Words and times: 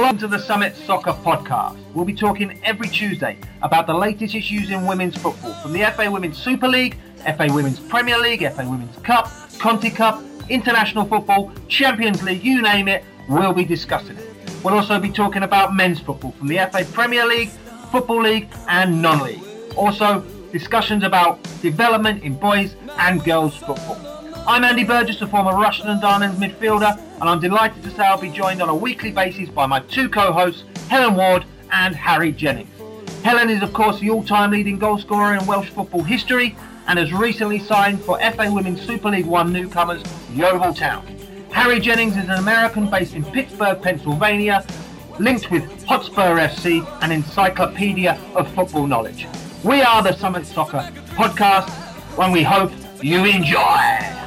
Hello 0.00 0.16
to 0.16 0.28
the 0.28 0.38
Summit 0.38 0.76
Soccer 0.76 1.10
Podcast. 1.10 1.76
We'll 1.92 2.04
be 2.04 2.14
talking 2.14 2.60
every 2.62 2.86
Tuesday 2.86 3.36
about 3.62 3.88
the 3.88 3.94
latest 3.94 4.32
issues 4.32 4.70
in 4.70 4.86
women's 4.86 5.16
football 5.16 5.52
from 5.54 5.72
the 5.72 5.92
FA 5.96 6.08
Women's 6.08 6.38
Super 6.38 6.68
League, 6.68 6.96
FA 7.36 7.48
Women's 7.52 7.80
Premier 7.80 8.16
League, 8.16 8.48
FA 8.52 8.64
Women's 8.64 8.96
Cup, 8.98 9.28
Conti 9.58 9.90
Cup, 9.90 10.22
international 10.48 11.04
football, 11.04 11.50
Champions 11.66 12.22
League, 12.22 12.44
you 12.44 12.62
name 12.62 12.86
it, 12.86 13.02
we'll 13.28 13.52
be 13.52 13.64
discussing 13.64 14.16
it. 14.16 14.24
We'll 14.62 14.74
also 14.74 15.00
be 15.00 15.10
talking 15.10 15.42
about 15.42 15.74
men's 15.74 15.98
football 15.98 16.30
from 16.30 16.46
the 16.46 16.58
FA 16.70 16.86
Premier 16.92 17.26
League, 17.26 17.50
Football 17.90 18.22
League, 18.22 18.48
and 18.68 19.02
non 19.02 19.24
league. 19.24 19.42
Also, 19.74 20.20
discussions 20.52 21.02
about 21.02 21.42
development 21.60 22.22
in 22.22 22.34
boys 22.34 22.76
and 22.98 23.24
girls 23.24 23.56
football. 23.56 24.17
I'm 24.48 24.64
Andy 24.64 24.82
Burgess, 24.82 25.20
a 25.20 25.26
former 25.26 25.52
Rushden 25.52 25.90
and 25.90 26.00
Diamonds 26.00 26.40
midfielder, 26.40 26.98
and 27.20 27.28
I'm 27.28 27.38
delighted 27.38 27.82
to 27.82 27.90
say 27.90 28.06
I'll 28.06 28.18
be 28.18 28.30
joined 28.30 28.62
on 28.62 28.70
a 28.70 28.74
weekly 28.74 29.10
basis 29.10 29.50
by 29.50 29.66
my 29.66 29.80
two 29.80 30.08
co-hosts, 30.08 30.64
Helen 30.88 31.16
Ward 31.16 31.44
and 31.70 31.94
Harry 31.94 32.32
Jennings. 32.32 32.70
Helen 33.22 33.50
is, 33.50 33.62
of 33.62 33.74
course, 33.74 34.00
the 34.00 34.08
all-time 34.08 34.52
leading 34.52 34.78
goalscorer 34.78 35.38
in 35.38 35.46
Welsh 35.46 35.68
football 35.68 36.02
history 36.02 36.56
and 36.86 36.98
has 36.98 37.12
recently 37.12 37.58
signed 37.58 38.00
for 38.00 38.18
FA 38.18 38.50
Women's 38.50 38.80
Super 38.80 39.10
League 39.10 39.26
One 39.26 39.52
newcomers 39.52 40.02
Yeovil 40.32 40.72
Town. 40.72 41.06
Harry 41.52 41.78
Jennings 41.78 42.16
is 42.16 42.24
an 42.24 42.38
American 42.38 42.88
based 42.88 43.12
in 43.12 43.24
Pittsburgh, 43.26 43.82
Pennsylvania, 43.82 44.64
linked 45.18 45.50
with 45.50 45.84
Hotspur 45.84 46.38
FC, 46.38 46.86
an 47.02 47.12
encyclopedia 47.12 48.18
of 48.34 48.50
football 48.54 48.86
knowledge. 48.86 49.26
We 49.62 49.82
are 49.82 50.02
the 50.02 50.16
Summit 50.16 50.46
Soccer 50.46 50.90
podcast, 51.08 51.68
and 52.18 52.32
we 52.32 52.42
hope 52.42 52.72
you 53.02 53.26
enjoy. 53.26 54.17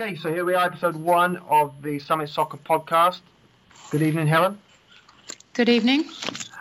Okay, 0.00 0.14
so 0.14 0.32
here 0.32 0.44
we 0.44 0.54
are, 0.54 0.64
episode 0.64 0.94
one 0.94 1.38
of 1.48 1.82
the 1.82 1.98
Summit 1.98 2.28
Soccer 2.28 2.56
podcast. 2.56 3.18
Good 3.90 4.00
evening, 4.00 4.28
Helen. 4.28 4.56
Good 5.54 5.68
evening. 5.68 6.04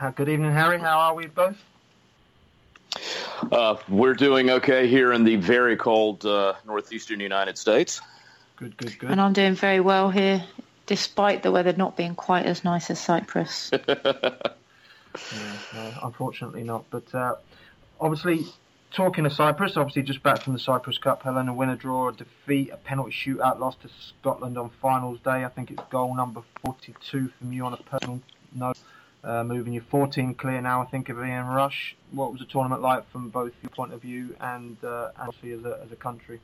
Uh, 0.02 0.10
good 0.10 0.28
evening, 0.28 0.52
Harry. 0.54 0.80
How 0.80 0.98
are 0.98 1.14
we 1.14 1.28
both? 1.28 1.56
Uh, 3.52 3.76
we're 3.88 4.16
doing 4.16 4.50
okay 4.50 4.88
here 4.88 5.14
in 5.14 5.24
the 5.24 5.36
very 5.36 5.78
cold 5.78 6.26
uh, 6.26 6.56
northeastern 6.66 7.20
United 7.20 7.60
States. 7.60 8.02
Good, 8.56 8.76
good, 8.76 8.98
good. 8.98 9.12
And 9.12 9.22
I'm 9.22 9.34
doing 9.34 9.54
very 9.54 9.82
well 9.82 10.10
here, 10.10 10.44
despite 10.88 11.44
the 11.44 11.52
weather 11.52 11.74
not 11.74 11.96
being 11.96 12.16
quite 12.16 12.48
as 12.48 12.64
nice 12.64 12.90
as 12.90 13.00
Cyprus. 13.00 13.70
yeah, 13.88 14.38
no, 15.76 15.94
unfortunately 16.02 16.64
not. 16.64 16.86
But 16.90 17.14
uh, 17.14 17.36
obviously, 18.02 18.48
talking 18.92 19.26
of 19.26 19.34
Cyprus, 19.34 19.78
obviously 19.78 20.04
just 20.04 20.24
back 20.24 20.42
from 20.42 20.54
the 20.54 20.60
Cyprus 20.60 20.98
Cup, 20.98 21.24
Helen, 21.24 21.48
a 21.48 21.54
winner, 21.54 21.76
draw, 21.76 22.10
a 22.10 22.14
defeat, 22.14 22.70
a 22.72 22.78
penalty 22.78 23.12
shootout, 23.12 23.60
loss 23.60 23.76
to 23.78 23.90
Scotland 24.20 24.58
on 24.58 24.70
finals 24.82 25.20
day. 25.24 25.44
I 25.44 25.50
think 25.50 25.72
it's 25.72 25.84
goal 25.90 26.16
number 26.16 26.42
42 26.66 27.30
from 27.38 27.54
you 27.54 27.66
on 27.66 27.74
a 27.74 27.78
personal 27.78 28.22
note. 28.54 28.78
Uh, 29.24 29.44
moving 29.44 29.74
you 29.74 29.82
14 29.82 30.36
clear 30.36 30.62
now, 30.62 30.82
I 30.82 30.86
think, 30.86 31.10
of 31.10 31.18
Ian 31.18 31.48
Rush. 31.48 31.96
What 32.12 32.32
was 32.32 32.40
the 32.40 32.46
tournament 32.46 32.82
like 32.82 33.10
from 33.12 33.30
both 33.30 33.52
your 33.62 33.72
point 33.72 33.92
of 33.92 34.02
view 34.02 34.36
and 34.40 34.78
uh, 34.84 35.12
obviously 35.20 35.52
as 35.52 35.66
a, 35.66 35.82
as 35.84 35.92
a 35.92 35.96
country? 35.96 36.40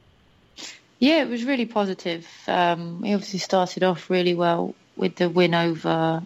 Yeah, 0.99 1.21
it 1.21 1.29
was 1.29 1.43
really 1.43 1.65
positive. 1.65 2.27
Um, 2.47 3.01
we 3.01 3.13
obviously 3.13 3.39
started 3.39 3.83
off 3.83 4.09
really 4.09 4.33
well 4.33 4.75
with 4.95 5.15
the 5.15 5.29
win 5.29 5.53
over 5.53 6.23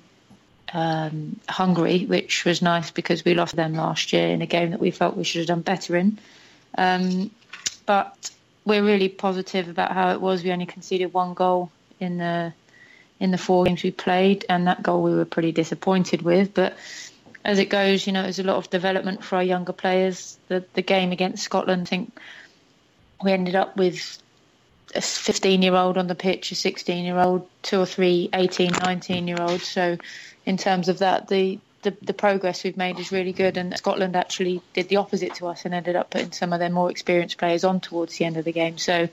um, 0.74 1.40
Hungary, 1.48 2.06
which 2.06 2.46
was 2.46 2.62
nice 2.62 2.92
because 2.92 3.24
we 3.24 3.34
lost 3.34 3.56
them 3.56 3.74
last 3.74 4.14
year 4.14 4.30
in 4.30 4.42
a 4.42 4.46
game 4.46 4.72
that 4.72 4.80
we 4.80 4.92
felt 4.92 5.16
we 5.16 5.24
should 5.24 5.40
have 5.40 5.48
done 5.48 5.62
better 5.62 5.96
in. 5.96 6.18
Um, 6.78 7.32
but 7.86 8.32
we're 8.66 8.84
really 8.84 9.10
positive 9.10 9.70
about 9.70 9.94
how 9.94 10.12
it 10.12 10.22
was. 10.22 10.44
We 10.44 10.52
only 10.52 10.66
conceded 10.66 11.14
one 11.14 11.34
goal 11.34 11.72
in 12.00 12.18
the 12.18 12.54
in 13.20 13.32
the 13.32 13.38
four 13.38 13.66
games 13.66 13.82
we 13.82 13.92
played, 13.92 14.46
and 14.48 14.68
that 14.68 14.84
goal 14.84 15.02
we 15.02 15.16
were 15.16 15.26
pretty 15.26 15.52
disappointed 15.52 16.22
with. 16.22 16.54
But 16.54 16.78
as 17.44 17.58
it 17.60 17.70
goes, 17.70 18.06
you 18.06 18.14
know, 18.14 18.24
there's 18.24 18.40
a 18.40 18.44
lot 18.44 18.58
of 18.58 18.70
development 18.70 19.24
for 19.24 19.38
our 19.38 19.44
younger 19.44 19.74
players. 19.74 20.38
The 20.50 20.64
the 20.74 20.82
game 20.82 21.12
against 21.12 21.44
Scotland, 21.44 21.84
I 21.84 21.86
think 21.86 22.20
we 23.24 23.32
ended 23.32 23.56
up 23.56 23.78
with 23.78 24.22
a 24.96 25.02
15 25.02 25.62
year 25.62 25.76
old 25.76 25.98
on 25.98 26.08
the 26.08 26.16
pitch, 26.16 26.52
a 26.52 26.56
16 26.56 27.06
year 27.06 27.18
old, 27.18 27.48
two 27.62 27.80
or 27.80 27.86
three 27.86 28.30
18, 28.34 28.72
19 28.84 29.28
year 29.28 29.38
olds. 29.40 29.68
So 29.68 29.98
in 30.47 30.56
terms 30.56 30.88
of 30.88 31.00
that, 31.00 31.28
the, 31.28 31.59
the, 31.81 31.94
the 32.02 32.13
progress 32.13 32.63
we've 32.63 32.78
made 32.78 32.97
is 33.00 33.12
really 33.12 33.34
good. 33.34 33.58
And 33.58 33.78
Scotland 33.78 34.16
actually 34.16 34.62
did 34.74 34.88
the 34.88 34.96
opposite 34.96 35.35
to 35.35 35.47
us 35.47 35.66
and 35.66 35.74
ended 35.74 35.97
up 35.97 36.09
putting 36.09 36.31
some 36.31 36.53
of 36.53 36.59
their 36.59 36.69
more 36.69 36.90
experienced 36.90 37.38
players 37.38 37.66
on 37.66 37.81
towards 37.81 38.18
the 38.18 38.24
end 38.24 38.38
of 38.38 38.46
the 38.46 38.53
game. 38.53 38.78
So 38.78 39.09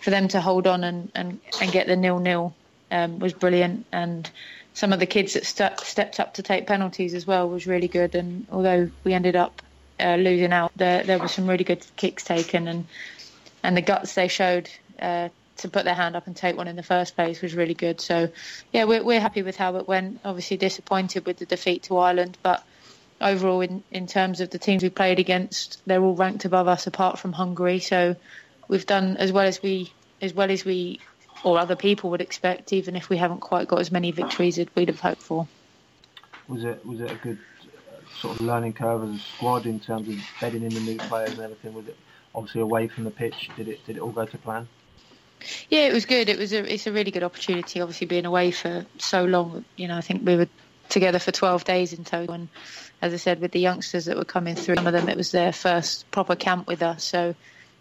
for 0.00 0.08
them 0.08 0.28
to 0.28 0.40
hold 0.40 0.66
on 0.66 0.82
and, 0.82 1.12
and, 1.14 1.38
and 1.60 1.70
get 1.70 1.86
the 1.86 1.96
nil 1.96 2.18
nil 2.18 2.54
um, 2.90 3.18
was 3.18 3.34
brilliant. 3.34 3.84
And 3.92 4.28
some 4.72 4.94
of 4.94 5.00
the 5.00 5.06
kids 5.06 5.34
that 5.34 5.44
st- 5.44 5.80
stepped 5.80 6.18
up 6.18 6.34
to 6.34 6.42
take 6.42 6.66
penalties 6.66 7.12
as 7.12 7.26
well 7.26 7.46
was 7.46 7.66
really 7.66 7.88
good. 7.88 8.14
And 8.14 8.46
although 8.50 8.90
we 9.04 9.12
ended 9.12 9.36
up 9.36 9.60
uh, 10.00 10.16
losing 10.16 10.54
out, 10.54 10.72
there 10.76 11.04
there 11.04 11.18
were 11.18 11.28
some 11.28 11.46
really 11.46 11.64
good 11.64 11.84
kicks 11.96 12.24
taken 12.24 12.68
and 12.68 12.86
and 13.62 13.76
the 13.76 13.82
guts 13.82 14.14
they 14.14 14.28
showed 14.28 14.70
uh, 14.98 15.28
to 15.60 15.68
put 15.68 15.84
their 15.84 15.94
hand 15.94 16.16
up 16.16 16.26
and 16.26 16.36
take 16.36 16.56
one 16.56 16.68
in 16.68 16.76
the 16.76 16.82
first 16.82 17.16
place 17.16 17.40
was 17.40 17.54
really 17.54 17.74
good. 17.74 18.00
So, 18.00 18.30
yeah, 18.72 18.84
we're, 18.84 19.02
we're 19.02 19.20
happy 19.20 19.42
with 19.42 19.56
how 19.56 19.76
it 19.76 19.88
went. 19.88 20.20
Obviously 20.24 20.56
disappointed 20.56 21.26
with 21.26 21.38
the 21.38 21.46
defeat 21.46 21.84
to 21.84 21.96
Ireland, 21.96 22.38
but 22.42 22.64
overall, 23.20 23.60
in, 23.60 23.82
in 23.90 24.06
terms 24.06 24.40
of 24.40 24.50
the 24.50 24.58
teams 24.58 24.82
we 24.82 24.90
played 24.90 25.18
against, 25.18 25.80
they're 25.86 26.02
all 26.02 26.14
ranked 26.14 26.44
above 26.44 26.68
us 26.68 26.86
apart 26.86 27.18
from 27.18 27.32
Hungary. 27.32 27.78
So 27.80 28.16
we've 28.68 28.86
done 28.86 29.16
as 29.16 29.32
well 29.32 29.46
as 29.46 29.62
we 29.62 29.92
as 30.22 30.34
well 30.34 30.50
as 30.50 30.64
we 30.64 31.00
or 31.42 31.58
other 31.58 31.76
people 31.76 32.10
would 32.10 32.20
expect, 32.20 32.72
even 32.72 32.96
if 32.96 33.08
we 33.08 33.16
haven't 33.16 33.40
quite 33.40 33.66
got 33.68 33.80
as 33.80 33.90
many 33.90 34.10
victories 34.10 34.58
as 34.58 34.66
we'd 34.74 34.88
have 34.88 35.00
hoped 35.00 35.22
for. 35.22 35.46
Was 36.48 36.64
it 36.64 36.84
was 36.84 37.00
it 37.00 37.10
a 37.10 37.14
good 37.16 37.38
uh, 37.62 38.18
sort 38.20 38.40
of 38.40 38.46
learning 38.46 38.72
curve 38.74 39.04
as 39.04 39.16
a 39.16 39.18
squad 39.18 39.66
in 39.66 39.80
terms 39.80 40.08
of 40.08 40.16
bedding 40.40 40.62
in 40.62 40.74
the 40.74 40.80
new 40.80 40.96
players 40.96 41.30
and 41.30 41.40
everything? 41.40 41.74
Was 41.74 41.88
it 41.88 41.96
obviously 42.34 42.60
away 42.60 42.88
from 42.88 43.04
the 43.04 43.10
pitch? 43.10 43.50
Did 43.56 43.68
it 43.68 43.84
did 43.86 43.96
it 43.96 44.00
all 44.00 44.12
go 44.12 44.26
to 44.26 44.38
plan? 44.38 44.68
Yeah, 45.68 45.86
it 45.88 45.92
was 45.92 46.06
good. 46.06 46.28
It 46.28 46.38
was 46.38 46.52
a 46.52 46.72
it's 46.72 46.86
a 46.86 46.92
really 46.92 47.10
good 47.10 47.22
opportunity. 47.22 47.80
Obviously, 47.80 48.06
being 48.06 48.26
away 48.26 48.50
for 48.50 48.86
so 48.98 49.24
long, 49.24 49.64
you 49.76 49.88
know, 49.88 49.96
I 49.96 50.00
think 50.02 50.26
we 50.26 50.36
were 50.36 50.48
together 50.88 51.18
for 51.18 51.32
12 51.32 51.64
days 51.64 51.92
in 51.92 52.04
total. 52.04 52.34
And 52.34 52.50
as 53.00 53.12
I 53.12 53.16
said, 53.16 53.40
with 53.40 53.52
the 53.52 53.60
youngsters 53.60 54.06
that 54.06 54.16
were 54.16 54.24
coming 54.24 54.56
through, 54.56 54.76
some 54.76 54.86
of 54.86 54.92
them 54.92 55.08
it 55.08 55.16
was 55.16 55.30
their 55.30 55.52
first 55.52 56.10
proper 56.10 56.36
camp 56.36 56.66
with 56.68 56.82
us. 56.82 57.04
So 57.04 57.34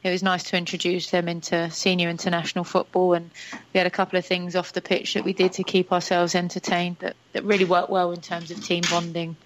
it 0.04 0.10
was 0.12 0.24
nice 0.24 0.44
to 0.46 0.58
introduce 0.58 1.10
them 1.12 1.28
into 1.28 1.70
senior 1.72 2.10
international 2.10 2.64
football. 2.64 3.14
And 3.14 3.32
we 3.74 3.80
had 3.80 3.88
a 3.88 3.92
couple 3.92 4.18
of 4.20 4.26
things 4.26 4.56
off 4.56 4.74
the 4.74 4.82
pitch 4.82 5.16
that 5.16 5.26
we 5.26 5.34
did 5.34 5.54
to 5.54 5.64
keep 5.64 5.92
ourselves 5.92 6.36
entertained 6.36 6.98
that, 7.00 7.18
that 7.34 7.44
really 7.44 7.66
worked 7.66 7.90
well 7.90 8.12
in 8.12 8.22
terms 8.22 8.52
of 8.52 8.60
team 8.62 8.88
bonding 8.88 9.38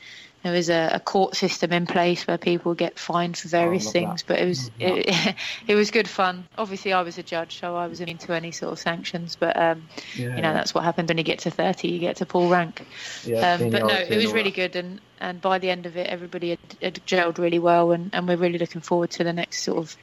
there 0.43 0.51
was 0.51 0.69
a, 0.69 0.91
a, 0.93 0.99
court 0.99 1.35
system 1.35 1.71
in 1.71 1.85
place 1.85 2.27
where 2.27 2.37
people 2.37 2.75
get 2.75 2.99
fined 2.99 3.37
for 3.37 3.47
various 3.47 3.87
oh, 3.87 3.91
things, 3.91 4.23
that. 4.23 4.27
but 4.27 4.39
it 4.39 4.45
was 4.45 4.71
it, 4.77 5.35
it, 5.67 5.75
was 5.75 5.89
good 5.89 6.07
fun. 6.07 6.45
Obviously, 6.57 6.91
I 6.91 7.01
was 7.01 7.17
a 7.17 7.23
judge, 7.23 7.59
so 7.59 7.77
I 7.77 7.87
wasn't 7.87 8.09
into 8.09 8.33
any 8.33 8.51
sort 8.51 8.73
of 8.73 8.79
sanctions. 8.79 9.37
But 9.37 9.55
um, 9.55 9.87
yeah, 10.15 10.35
you 10.35 10.41
know, 10.41 10.53
that's 10.53 10.73
what 10.73 10.83
happens 10.83 11.07
when 11.07 11.17
you 11.17 11.23
get 11.23 11.39
to 11.39 11.51
thirty. 11.51 11.87
You 11.87 11.99
get 11.99 12.17
to 12.17 12.25
pull 12.25 12.49
rank. 12.49 12.85
Yeah, 13.23 13.53
um, 13.53 13.69
but 13.69 13.83
no, 13.83 13.95
it 13.95 14.17
was 14.17 14.33
really 14.33 14.51
good, 14.51 14.75
and, 14.75 14.99
and 15.21 15.39
by 15.39 15.59
the 15.59 15.69
end 15.69 15.85
of 15.85 15.95
it, 15.95 16.07
everybody 16.07 16.49
had, 16.51 16.59
had 16.81 16.95
gelled 17.07 17.37
really 17.37 17.59
well, 17.59 17.93
and, 17.93 18.13
and 18.13 18.27
we're 18.27 18.35
really 18.35 18.59
looking 18.59 18.81
forward 18.81 19.11
to 19.11 19.23
the 19.23 19.33
next 19.33 19.63
sort 19.63 19.77
of 19.77 19.95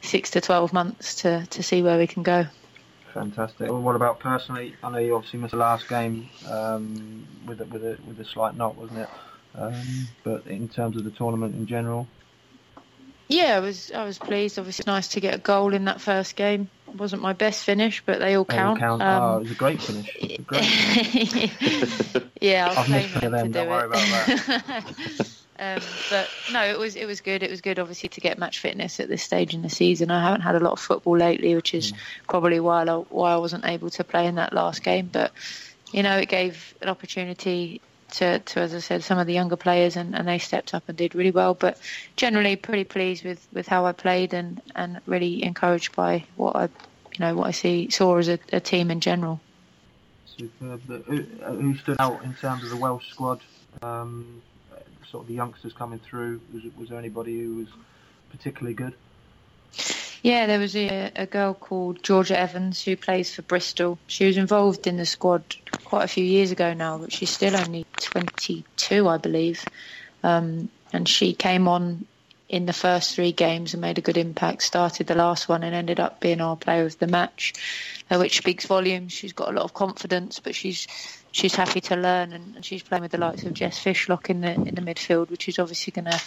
six 0.00 0.30
to 0.30 0.40
twelve 0.40 0.72
months 0.72 1.16
to 1.22 1.44
to 1.46 1.62
see 1.62 1.82
where 1.82 1.98
we 1.98 2.06
can 2.06 2.22
go. 2.22 2.46
Fantastic. 3.14 3.68
Well, 3.68 3.82
what 3.82 3.96
about 3.96 4.20
personally? 4.20 4.76
I 4.82 4.90
know 4.90 4.98
you 4.98 5.16
obviously 5.16 5.40
missed 5.40 5.50
the 5.50 5.58
last 5.58 5.88
game 5.88 6.30
um, 6.48 7.26
with 7.46 7.60
a, 7.60 7.64
with 7.66 7.84
a 7.84 7.98
with 8.06 8.20
a 8.20 8.24
slight 8.24 8.56
knock, 8.56 8.78
wasn't 8.78 9.00
it? 9.00 9.08
Um, 9.54 10.08
but 10.24 10.46
in 10.46 10.68
terms 10.68 10.96
of 10.96 11.04
the 11.04 11.10
tournament 11.10 11.54
in 11.54 11.66
general, 11.66 12.06
yeah, 13.32 13.56
I 13.56 13.60
was 13.60 13.90
I 13.92 14.04
was 14.04 14.18
pleased. 14.18 14.58
Obviously, 14.58 14.82
it's 14.82 14.86
nice 14.86 15.08
to 15.08 15.20
get 15.20 15.34
a 15.34 15.38
goal 15.38 15.72
in 15.72 15.86
that 15.86 16.00
first 16.00 16.36
game. 16.36 16.68
It 16.88 16.96
wasn't 16.96 17.22
my 17.22 17.32
best 17.32 17.64
finish, 17.64 18.02
but 18.04 18.18
they 18.18 18.34
all 18.34 18.44
they 18.44 18.54
count. 18.54 18.82
All 18.82 18.98
count. 18.98 19.02
Um, 19.02 19.22
oh, 19.22 19.36
it 19.36 19.42
was 19.42 19.50
a 19.50 19.54
great 19.54 19.80
finish. 19.80 20.16
A 20.20 20.38
great 20.42 22.30
yeah, 22.40 22.68
I'll 22.68 22.78
I've 22.78 22.90
missed 22.90 23.20
them. 23.20 23.52
Don't 23.52 23.68
worry 23.68 23.86
about 23.86 24.06
that. 24.06 24.84
um, 25.58 25.82
but 26.10 26.28
no, 26.52 26.62
it 26.64 26.78
was 26.78 26.94
it 26.94 27.06
was 27.06 27.20
good. 27.22 27.42
It 27.42 27.50
was 27.50 27.62
good, 27.62 27.78
obviously, 27.78 28.10
to 28.10 28.20
get 28.20 28.38
match 28.38 28.58
fitness 28.58 29.00
at 29.00 29.08
this 29.08 29.22
stage 29.22 29.54
in 29.54 29.62
the 29.62 29.70
season. 29.70 30.10
I 30.10 30.22
haven't 30.22 30.42
had 30.42 30.54
a 30.54 30.60
lot 30.60 30.72
of 30.72 30.80
football 30.80 31.16
lately, 31.16 31.54
which 31.54 31.72
is 31.72 31.92
mm. 31.92 31.96
probably 32.28 32.60
why 32.60 32.82
I, 32.82 32.94
why 32.96 33.32
I 33.32 33.36
wasn't 33.36 33.64
able 33.64 33.88
to 33.90 34.04
play 34.04 34.26
in 34.26 34.34
that 34.34 34.52
last 34.52 34.82
game. 34.82 35.08
But 35.10 35.32
you 35.90 36.02
know, 36.02 36.18
it 36.18 36.28
gave 36.28 36.74
an 36.82 36.90
opportunity 36.90 37.80
to, 38.12 38.38
to 38.38 38.60
as 38.60 38.74
I 38.74 38.78
said, 38.78 39.02
some 39.02 39.18
of 39.18 39.26
the 39.26 39.32
younger 39.32 39.56
players, 39.56 39.96
and, 39.96 40.14
and 40.14 40.26
they 40.26 40.38
stepped 40.38 40.74
up 40.74 40.84
and 40.88 40.96
did 40.96 41.14
really 41.14 41.30
well. 41.30 41.54
But 41.54 41.78
generally, 42.16 42.56
pretty 42.56 42.84
pleased 42.84 43.24
with, 43.24 43.46
with 43.52 43.66
how 43.66 43.86
I 43.86 43.92
played, 43.92 44.34
and, 44.34 44.60
and 44.74 45.00
really 45.06 45.42
encouraged 45.42 45.94
by 45.94 46.24
what 46.36 46.56
I, 46.56 46.64
you 46.64 47.20
know, 47.20 47.34
what 47.34 47.48
I 47.48 47.52
see 47.52 47.90
saw 47.90 48.16
as 48.18 48.28
a, 48.28 48.38
a 48.52 48.60
team 48.60 48.90
in 48.90 49.00
general. 49.00 49.40
Superb. 50.26 50.82
Who, 51.06 51.22
who 51.22 51.76
stood 51.76 51.96
out 51.98 52.22
in 52.24 52.34
terms 52.34 52.64
of 52.64 52.70
the 52.70 52.76
Welsh 52.76 53.08
squad? 53.08 53.40
Um, 53.82 54.42
sort 55.10 55.24
of 55.24 55.28
the 55.28 55.34
youngsters 55.34 55.72
coming 55.72 55.98
through. 55.98 56.40
Was, 56.52 56.62
was 56.76 56.88
there 56.88 56.98
anybody 56.98 57.40
who 57.40 57.56
was 57.56 57.68
particularly 58.30 58.74
good? 58.74 58.94
Yeah, 60.22 60.46
there 60.46 60.60
was 60.60 60.76
a, 60.76 61.10
a 61.16 61.26
girl 61.26 61.52
called 61.52 62.02
Georgia 62.02 62.38
Evans 62.38 62.82
who 62.82 62.96
plays 62.96 63.34
for 63.34 63.42
Bristol. 63.42 63.98
She 64.06 64.24
was 64.24 64.36
involved 64.36 64.86
in 64.86 64.96
the 64.96 65.06
squad 65.06 65.42
quite 65.84 66.04
a 66.04 66.08
few 66.08 66.24
years 66.24 66.52
ago 66.52 66.74
now, 66.74 66.98
but 66.98 67.12
she's 67.12 67.30
still 67.30 67.56
only 67.56 67.84
22, 68.12 69.08
I 69.08 69.16
believe. 69.16 69.66
Um, 70.22 70.68
and 70.92 71.08
she 71.08 71.32
came 71.32 71.66
on 71.66 72.06
in 72.48 72.66
the 72.66 72.72
first 72.72 73.14
three 73.14 73.32
games 73.32 73.72
and 73.72 73.80
made 73.80 73.96
a 73.96 74.02
good 74.02 74.18
impact. 74.18 74.62
Started 74.62 75.06
the 75.06 75.14
last 75.14 75.48
one 75.48 75.62
and 75.62 75.74
ended 75.74 75.98
up 75.98 76.20
being 76.20 76.40
our 76.40 76.56
player 76.56 76.84
of 76.84 76.98
the 76.98 77.06
match, 77.06 77.54
uh, 78.10 78.18
which 78.18 78.36
speaks 78.36 78.66
volumes. 78.66 79.12
She's 79.12 79.32
got 79.32 79.48
a 79.48 79.52
lot 79.52 79.64
of 79.64 79.72
confidence, 79.72 80.38
but 80.38 80.54
she's 80.54 80.86
she's 81.32 81.54
happy 81.54 81.80
to 81.80 81.96
learn, 81.96 82.34
and, 82.34 82.56
and 82.56 82.64
she's 82.64 82.82
playing 82.82 83.02
with 83.02 83.12
the 83.12 83.18
likes 83.18 83.44
of 83.44 83.54
Jess 83.54 83.82
Fishlock 83.82 84.28
in 84.28 84.42
the 84.42 84.52
in 84.52 84.74
the 84.74 84.82
midfield, 84.82 85.30
which 85.30 85.48
is 85.48 85.58
obviously 85.58 85.92
going 85.92 86.12
to 86.12 86.20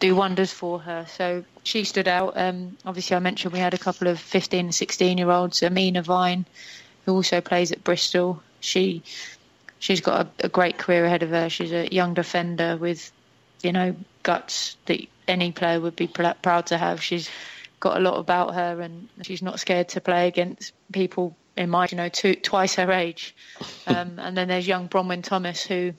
do 0.00 0.16
wonders 0.16 0.52
for 0.52 0.80
her. 0.80 1.06
So 1.08 1.44
she 1.62 1.84
stood 1.84 2.08
out. 2.08 2.32
Um, 2.36 2.76
obviously, 2.84 3.14
I 3.14 3.20
mentioned 3.20 3.52
we 3.52 3.60
had 3.60 3.74
a 3.74 3.78
couple 3.78 4.08
of 4.08 4.18
15 4.18 4.66
and 4.66 4.74
16 4.74 5.16
year 5.16 5.30
olds. 5.30 5.62
Amina 5.62 6.02
Vine, 6.02 6.44
who 7.06 7.14
also 7.14 7.40
plays 7.40 7.70
at 7.70 7.84
Bristol. 7.84 8.42
She 8.58 9.02
she's 9.82 10.00
got 10.00 10.26
a, 10.26 10.46
a, 10.46 10.48
great 10.48 10.78
career 10.78 11.04
ahead 11.04 11.24
of 11.24 11.30
her. 11.30 11.50
She's 11.50 11.72
a 11.72 11.92
young 11.92 12.14
defender 12.14 12.76
with, 12.76 13.10
you 13.62 13.72
know, 13.72 13.96
guts 14.22 14.76
that 14.86 15.00
any 15.26 15.50
player 15.50 15.80
would 15.80 15.96
be 15.96 16.06
pr- 16.06 16.38
proud 16.40 16.66
to 16.66 16.78
have. 16.78 17.02
She's 17.02 17.28
got 17.80 17.96
a 17.96 18.00
lot 18.00 18.18
about 18.18 18.54
her, 18.54 18.80
and 18.80 19.08
she's 19.22 19.42
not 19.42 19.58
scared 19.58 19.88
to 19.90 20.00
play 20.00 20.28
against 20.28 20.72
people 20.92 21.36
in 21.56 21.68
my, 21.68 21.88
you 21.90 21.96
know, 21.96 22.08
two, 22.08 22.36
twice 22.36 22.76
her 22.76 22.90
age. 22.90 23.34
Um, 23.84 24.20
and 24.20 24.36
then 24.36 24.46
there's 24.46 24.66
young 24.66 24.88
Bronwyn 24.88 25.24
Thomas, 25.24 25.66
who 25.66 25.92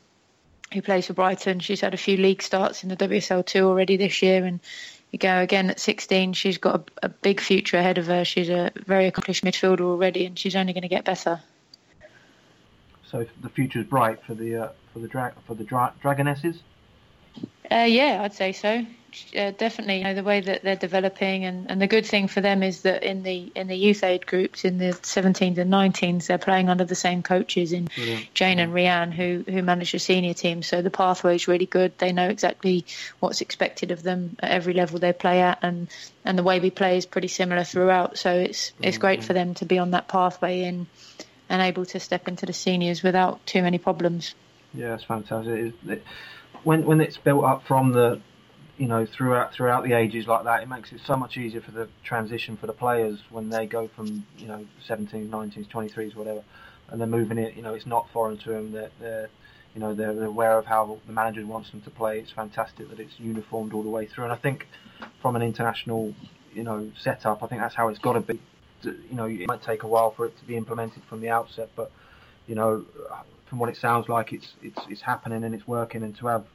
who 0.73 0.81
plays 0.81 1.07
for 1.07 1.13
Brighton. 1.13 1.59
She's 1.59 1.81
had 1.81 1.93
a 1.93 1.97
few 1.97 2.15
league 2.15 2.41
starts 2.41 2.81
in 2.81 2.89
the 2.89 2.95
WSL 2.95 3.45
two 3.45 3.67
already 3.67 3.97
this 3.97 4.21
year, 4.21 4.45
and 4.45 4.61
you 5.11 5.19
go 5.19 5.41
again 5.41 5.69
at 5.69 5.81
16. 5.81 6.31
She's 6.31 6.57
got 6.57 6.89
a, 7.03 7.07
a 7.07 7.09
big 7.09 7.41
future 7.41 7.77
ahead 7.77 7.97
of 7.97 8.07
her. 8.07 8.23
She's 8.23 8.49
a 8.49 8.71
very 8.87 9.05
accomplished 9.07 9.43
midfielder 9.43 9.81
already, 9.81 10.25
and 10.25 10.39
she's 10.39 10.55
only 10.55 10.71
going 10.71 10.83
to 10.83 10.87
get 10.87 11.03
better. 11.03 11.41
So 13.13 13.27
the 13.41 13.49
future 13.49 13.77
is 13.77 13.85
bright 13.85 14.23
for 14.23 14.33
the 14.33 14.55
uh, 14.55 14.69
for 14.91 14.97
the 14.97 15.07
dra- 15.07 15.35
for 15.45 15.53
the 15.53 15.63
dra- 15.63 15.93
Dragonesses. 16.01 16.57
Uh, 17.71 17.85
yeah, 17.87 18.23
I'd 18.23 18.33
say 18.33 18.53
so. 18.53 18.83
Uh, 19.37 19.51
definitely 19.51 19.99
you 19.99 20.03
know, 20.03 20.15
the 20.15 20.23
way 20.23 20.41
that 20.41 20.63
they're 20.63 20.75
developing 20.75 21.45
and, 21.45 21.69
and 21.69 21.79
the 21.79 21.85
good 21.85 22.07
thing 22.07 22.27
for 22.27 22.41
them 22.41 22.63
is 22.63 22.81
that 22.81 23.03
in 23.03 23.21
the 23.21 23.51
in 23.53 23.67
the 23.67 23.75
youth 23.75 24.03
aid 24.03 24.25
groups 24.25 24.65
in 24.65 24.79
the 24.79 24.93
17s 24.93 25.59
and 25.59 25.71
19s 25.71 26.25
they're 26.25 26.39
playing 26.39 26.69
under 26.69 26.85
the 26.85 26.95
same 26.95 27.21
coaches 27.21 27.71
in 27.71 27.87
Brilliant. 27.95 28.33
Jayne 28.33 28.57
and 28.57 28.73
Rianne 28.73 29.13
who 29.13 29.43
who 29.47 29.61
manage 29.61 29.91
the 29.91 29.99
senior 29.99 30.33
team. 30.33 30.63
So 30.63 30.81
the 30.81 30.89
pathway 30.89 31.35
is 31.35 31.47
really 31.47 31.67
good. 31.67 31.95
They 31.99 32.13
know 32.13 32.29
exactly 32.29 32.83
what's 33.19 33.41
expected 33.41 33.91
of 33.91 34.01
them 34.01 34.37
at 34.39 34.49
every 34.49 34.73
level 34.73 34.97
they 34.97 35.13
play 35.13 35.41
at 35.41 35.59
and 35.61 35.87
and 36.25 36.35
the 36.35 36.43
way 36.43 36.59
we 36.59 36.71
play 36.71 36.97
is 36.97 37.05
pretty 37.05 37.27
similar 37.27 37.63
throughout. 37.63 38.17
So 38.17 38.33
it's 38.33 38.71
it's 38.81 38.97
great 38.97 39.23
for 39.23 39.33
them 39.33 39.53
to 39.55 39.65
be 39.65 39.77
on 39.77 39.91
that 39.91 40.07
pathway 40.07 40.63
in 40.63 40.87
and 41.49 41.61
able 41.61 41.85
to 41.85 41.99
step 41.99 42.27
into 42.27 42.45
the 42.45 42.53
seniors 42.53 43.03
without 43.03 43.45
too 43.45 43.61
many 43.61 43.77
problems 43.77 44.35
yeah 44.73 44.93
it's 44.95 45.03
fantastic 45.03 45.73
it, 45.87 46.03
when 46.63 46.85
when 46.85 47.01
it's 47.01 47.17
built 47.17 47.43
up 47.43 47.65
from 47.65 47.91
the 47.91 48.21
you 48.77 48.87
know, 48.87 49.05
throughout 49.05 49.53
throughout 49.53 49.83
the 49.83 49.93
ages 49.93 50.27
like 50.27 50.45
that, 50.45 50.63
it 50.63 50.69
makes 50.69 50.91
it 50.91 51.01
so 51.05 51.15
much 51.15 51.37
easier 51.37 51.61
for 51.61 51.71
the 51.71 51.87
transition 52.03 52.57
for 52.57 52.67
the 52.67 52.73
players 52.73 53.19
when 53.29 53.49
they 53.49 53.67
go 53.67 53.87
from 53.87 54.25
you 54.37 54.47
know 54.47 54.65
17s, 54.87 55.29
19s, 55.29 55.67
23s, 55.67 56.15
whatever, 56.15 56.43
and 56.89 56.99
they're 56.99 57.07
moving 57.07 57.37
it. 57.37 57.55
You 57.55 57.61
know, 57.61 57.75
it's 57.75 57.85
not 57.85 58.09
foreign 58.09 58.37
to 58.39 58.49
them. 58.49 58.71
They're, 58.71 58.89
they're 58.99 59.29
you 59.75 59.79
know 59.79 59.93
they're, 59.93 60.13
they're 60.13 60.25
aware 60.25 60.57
of 60.57 60.65
how 60.65 60.99
the 61.05 61.13
manager 61.13 61.45
wants 61.45 61.69
them 61.69 61.81
to 61.81 61.91
play. 61.91 62.19
It's 62.19 62.31
fantastic 62.31 62.89
that 62.89 62.99
it's 62.99 63.19
uniformed 63.19 63.73
all 63.73 63.83
the 63.83 63.89
way 63.89 64.07
through. 64.07 64.23
And 64.25 64.33
I 64.33 64.37
think 64.37 64.67
from 65.21 65.35
an 65.35 65.43
international 65.43 66.15
you 66.53 66.63
know 66.63 66.91
setup, 66.99 67.43
I 67.43 67.47
think 67.47 67.61
that's 67.61 67.75
how 67.75 67.89
it's 67.89 67.99
got 67.99 68.13
to 68.13 68.21
be. 68.21 68.39
You 68.85 69.15
know, 69.15 69.25
it 69.25 69.47
might 69.47 69.63
take 69.63 69.83
a 69.83 69.87
while 69.87 70.11
for 70.11 70.25
it 70.25 70.37
to 70.39 70.45
be 70.45 70.55
implemented 70.55 71.03
from 71.03 71.21
the 71.21 71.29
outset, 71.29 71.69
but 71.75 71.91
you 72.47 72.55
know, 72.55 72.85
from 73.45 73.59
what 73.59 73.69
it 73.69 73.77
sounds 73.77 74.09
like, 74.09 74.33
it's 74.33 74.53
it's 74.61 74.79
it's 74.89 75.01
happening 75.01 75.43
and 75.43 75.53
it's 75.55 75.67
working. 75.67 76.03
And 76.03 76.15
to 76.17 76.27
have 76.27 76.45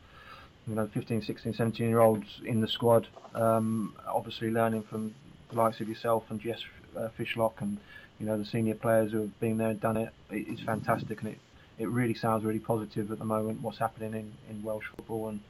you 0.69 0.75
know, 0.75 0.87
15, 0.87 1.23
16, 1.23 1.55
17 1.55 1.89
year 1.89 2.01
olds 2.01 2.41
in 2.45 2.61
the 2.61 2.69
squad. 2.69 3.07
Um, 3.35 3.95
obviously, 4.07 4.51
learning 4.51 4.83
from 4.83 5.15
the 5.49 5.57
likes 5.57 5.81
of 5.81 5.89
yourself 5.89 6.25
and 6.29 6.41
Jess 6.41 6.61
uh, 6.97 7.09
Fishlock 7.19 7.61
and 7.61 7.79
you 8.21 8.27
know 8.27 8.37
the 8.37 8.45
senior 8.45 8.75
players 8.75 9.13
who 9.13 9.23
have 9.23 9.41
been 9.41 9.57
there 9.57 9.71
and 9.71 9.81
done 9.81 9.97
it. 9.97 10.11
It's 10.31 10.61
fantastic, 10.61 11.23
and 11.23 11.31
it, 11.33 11.39
it 11.79 11.89
really 11.89 12.15
sounds 12.15 12.45
really 12.45 12.59
positive 12.59 13.11
at 13.11 13.19
the 13.19 13.25
moment. 13.25 13.63
What's 13.63 13.79
happening 13.79 14.13
in, 14.13 14.33
in 14.51 14.63
Welsh 14.63 14.87
football, 14.97 15.29
and 15.29 15.41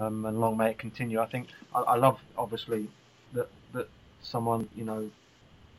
um, 0.00 0.24
and 0.24 0.40
long 0.40 0.56
may 0.56 0.70
it 0.70 0.78
continue. 0.78 1.20
I 1.20 1.26
think 1.26 1.48
I, 1.74 1.80
I 1.80 1.96
love 1.96 2.18
obviously 2.38 2.88
that 3.34 3.48
that 3.74 3.88
someone 4.22 4.68
you 4.74 4.84
know 4.84 5.10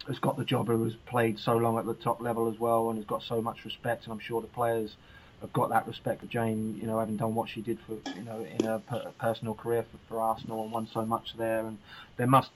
has 0.08 0.20
got 0.20 0.38
the 0.38 0.46
job 0.46 0.68
who 0.68 0.84
has 0.86 0.94
played 1.06 1.40
so 1.40 1.58
long 1.58 1.78
at 1.78 1.86
the 1.86 1.94
top 1.94 2.22
level 2.22 2.50
as 2.50 2.60
well 2.60 2.90
and 2.90 2.98
has 2.98 3.06
got 3.06 3.24
so 3.24 3.42
much 3.42 3.66
respect, 3.66 4.06
and 4.06 4.14
I'm 4.14 4.20
sure 4.20 4.42
the 4.42 4.48
players 4.48 4.96
have 5.42 5.54
got 5.54 5.70
that 5.70 5.88
respect 5.88 6.22
for 6.22 6.28
Jayne, 6.28 6.78
you 6.80 6.88
know, 6.88 7.00
having 7.00 7.18
done 7.18 7.36
what 7.36 7.50
she 7.50 7.62
did 7.62 7.78
for, 7.82 7.98
you 8.16 8.24
know, 8.24 8.46
in 8.58 8.66
her 8.66 8.80
per- 8.80 9.12
personal 9.20 9.54
career 9.54 9.84
for, 9.84 9.98
for 10.08 10.22
Arsenal 10.22 10.64
and 10.64 10.72
won 10.72 10.88
so 10.92 11.06
much 11.06 11.36
there. 11.38 11.66
And 11.66 11.78
there 12.16 12.28
must, 12.28 12.52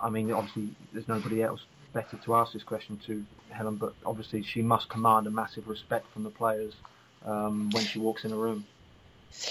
I 0.00 0.08
mean, 0.08 0.32
obviously, 0.32 0.70
there's 0.92 1.08
nobody 1.08 1.42
else 1.42 1.60
better 1.92 2.16
to 2.16 2.34
ask 2.34 2.52
this 2.52 2.62
question 2.62 2.98
to 3.06 3.24
Helen, 3.50 3.76
but 3.76 3.94
obviously 4.06 4.42
she 4.42 4.62
must 4.62 4.88
command 4.88 5.26
a 5.26 5.30
massive 5.30 5.68
respect 5.68 6.10
from 6.12 6.24
the 6.24 6.30
players 6.30 6.72
um, 7.24 7.70
when 7.70 7.84
she 7.84 7.98
walks 7.98 8.24
in 8.24 8.32
a 8.32 8.36
room. 8.36 8.64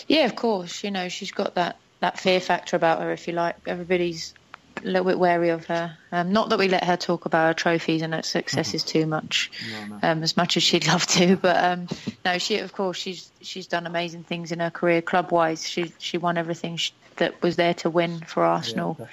Yeah, 0.08 0.26
of 0.26 0.36
course. 0.36 0.84
You 0.84 0.92
know, 0.92 1.10
she's 1.10 1.32
got 1.32 1.56
that 1.56 1.78
that 2.00 2.20
fear 2.20 2.40
factor 2.40 2.76
about 2.76 3.02
her, 3.02 3.12
if 3.12 3.28
you 3.28 3.34
like. 3.34 3.56
Everybody's 3.66 4.34
a 4.84 4.88
little 4.88 5.06
bit 5.06 5.20
wary 5.20 5.50
of 5.50 5.66
her. 5.66 5.98
Um, 6.12 6.32
not 6.34 6.50
that 6.50 6.60
we 6.60 6.68
let 6.68 6.84
her 6.84 6.98
talk 6.98 7.26
about 7.26 7.48
her 7.48 7.54
trophies 7.54 8.02
and 8.02 8.14
her 8.14 8.22
successes 8.22 8.84
mm-hmm. 8.84 9.00
too 9.00 9.06
much, 9.06 9.52
no, 9.72 9.86
no. 9.86 10.00
Um, 10.04 10.24
as 10.24 10.38
much 10.38 10.58
as 10.58 10.64
she'd 10.64 10.88
love 10.88 11.06
to. 11.08 11.36
But 11.36 11.64
um, 11.64 11.88
no, 12.26 12.38
she 12.38 12.58
of 12.60 12.74
course 12.74 12.98
she's 12.98 13.32
she's 13.42 13.68
done 13.68 13.86
amazing 13.88 14.24
things 14.24 14.52
in 14.52 14.60
her 14.60 14.72
career 14.72 15.02
club 15.02 15.32
wise. 15.32 15.68
She 15.68 15.94
she 16.00 16.18
won 16.18 16.38
everything 16.38 16.78
she, 16.78 16.92
that 17.18 17.42
was 17.42 17.56
there 17.56 17.74
to 17.76 17.90
win 17.90 18.20
for 18.20 18.44
Arsenal. 18.44 18.98
Yeah, 19.00 19.06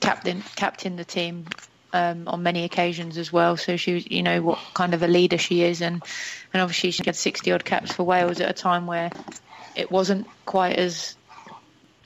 captain 0.00 0.42
captain 0.56 0.96
the 0.96 1.04
team 1.04 1.46
um, 1.92 2.26
on 2.26 2.42
many 2.42 2.64
occasions 2.64 3.18
as 3.18 3.32
well. 3.32 3.56
So 3.56 3.76
she 3.76 3.94
was, 3.94 4.10
you 4.10 4.22
know, 4.22 4.42
what 4.42 4.58
kind 4.74 4.94
of 4.94 5.02
a 5.02 5.08
leader 5.08 5.38
she 5.38 5.62
is, 5.62 5.80
and 5.80 6.02
and 6.52 6.62
obviously 6.62 6.90
she 6.90 7.02
had 7.04 7.16
60 7.16 7.52
odd 7.52 7.64
caps 7.64 7.92
for 7.92 8.04
Wales 8.04 8.40
at 8.40 8.50
a 8.50 8.54
time 8.54 8.86
where 8.86 9.10
it 9.74 9.90
wasn't 9.90 10.26
quite 10.44 10.76
as 10.76 11.16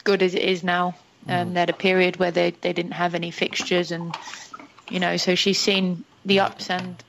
good 0.04 0.22
as 0.22 0.34
it 0.34 0.42
is 0.42 0.62
now. 0.62 0.94
Um, 1.28 1.54
they 1.54 1.60
had 1.60 1.70
a 1.70 1.74
period 1.74 2.18
where 2.18 2.30
they, 2.30 2.52
they 2.52 2.72
didn't 2.72 2.92
have 2.92 3.14
any 3.14 3.30
fixtures, 3.30 3.90
and 3.92 4.16
you 4.88 5.00
know, 5.00 5.16
so 5.16 5.34
she's 5.34 5.60
seen 5.60 6.04
the 6.24 6.40
ups 6.40 6.70
and 6.70 7.02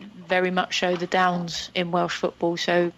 very 0.00 0.50
much 0.50 0.74
show 0.74 0.96
the 0.96 1.06
downs 1.06 1.70
in 1.74 1.90
Welsh 1.90 2.16
football. 2.16 2.56
So 2.56 2.92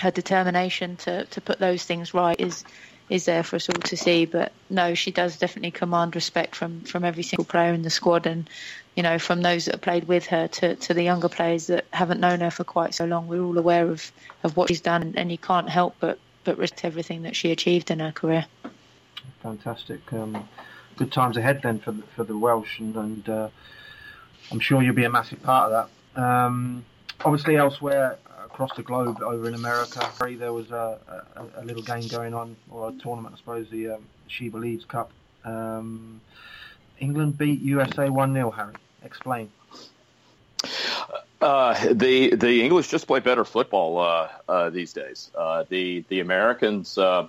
her 0.00 0.10
determination 0.10 0.96
to, 0.98 1.26
to 1.26 1.40
put 1.40 1.58
those 1.58 1.84
things 1.84 2.14
right 2.14 2.38
is 2.40 2.64
is 3.10 3.26
there 3.26 3.42
for 3.42 3.56
us 3.56 3.68
all 3.68 3.82
to 3.82 3.96
see. 3.96 4.24
But 4.24 4.54
no, 4.70 4.94
she 4.94 5.10
does 5.12 5.38
definitely 5.38 5.72
command 5.72 6.14
respect 6.16 6.56
from, 6.56 6.82
from 6.84 7.04
every 7.04 7.22
single 7.22 7.44
player 7.44 7.74
in 7.74 7.82
the 7.82 7.90
squad, 7.90 8.26
and 8.26 8.48
you 8.96 9.02
know, 9.02 9.18
from 9.18 9.42
those 9.42 9.66
that 9.66 9.74
have 9.74 9.82
played 9.82 10.04
with 10.08 10.26
her 10.26 10.48
to, 10.48 10.76
to 10.76 10.94
the 10.94 11.02
younger 11.02 11.28
players 11.28 11.66
that 11.66 11.86
haven't 11.92 12.20
known 12.20 12.40
her 12.40 12.50
for 12.50 12.64
quite 12.64 12.94
so 12.94 13.04
long. 13.04 13.26
We're 13.26 13.42
all 13.44 13.58
aware 13.58 13.88
of, 13.90 14.10
of 14.42 14.56
what 14.56 14.68
she's 14.68 14.80
done, 14.80 15.14
and 15.16 15.30
you 15.30 15.38
can't 15.38 15.68
help 15.68 15.96
but 16.00 16.20
but 16.44 16.58
respect 16.58 16.84
everything 16.84 17.22
that 17.22 17.36
she 17.36 17.50
achieved 17.52 17.90
in 17.90 18.00
her 18.00 18.12
career 18.12 18.46
fantastic. 19.42 20.12
Um, 20.12 20.48
good 20.96 21.12
times 21.12 21.36
ahead 21.36 21.60
then 21.62 21.78
for 21.78 21.92
the, 21.92 22.02
for 22.14 22.24
the 22.24 22.36
Welsh, 22.36 22.78
and, 22.78 22.96
and 22.96 23.28
uh, 23.28 23.48
I'm 24.50 24.60
sure 24.60 24.82
you'll 24.82 24.94
be 24.94 25.04
a 25.04 25.10
massive 25.10 25.42
part 25.42 25.72
of 25.72 25.88
that. 26.14 26.22
Um, 26.22 26.84
obviously, 27.24 27.56
elsewhere 27.56 28.18
across 28.44 28.74
the 28.76 28.82
globe, 28.82 29.20
over 29.20 29.48
in 29.48 29.54
America, 29.54 30.08
there 30.38 30.52
was 30.52 30.70
a, 30.70 30.98
a, 31.36 31.62
a, 31.62 31.64
little 31.64 31.82
game 31.82 32.06
going 32.08 32.34
on, 32.34 32.56
or 32.70 32.90
a 32.90 32.92
tournament, 32.92 33.34
I 33.34 33.38
suppose, 33.38 33.68
the 33.70 33.90
um, 33.90 34.06
She 34.28 34.48
Believes 34.48 34.84
Cup. 34.84 35.10
Um, 35.44 36.20
England 37.00 37.36
beat 37.36 37.60
USA 37.60 38.08
1 38.08 38.32
0, 38.32 38.50
Harry. 38.52 38.74
Explain. 39.02 39.50
Uh, 41.40 41.92
the 41.92 42.34
the 42.36 42.62
English 42.62 42.88
just 42.88 43.06
play 43.06 43.20
better 43.20 43.44
football 43.44 43.98
uh, 43.98 44.28
uh, 44.48 44.70
these 44.70 44.94
days. 44.94 45.30
Uh, 45.36 45.64
the 45.68 46.02
the 46.08 46.20
Americans 46.20 46.96
uh, 46.96 47.26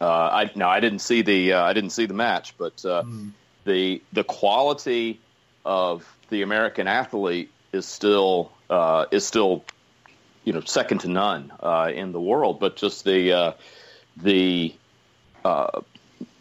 uh, 0.00 0.06
I 0.06 0.50
no, 0.54 0.68
I 0.68 0.80
didn't 0.80 1.00
see 1.00 1.22
the 1.22 1.54
uh, 1.54 1.64
I 1.64 1.72
didn't 1.72 1.90
see 1.90 2.06
the 2.06 2.14
match, 2.14 2.54
but 2.58 2.84
uh, 2.84 3.02
mm. 3.02 3.30
the 3.64 4.02
the 4.12 4.24
quality 4.24 5.20
of 5.64 6.04
the 6.30 6.42
American 6.42 6.86
athlete 6.88 7.50
is 7.72 7.86
still 7.86 8.52
uh, 8.70 9.06
is 9.10 9.26
still 9.26 9.64
you 10.44 10.52
know 10.52 10.60
second 10.60 10.98
to 10.98 11.08
none 11.08 11.52
uh, 11.60 11.90
in 11.94 12.12
the 12.12 12.20
world, 12.20 12.60
but 12.60 12.76
just 12.76 13.04
the 13.04 13.32
uh, 13.32 13.52
the 14.16 14.74
uh, 15.44 15.80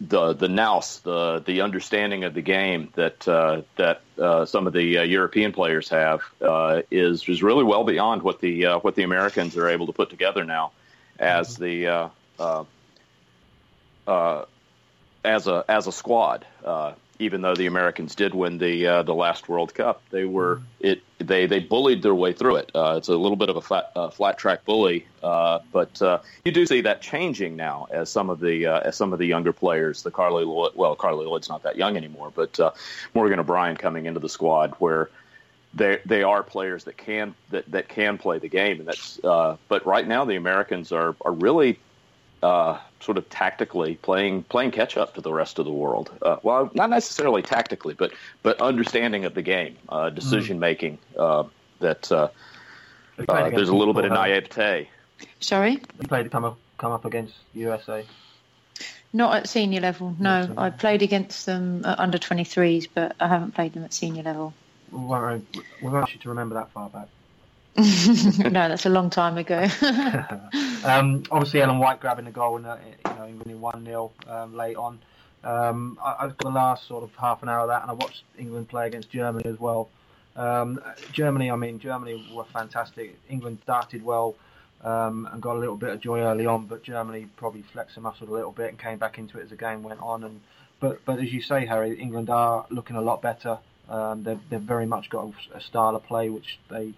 the 0.01 0.33
the 0.33 0.47
nous, 0.47 0.99
the 1.03 1.41
the 1.45 1.61
understanding 1.61 2.23
of 2.23 2.33
the 2.33 2.41
game 2.41 2.89
that 2.95 3.27
uh, 3.27 3.61
that 3.75 4.01
uh, 4.19 4.45
some 4.45 4.67
of 4.67 4.73
the 4.73 4.99
uh, 4.99 5.03
European 5.03 5.51
players 5.51 5.89
have 5.89 6.21
uh, 6.41 6.81
is 6.91 7.27
is 7.27 7.41
really 7.41 7.63
well 7.63 7.83
beyond 7.83 8.21
what 8.21 8.39
the 8.41 8.65
uh, 8.65 8.79
what 8.79 8.95
the 8.95 9.03
Americans 9.03 9.57
are 9.57 9.67
able 9.67 9.87
to 9.87 9.93
put 9.93 10.09
together 10.09 10.43
now, 10.43 10.71
as 11.19 11.57
mm-hmm. 11.57 12.09
the 12.37 12.65
uh, 14.07 14.45
as 15.23 15.47
a 15.47 15.65
as 15.67 15.87
a 15.87 15.91
squad 15.91 16.45
even 17.19 17.41
though 17.41 17.55
the 17.55 17.65
Americans 17.65 18.15
did 18.15 18.33
win 18.33 18.57
the 18.57 18.85
uh, 18.85 19.03
the 19.03 19.13
last 19.13 19.47
World 19.47 19.73
Cup, 19.73 20.01
they 20.09 20.25
were 20.25 20.61
it 20.79 21.01
they 21.17 21.45
they 21.45 21.59
bullied 21.59 22.01
their 22.01 22.15
way 22.15 22.33
through 22.33 22.57
it. 22.57 22.71
Uh, 22.75 22.95
it's 22.97 23.07
a 23.07 23.15
little 23.15 23.37
bit 23.37 23.49
of 23.49 23.55
a 23.55 23.61
flat, 23.61 23.91
uh, 23.95 24.09
flat 24.09 24.37
track 24.37 24.65
bully, 24.65 25.05
uh, 25.23 25.59
but 25.71 26.01
uh, 26.01 26.19
you 26.43 26.51
do 26.51 26.65
see 26.65 26.81
that 26.81 27.01
changing 27.01 27.55
now 27.55 27.87
as 27.89 28.09
some 28.09 28.29
of 28.29 28.39
the 28.39 28.65
uh, 28.65 28.79
as 28.81 28.95
some 28.95 29.13
of 29.13 29.19
the 29.19 29.25
younger 29.25 29.53
players, 29.53 30.03
the 30.03 30.11
Carli 30.11 30.45
Lloyd, 30.45 30.73
well 30.75 30.95
Carli 30.95 31.25
Lloyd's 31.25 31.49
not 31.49 31.63
that 31.63 31.77
young 31.77 31.95
anymore, 31.95 32.31
but 32.35 32.59
Morgan 33.13 33.41
Brian 33.43 33.77
coming 33.77 34.05
into 34.05 34.19
the 34.19 34.29
squad 34.29 34.71
where. 34.79 35.09
They, 35.77 35.99
they 36.05 36.23
are 36.23 36.41
players 36.41 36.85
that 36.85 36.95
can 36.95 37.35
that, 37.49 37.69
that 37.71 37.89
can 37.89 38.17
play 38.17 38.39
the 38.39 38.47
game 38.47 38.79
and 38.79 38.87
that's 38.87 39.17
but 39.17 39.85
right 39.85 40.07
now 40.07 40.23
the 40.23 40.37
Americans 40.37 40.93
are 40.93 41.17
are 41.19 41.33
really 41.33 41.79
uh, 42.45 42.79
sort 42.99 43.17
of 43.17 43.27
tactically 43.29 43.95
playing 43.95 44.43
playing 44.43 44.69
catch 44.69 44.97
up 44.97 45.15
to 45.15 45.21
the 45.21 45.33
rest 45.33 45.57
of 45.57 45.65
the 45.65 45.71
world. 45.71 46.11
Uh, 46.21 46.37
well, 46.43 46.69
not 46.75 46.89
necessarily 46.91 47.41
tactically, 47.41 47.95
but 47.95 48.11
but 48.43 48.61
understanding 48.61 49.25
of 49.25 49.33
the 49.33 49.41
game, 49.41 49.75
uh, 49.89 50.09
decision 50.11 50.59
making. 50.59 50.99
Uh, 51.17 51.45
that 51.79 52.11
uh, 52.11 52.29
uh, 53.27 53.49
there's 53.49 53.69
a 53.69 53.75
little 53.75 53.93
bit 53.93 54.05
of 54.05 54.11
naivete. 54.11 54.89
Sorry, 55.39 55.71
you 55.71 56.07
played 56.07 56.23
to 56.23 56.29
come 56.29 56.45
up 56.45 56.57
come 56.77 56.91
up 56.91 57.05
against 57.05 57.33
USA. 57.53 58.05
Not 59.11 59.35
at 59.37 59.49
senior 59.49 59.79
level. 59.79 60.15
No, 60.19 60.53
I 60.57 60.69
played 60.69 61.01
against 61.01 61.45
them 61.45 61.85
at 61.85 61.99
under 61.99 62.17
23s, 62.17 62.89
but 62.93 63.15
I 63.19 63.29
haven't 63.29 63.55
played 63.55 63.71
them 63.73 63.85
at 63.85 63.93
senior 63.93 64.23
level. 64.23 64.53
We 64.91 64.99
won't, 64.99 65.57
we 65.81 65.89
won't 65.89 66.13
you 66.13 66.19
to 66.19 66.29
remember 66.29 66.55
that 66.55 66.71
far 66.71 66.89
back. 66.89 67.07
no, 67.77 68.69
that's 68.69 68.85
a 68.85 68.89
long 68.89 69.09
time 69.09 69.37
ago. 69.37 69.67
um, 70.85 71.23
obviously, 71.29 71.61
Ellen 71.61 71.77
White 71.77 71.99
grabbing 71.99 72.23
the 72.23 72.31
goal 72.31 72.55
and 72.55 72.65
you 72.65 73.15
know 73.15 73.25
winning 73.43 73.59
one 73.59 73.83
0 73.83 74.13
um, 74.29 74.55
late 74.55 74.77
on. 74.77 74.99
Um, 75.43 75.97
I, 76.01 76.15
I 76.19 76.27
got 76.27 76.37
the 76.39 76.49
last 76.49 76.87
sort 76.87 77.03
of 77.03 77.13
half 77.15 77.43
an 77.43 77.49
hour 77.49 77.61
of 77.61 77.67
that, 77.67 77.81
and 77.81 77.91
I 77.91 77.93
watched 77.93 78.23
England 78.37 78.69
play 78.69 78.87
against 78.87 79.09
Germany 79.09 79.43
as 79.45 79.59
well. 79.59 79.89
Um, 80.37 80.81
Germany, 81.11 81.51
I 81.51 81.57
mean, 81.57 81.79
Germany 81.79 82.25
were 82.33 82.45
fantastic. 82.45 83.19
England 83.29 83.59
darted 83.65 84.05
well 84.05 84.35
um, 84.81 85.27
and 85.33 85.41
got 85.41 85.57
a 85.57 85.59
little 85.59 85.75
bit 85.75 85.89
of 85.89 85.99
joy 85.99 86.21
early 86.21 86.45
on, 86.45 86.67
but 86.67 86.81
Germany 86.81 87.27
probably 87.35 87.61
flexed 87.61 87.95
the 87.95 88.01
muscle 88.01 88.29
a 88.29 88.31
little 88.31 88.53
bit 88.53 88.69
and 88.69 88.79
came 88.79 88.97
back 88.97 89.17
into 89.17 89.37
it 89.37 89.43
as 89.43 89.49
the 89.49 89.57
game 89.57 89.83
went 89.83 90.01
on. 90.01 90.23
And 90.23 90.39
but 90.79 91.03
but 91.03 91.19
as 91.19 91.33
you 91.33 91.41
say, 91.41 91.65
Harry, 91.65 91.99
England 91.99 92.29
are 92.29 92.65
looking 92.69 92.95
a 92.95 93.01
lot 93.01 93.21
better. 93.21 93.57
Um, 93.89 94.23
they've, 94.23 94.39
they've 94.49 94.61
very 94.61 94.85
much 94.85 95.09
got 95.09 95.25
a, 95.25 95.57
a 95.57 95.61
style 95.61 95.95
of 95.95 96.03
play 96.05 96.29
which 96.29 96.57
they 96.69 96.93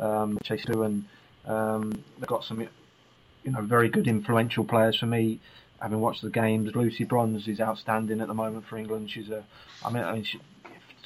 um, 0.00 0.38
Chase 0.42 0.64
and 0.66 1.04
um, 1.46 2.04
they've 2.18 2.26
got 2.26 2.44
some, 2.44 2.60
you 2.60 3.50
know, 3.50 3.62
very 3.62 3.88
good 3.88 4.08
influential 4.08 4.64
players 4.64 4.98
for 4.98 5.06
me. 5.06 5.40
Having 5.80 6.00
watched 6.00 6.22
the 6.22 6.30
games, 6.30 6.74
Lucy 6.74 7.04
Bronze 7.04 7.48
is 7.48 7.60
outstanding 7.60 8.20
at 8.20 8.28
the 8.28 8.34
moment 8.34 8.66
for 8.66 8.76
England. 8.76 9.10
She's 9.10 9.30
a, 9.30 9.44
I 9.84 9.90
mean, 9.90 10.04
I 10.04 10.12
mean 10.12 10.24
she, 10.24 10.38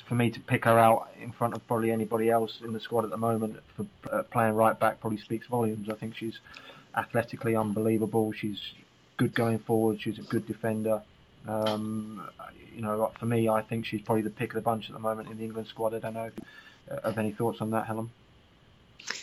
for 0.09 0.15
me 0.15 0.31
to 0.31 0.41
pick 0.41 0.65
her 0.65 0.79
out 0.79 1.09
in 1.21 1.33
front 1.33 1.55
of 1.55 1.67
probably 1.67 1.91
anybody 1.91 2.29
else 2.29 2.61
in 2.63 2.73
the 2.73 2.81
squad 2.81 3.05
at 3.05 3.11
the 3.11 3.17
moment 3.17 3.57
for 3.77 3.87
uh, 4.11 4.23
playing 4.25 4.55
right 4.55 4.79
back 4.79 5.01
probably 5.01 5.19
speaks 5.19 5.47
volumes. 5.47 5.89
I 5.89 5.95
think 5.95 6.17
she's 6.17 6.39
athletically 6.97 7.57
unbelievable. 7.57 8.33
She's 8.33 8.61
good 9.17 9.35
going 9.35 9.61
forward. 9.61 10.01
She's 10.01 10.19
a 10.19 10.23
good 10.23 10.47
defender. 10.47 11.03
Um, 11.47 12.29
you 12.75 12.83
know, 12.83 13.13
for 13.19 13.27
me, 13.27 13.49
I 13.49 13.63
think 13.63 13.87
she's 13.87 14.03
probably 14.03 14.23
the 14.23 14.31
pick 14.31 14.51
of 14.51 14.57
the 14.57 14.61
bunch 14.61 14.89
at 14.89 14.93
the 14.95 15.01
moment 15.01 15.31
in 15.31 15.39
the 15.39 15.45
England 15.45 15.69
squad. 15.69 15.95
I 15.95 16.01
don't 16.01 16.15
know. 16.15 16.25
If, 16.25 16.35
uh, 16.91 17.09
have 17.09 17.19
any 17.19 17.33
thoughts 17.33 17.61
on 17.61 17.71
that, 17.71 17.87
Helen? 17.87 18.11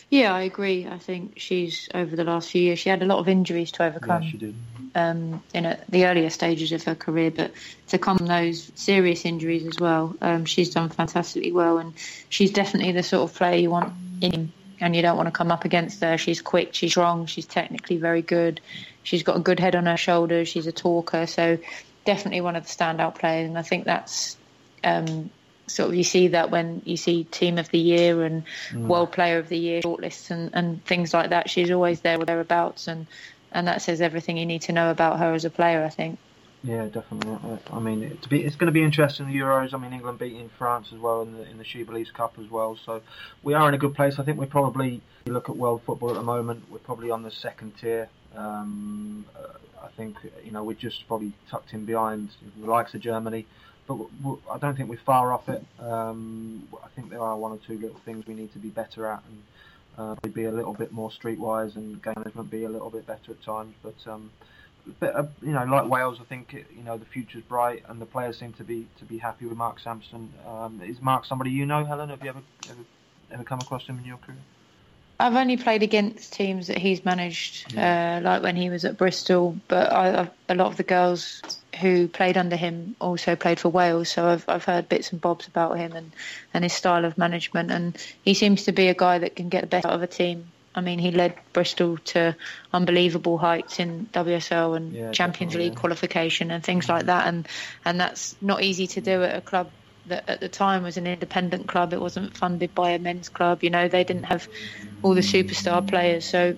Yeah, 0.09 0.33
I 0.33 0.41
agree. 0.41 0.87
I 0.87 0.97
think 0.97 1.33
she's 1.37 1.87
over 1.93 2.15
the 2.15 2.23
last 2.23 2.51
few 2.51 2.61
years. 2.61 2.79
She 2.79 2.89
had 2.89 3.01
a 3.01 3.05
lot 3.05 3.19
of 3.19 3.29
injuries 3.29 3.71
to 3.73 3.83
overcome. 3.83 4.23
Yeah, 4.23 4.29
she 4.29 4.37
did. 4.37 4.55
Um, 4.93 5.41
in 5.53 5.65
a, 5.65 5.79
the 5.87 6.05
earlier 6.05 6.29
stages 6.29 6.73
of 6.73 6.83
her 6.83 6.95
career, 6.95 7.31
but 7.31 7.51
to 7.87 7.97
come 7.97 8.17
those 8.17 8.71
serious 8.75 9.23
injuries 9.23 9.65
as 9.65 9.79
well, 9.79 10.13
um, 10.21 10.43
she's 10.43 10.71
done 10.71 10.89
fantastically 10.89 11.53
well, 11.53 11.77
and 11.77 11.93
she's 12.27 12.51
definitely 12.51 12.91
the 12.91 13.03
sort 13.03 13.29
of 13.29 13.35
player 13.35 13.55
you 13.55 13.69
want 13.69 13.93
in, 14.19 14.51
and 14.81 14.95
you 14.95 15.01
don't 15.01 15.15
want 15.15 15.27
to 15.27 15.31
come 15.31 15.49
up 15.49 15.63
against 15.63 16.01
her. 16.01 16.17
She's 16.17 16.41
quick, 16.41 16.73
she's 16.73 16.91
strong, 16.91 17.25
she's 17.25 17.45
technically 17.45 17.95
very 17.95 18.21
good. 18.21 18.59
She's 19.03 19.23
got 19.23 19.37
a 19.37 19.39
good 19.39 19.61
head 19.61 19.75
on 19.75 19.85
her 19.85 19.97
shoulders. 19.97 20.49
She's 20.49 20.67
a 20.67 20.73
talker, 20.73 21.25
so 21.25 21.57
definitely 22.03 22.41
one 22.41 22.57
of 22.57 22.63
the 22.63 22.69
standout 22.69 23.15
players, 23.15 23.47
and 23.47 23.57
I 23.57 23.61
think 23.61 23.85
that's 23.85 24.35
um, 24.83 25.29
sort 25.71 25.89
of 25.89 25.95
you 25.95 26.03
see 26.03 26.29
that 26.29 26.51
when 26.51 26.81
you 26.85 26.97
see 26.97 27.23
team 27.23 27.57
of 27.57 27.69
the 27.69 27.79
year 27.79 28.23
and 28.23 28.43
mm. 28.69 28.87
world 28.87 29.11
player 29.11 29.37
of 29.39 29.49
the 29.49 29.57
year 29.57 29.81
shortlists 29.81 30.31
and, 30.31 30.51
and 30.53 30.83
things 30.85 31.13
like 31.13 31.29
that. 31.31 31.49
She's 31.49 31.71
always 31.71 32.01
there 32.01 32.19
or 32.19 32.25
thereabouts, 32.25 32.87
and 32.87 33.07
and 33.51 33.67
that 33.67 33.81
says 33.81 34.01
everything 34.01 34.37
you 34.37 34.45
need 34.45 34.63
to 34.63 34.71
know 34.71 34.91
about 34.91 35.19
her 35.19 35.33
as 35.33 35.45
a 35.45 35.49
player. 35.49 35.83
I 35.83 35.89
think. 35.89 36.19
Yeah, 36.63 36.85
definitely. 36.85 37.57
I 37.71 37.79
mean, 37.79 38.03
it's, 38.03 38.27
be, 38.27 38.43
it's 38.43 38.55
going 38.55 38.67
to 38.67 38.71
be 38.71 38.83
interesting 38.83 39.25
the 39.25 39.35
Euros. 39.35 39.73
I 39.73 39.77
mean, 39.77 39.93
England 39.93 40.19
beating 40.19 40.47
France 40.59 40.89
as 40.93 40.99
well 40.99 41.23
in 41.23 41.33
the 41.33 41.49
in 41.49 41.57
the 41.57 41.63
She 41.63 41.83
Believes 41.83 42.11
Cup 42.11 42.37
as 42.39 42.49
well. 42.51 42.77
So 42.85 43.01
we 43.41 43.55
are 43.55 43.67
in 43.67 43.73
a 43.73 43.79
good 43.79 43.95
place. 43.95 44.19
I 44.19 44.23
think 44.23 44.37
we're 44.37 44.45
probably 44.45 45.01
you 45.25 45.33
look 45.33 45.49
at 45.49 45.57
world 45.57 45.81
football 45.85 46.09
at 46.09 46.15
the 46.15 46.23
moment. 46.23 46.65
We're 46.69 46.79
probably 46.79 47.09
on 47.09 47.23
the 47.23 47.31
second 47.31 47.77
tier. 47.77 48.09
Um, 48.35 49.25
uh, 49.35 49.47
I 49.83 49.87
think 49.97 50.17
you 50.43 50.51
know 50.51 50.63
we're 50.63 50.73
just 50.75 51.07
probably 51.07 51.33
tucked 51.49 51.73
in 51.73 51.85
behind 51.85 52.29
the 52.59 52.67
likes 52.67 52.93
of 52.93 53.01
Germany 53.01 53.47
but 53.87 53.97
I 54.51 54.57
don't 54.57 54.75
think 54.75 54.89
we're 54.89 54.97
far 54.97 55.33
off 55.33 55.49
it. 55.49 55.63
Um, 55.79 56.67
I 56.83 56.87
think 56.89 57.09
there 57.09 57.21
are 57.21 57.37
one 57.37 57.51
or 57.51 57.57
two 57.57 57.77
little 57.77 57.99
things 58.05 58.25
we 58.27 58.33
need 58.33 58.53
to 58.53 58.59
be 58.59 58.69
better 58.69 59.07
at, 59.07 59.23
and 59.27 59.43
uh, 59.97 60.27
be 60.29 60.45
a 60.45 60.51
little 60.51 60.73
bit 60.73 60.91
more 60.91 61.09
streetwise 61.09 61.75
and 61.75 62.01
game 62.01 62.13
management 62.17 62.49
be 62.49 62.63
a 62.63 62.69
little 62.69 62.89
bit 62.89 63.05
better 63.05 63.31
at 63.31 63.41
times. 63.43 63.73
But, 63.83 63.95
um, 64.07 64.31
but 64.99 65.15
uh, 65.15 65.27
you 65.41 65.51
know, 65.51 65.65
like 65.65 65.87
Wales, 65.89 66.19
I 66.21 66.23
think 66.23 66.53
you 66.53 66.83
know 66.83 66.97
the 66.97 67.05
future's 67.05 67.43
bright, 67.43 67.83
and 67.87 68.01
the 68.01 68.05
players 68.05 68.37
seem 68.39 68.53
to 68.53 68.63
be 68.63 68.87
to 68.99 69.05
be 69.05 69.17
happy 69.17 69.45
with 69.45 69.57
Mark 69.57 69.79
Sampson. 69.79 70.33
Um, 70.47 70.81
is 70.83 71.01
Mark 71.01 71.25
somebody 71.25 71.51
you 71.51 71.65
know, 71.65 71.85
Helen? 71.85 72.09
Have 72.09 72.23
you 72.23 72.29
ever 72.29 72.41
ever, 72.69 72.83
ever 73.31 73.43
come 73.43 73.59
across 73.59 73.85
him 73.85 73.99
in 73.99 74.05
your 74.05 74.17
career? 74.17 74.39
I've 75.21 75.35
only 75.35 75.57
played 75.57 75.83
against 75.83 76.33
teams 76.33 76.67
that 76.67 76.77
he's 76.77 77.05
managed, 77.05 77.73
yeah. 77.73 78.17
uh, 78.17 78.21
like 78.21 78.41
when 78.41 78.55
he 78.55 78.69
was 78.69 78.85
at 78.85 78.97
Bristol. 78.97 79.55
But 79.67 79.91
I, 79.91 80.29
a 80.49 80.55
lot 80.55 80.67
of 80.67 80.77
the 80.77 80.83
girls 80.83 81.41
who 81.79 82.07
played 82.07 82.37
under 82.37 82.55
him 82.55 82.95
also 82.99 83.35
played 83.35 83.59
for 83.59 83.69
Wales, 83.69 84.09
so 84.09 84.27
I've 84.27 84.49
I've 84.49 84.63
heard 84.63 84.89
bits 84.89 85.11
and 85.11 85.21
bobs 85.21 85.47
about 85.47 85.77
him 85.77 85.93
and, 85.93 86.11
and 86.53 86.63
his 86.63 86.73
style 86.73 87.05
of 87.05 87.17
management. 87.17 87.69
And 87.69 87.97
he 88.23 88.33
seems 88.33 88.63
to 88.63 88.71
be 88.71 88.87
a 88.87 88.95
guy 88.95 89.19
that 89.19 89.35
can 89.35 89.49
get 89.49 89.61
the 89.61 89.67
best 89.67 89.85
out 89.85 89.93
of 89.93 90.01
a 90.01 90.07
team. 90.07 90.45
I 90.73 90.81
mean, 90.81 90.99
he 90.99 91.11
led 91.11 91.35
Bristol 91.53 91.97
to 91.97 92.35
unbelievable 92.73 93.37
heights 93.37 93.79
in 93.79 94.07
WSL 94.13 94.75
and 94.75 94.93
yeah, 94.93 95.11
Champions 95.11 95.53
League 95.53 95.73
yeah. 95.73 95.79
qualification 95.79 96.49
and 96.49 96.63
things 96.63 96.89
like 96.89 97.05
that. 97.05 97.27
And 97.27 97.47
and 97.85 97.99
that's 97.99 98.35
not 98.41 98.63
easy 98.63 98.87
to 98.87 99.01
do 99.01 99.23
at 99.23 99.35
a 99.35 99.41
club 99.41 99.69
that 100.11 100.29
at 100.29 100.39
the 100.39 100.49
time 100.49 100.83
was 100.83 100.97
an 100.97 101.07
independent 101.07 101.67
club. 101.67 101.93
It 101.93 101.99
wasn't 101.99 102.37
funded 102.37 102.75
by 102.75 102.91
a 102.91 102.99
men's 102.99 103.29
club. 103.29 103.63
You 103.63 103.69
know, 103.69 103.87
they 103.87 104.03
didn't 104.03 104.25
have 104.25 104.47
all 105.01 105.13
the 105.13 105.21
superstar 105.21 105.85
players. 105.85 106.25
So, 106.25 106.55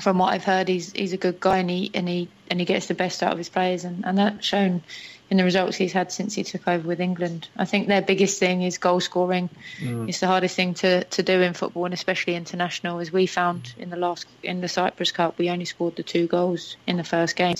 from 0.00 0.18
what 0.18 0.32
I've 0.32 0.44
heard, 0.44 0.68
he's 0.68 0.92
he's 0.92 1.12
a 1.12 1.16
good 1.16 1.40
guy 1.40 1.58
and 1.58 1.70
he 1.70 1.90
and 1.94 2.08
he 2.08 2.28
and 2.50 2.58
he 2.58 2.66
gets 2.66 2.86
the 2.86 2.94
best 2.94 3.22
out 3.22 3.32
of 3.32 3.38
his 3.38 3.48
players, 3.48 3.84
and 3.84 4.04
and 4.06 4.18
that's 4.18 4.46
shown 4.46 4.82
in 5.30 5.36
the 5.36 5.44
results 5.44 5.76
he's 5.76 5.92
had 5.92 6.10
since 6.10 6.34
he 6.34 6.42
took 6.42 6.66
over 6.66 6.88
with 6.88 7.00
England. 7.00 7.48
I 7.56 7.66
think 7.66 7.86
their 7.86 8.00
biggest 8.00 8.38
thing 8.38 8.62
is 8.62 8.78
goal 8.78 9.00
scoring. 9.00 9.50
Mm. 9.78 10.08
It's 10.08 10.20
the 10.20 10.26
hardest 10.26 10.56
thing 10.56 10.74
to, 10.74 11.04
to 11.04 11.22
do 11.22 11.42
in 11.42 11.52
football 11.52 11.84
and 11.84 11.92
especially 11.92 12.34
international. 12.34 12.98
As 12.98 13.12
we 13.12 13.26
found 13.26 13.74
in 13.76 13.90
the 13.90 13.96
last 13.96 14.26
in 14.42 14.60
the 14.60 14.68
Cyprus 14.68 15.12
Cup, 15.12 15.36
we 15.36 15.50
only 15.50 15.66
scored 15.66 15.96
the 15.96 16.02
two 16.02 16.26
goals 16.26 16.76
in 16.86 16.96
the 16.96 17.04
first 17.04 17.36
game. 17.36 17.56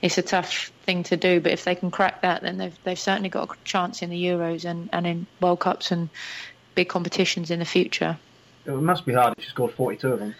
It's 0.00 0.18
a 0.18 0.22
tough 0.22 0.72
thing 0.84 1.04
to 1.04 1.16
do, 1.16 1.40
but 1.40 1.52
if 1.52 1.64
they 1.64 1.76
can 1.76 1.92
crack 1.92 2.22
that, 2.22 2.42
then 2.42 2.58
they've 2.58 2.78
they've 2.82 2.98
certainly 2.98 3.28
got 3.28 3.50
a 3.50 3.56
chance 3.64 4.02
in 4.02 4.10
the 4.10 4.24
Euros 4.24 4.64
and, 4.64 4.90
and 4.92 5.06
in 5.06 5.26
World 5.40 5.60
Cups 5.60 5.92
and 5.92 6.08
big 6.74 6.88
competitions 6.88 7.50
in 7.50 7.60
the 7.60 7.64
future. 7.64 8.18
It 8.66 8.72
must 8.72 9.06
be 9.06 9.12
hard 9.12 9.34
if 9.38 9.44
you 9.44 9.50
scored 9.50 9.72
42 9.72 10.12
of 10.12 10.18
them. 10.18 10.34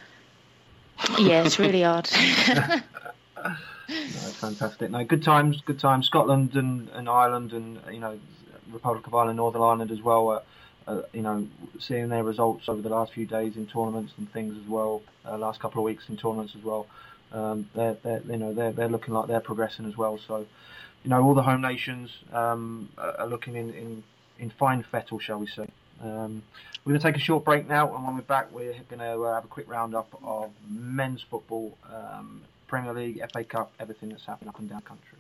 Yeah, 1.18 1.44
it's 1.44 1.58
really 1.58 1.82
hard. 1.82 2.08
no, 3.88 3.96
fantastic. 3.96 4.90
No, 4.90 5.04
good 5.04 5.22
times, 5.22 5.60
good 5.64 5.78
times. 5.78 6.06
Scotland 6.06 6.54
and, 6.54 6.88
and 6.90 7.08
Ireland 7.08 7.52
and 7.52 7.80
you 7.92 8.00
know 8.00 8.18
Republic 8.72 9.06
of 9.06 9.14
Ireland, 9.14 9.36
Northern 9.36 9.62
Ireland 9.62 9.90
as 9.90 10.00
well. 10.00 10.30
Uh, 10.30 10.40
uh, 10.86 11.02
you 11.12 11.22
know, 11.22 11.46
seeing 11.78 12.08
their 12.08 12.24
results 12.24 12.68
over 12.68 12.82
the 12.82 12.88
last 12.88 13.12
few 13.12 13.24
days 13.26 13.56
in 13.56 13.66
tournaments 13.66 14.12
and 14.18 14.30
things 14.32 14.56
as 14.58 14.68
well. 14.68 15.02
Uh, 15.24 15.38
last 15.38 15.60
couple 15.60 15.80
of 15.80 15.84
weeks 15.84 16.08
in 16.08 16.16
tournaments 16.16 16.54
as 16.56 16.64
well. 16.64 16.86
Um, 17.32 17.68
they're, 17.74 17.94
they're, 18.02 18.20
you 18.28 18.36
know, 18.36 18.52
they're, 18.52 18.72
they're 18.72 18.88
looking 18.88 19.14
like 19.14 19.28
they're 19.28 19.40
progressing 19.40 19.86
as 19.86 19.96
well. 19.96 20.18
So, 20.26 20.46
you 21.04 21.10
know, 21.10 21.22
all 21.22 21.34
the 21.34 21.42
home 21.42 21.60
nations 21.60 22.10
um, 22.32 22.88
are 22.98 23.26
looking 23.26 23.54
in, 23.54 23.72
in, 23.74 24.02
in 24.38 24.50
fine 24.50 24.82
fettle, 24.82 25.18
shall 25.18 25.38
we 25.38 25.46
say. 25.46 25.68
Um, 26.02 26.42
we're 26.84 26.94
going 26.94 27.00
to 27.00 27.06
take 27.12 27.16
a 27.16 27.24
short 27.24 27.44
break 27.44 27.68
now, 27.68 27.94
and 27.94 28.04
when 28.04 28.16
we're 28.16 28.22
back, 28.22 28.52
we're 28.52 28.74
going 28.88 28.98
to 28.98 29.22
uh, 29.22 29.34
have 29.34 29.44
a 29.44 29.48
quick 29.48 29.70
roundup 29.70 30.12
of 30.24 30.50
men's 30.68 31.22
football, 31.22 31.76
um, 31.92 32.42
Premier 32.72 32.94
League, 32.94 33.22
FA 33.34 33.44
Cup, 33.44 33.70
everything 33.78 34.08
that's 34.08 34.24
happening 34.24 34.48
up 34.48 34.58
and 34.58 34.70
down 34.70 34.80
country. 34.80 35.18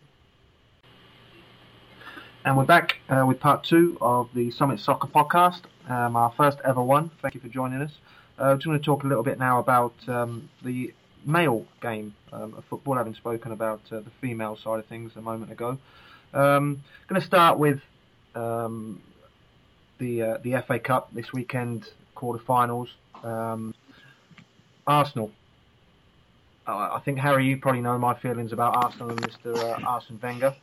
And 2.46 2.56
we're 2.56 2.64
back 2.64 2.96
uh, 3.10 3.26
with 3.28 3.40
part 3.40 3.62
two 3.62 3.98
of 4.00 4.30
the 4.32 4.50
Summit 4.52 4.80
Soccer 4.80 5.06
podcast, 5.06 5.60
um, 5.86 6.16
our 6.16 6.32
first 6.34 6.56
ever 6.64 6.82
one. 6.82 7.10
Thank 7.20 7.34
you 7.34 7.40
for 7.40 7.48
joining 7.48 7.82
us. 7.82 7.90
Uh, 8.38 8.54
just 8.54 8.64
going 8.64 8.78
to 8.78 8.82
talk 8.82 9.04
a 9.04 9.06
little 9.06 9.22
bit 9.22 9.38
now 9.38 9.58
about 9.58 9.92
um, 10.08 10.48
the 10.64 10.94
male 11.26 11.66
game 11.82 12.14
um, 12.32 12.54
of 12.54 12.64
football, 12.70 12.94
having 12.94 13.14
spoken 13.14 13.52
about 13.52 13.82
uh, 13.92 14.00
the 14.00 14.10
female 14.22 14.56
side 14.56 14.78
of 14.78 14.86
things 14.86 15.12
a 15.16 15.20
moment 15.20 15.52
ago. 15.52 15.76
Um, 16.32 16.82
going 17.06 17.20
to 17.20 17.26
start 17.26 17.58
with 17.58 17.82
um, 18.34 18.98
the 19.98 20.22
uh, 20.22 20.38
the 20.38 20.62
FA 20.66 20.78
Cup 20.78 21.12
this 21.12 21.34
weekend, 21.34 21.86
quarterfinals. 22.16 22.88
Um, 23.22 23.74
Arsenal. 24.86 25.30
I 26.66 27.00
think 27.04 27.18
Harry, 27.18 27.46
you 27.46 27.56
probably 27.56 27.80
know 27.80 27.98
my 27.98 28.14
feelings 28.14 28.52
about 28.52 28.76
Arsenal 28.76 29.10
and 29.10 29.20
Mr. 29.20 29.56
Uh, 29.56 29.84
Arsene 29.86 30.18
Wenger. 30.22 30.54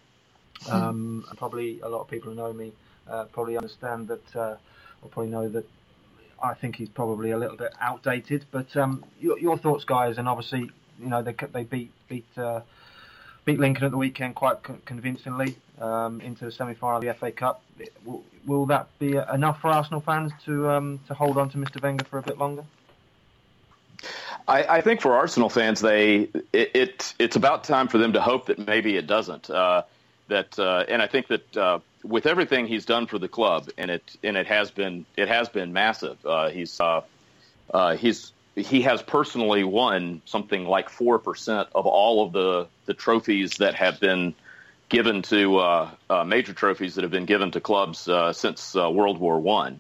Um, 0.70 1.26
and 1.30 1.38
probably 1.38 1.80
a 1.82 1.88
lot 1.88 2.02
of 2.02 2.10
people 2.10 2.30
who 2.30 2.36
know 2.36 2.52
me 2.54 2.74
uh, 3.10 3.26
probably 3.26 3.58
understand 3.58 4.08
that, 4.10 4.36
uh, 4.36 4.56
or 5.02 5.10
probably 5.10 5.32
know 5.32 5.48
that 5.50 5.66
I 6.42 6.54
think 6.54 6.76
he's 6.76 6.90
probably 6.90 7.32
a 7.32 7.38
little 7.38 7.58
bit 7.58 7.74
outdated. 7.80 8.46
But 8.52 8.76
um, 8.76 9.04
your, 9.20 9.40
your, 9.40 9.58
thoughts, 9.58 9.84
guys, 9.86 10.18
and 10.18 10.28
obviously, 10.28 10.70
you 11.00 11.08
know, 11.08 11.22
they 11.22 11.34
they 11.54 11.64
beat 11.64 11.92
beat 12.08 12.26
uh, 12.38 12.62
beat 13.46 13.60
Lincoln 13.60 13.86
at 13.86 13.92
the 13.92 13.98
weekend 13.98 14.36
quite 14.36 14.58
convincingly 14.86 15.58
um, 15.80 16.20
into 16.22 16.46
the 16.46 16.52
semi-final 16.52 16.98
of 16.98 17.04
the 17.04 17.14
FA 17.14 17.32
Cup. 17.32 17.64
Will, 18.06 18.24
will 18.46 18.66
that 18.66 18.88
be 19.00 19.16
enough 19.16 19.62
for 19.62 19.70
Arsenal 19.70 20.02
fans 20.02 20.32
to 20.46 20.70
um, 20.70 21.00
to 21.08 21.14
hold 21.14 21.38
on 21.38 21.50
to 21.52 21.58
Mr. 21.58 21.82
Wenger 21.82 22.06
for 22.06 22.20
a 22.20 22.24
bit 22.24 22.38
longer? 22.38 22.66
I, 24.50 24.78
I 24.78 24.82
think 24.82 25.02
for 25.02 25.14
Arsenal 25.14 25.50
fans, 25.50 25.80
they 25.80 26.30
it, 26.52 26.72
it, 26.74 27.14
it's 27.20 27.36
about 27.36 27.64
time 27.64 27.88
for 27.88 28.00
them 28.00 28.14
to 28.14 28.22
hope 28.22 28.48
that 28.48 28.58
maybe 28.58 28.98
it 28.98 29.06
doesn't. 29.06 29.50
Uh, 29.50 29.84
that 30.28 30.58
uh, 30.58 30.86
and 30.88 31.02
I 31.02 31.08
think 31.08 31.28
that 31.28 31.58
uh, 31.58 31.80
with 32.04 32.26
everything 32.26 32.66
he's 32.66 32.86
done 32.86 33.06
for 33.06 33.20
the 33.20 33.28
club, 33.28 33.70
and 33.78 33.92
it 33.92 34.18
and 34.24 34.36
it 34.36 34.48
has 34.48 34.72
been 34.72 35.06
it 35.16 35.28
has 35.28 35.50
been 35.50 35.72
massive. 35.72 36.18
Uh, 36.26 36.50
he's 36.50 36.80
uh, 36.80 37.02
uh, 37.72 37.96
he's 37.96 38.32
he 38.56 38.82
has 38.82 39.04
personally 39.04 39.64
won 39.64 40.22
something 40.26 40.66
like 40.66 40.90
four 40.90 41.20
percent 41.20 41.70
of 41.76 41.86
all 41.86 42.26
of 42.26 42.34
the 42.34 42.68
the 42.86 42.96
trophies 42.96 43.58
that 43.58 43.76
have 43.76 44.00
been 44.00 44.34
given 44.90 45.22
to 45.22 45.88
major 46.26 46.54
trophies 46.54 46.96
that 46.96 47.04
have 47.04 47.12
been 47.12 47.28
given 47.28 47.52
to 47.52 47.62
clubs 47.62 48.10
since 48.32 48.74
World 48.74 49.20
War 49.20 49.40
One. 49.40 49.80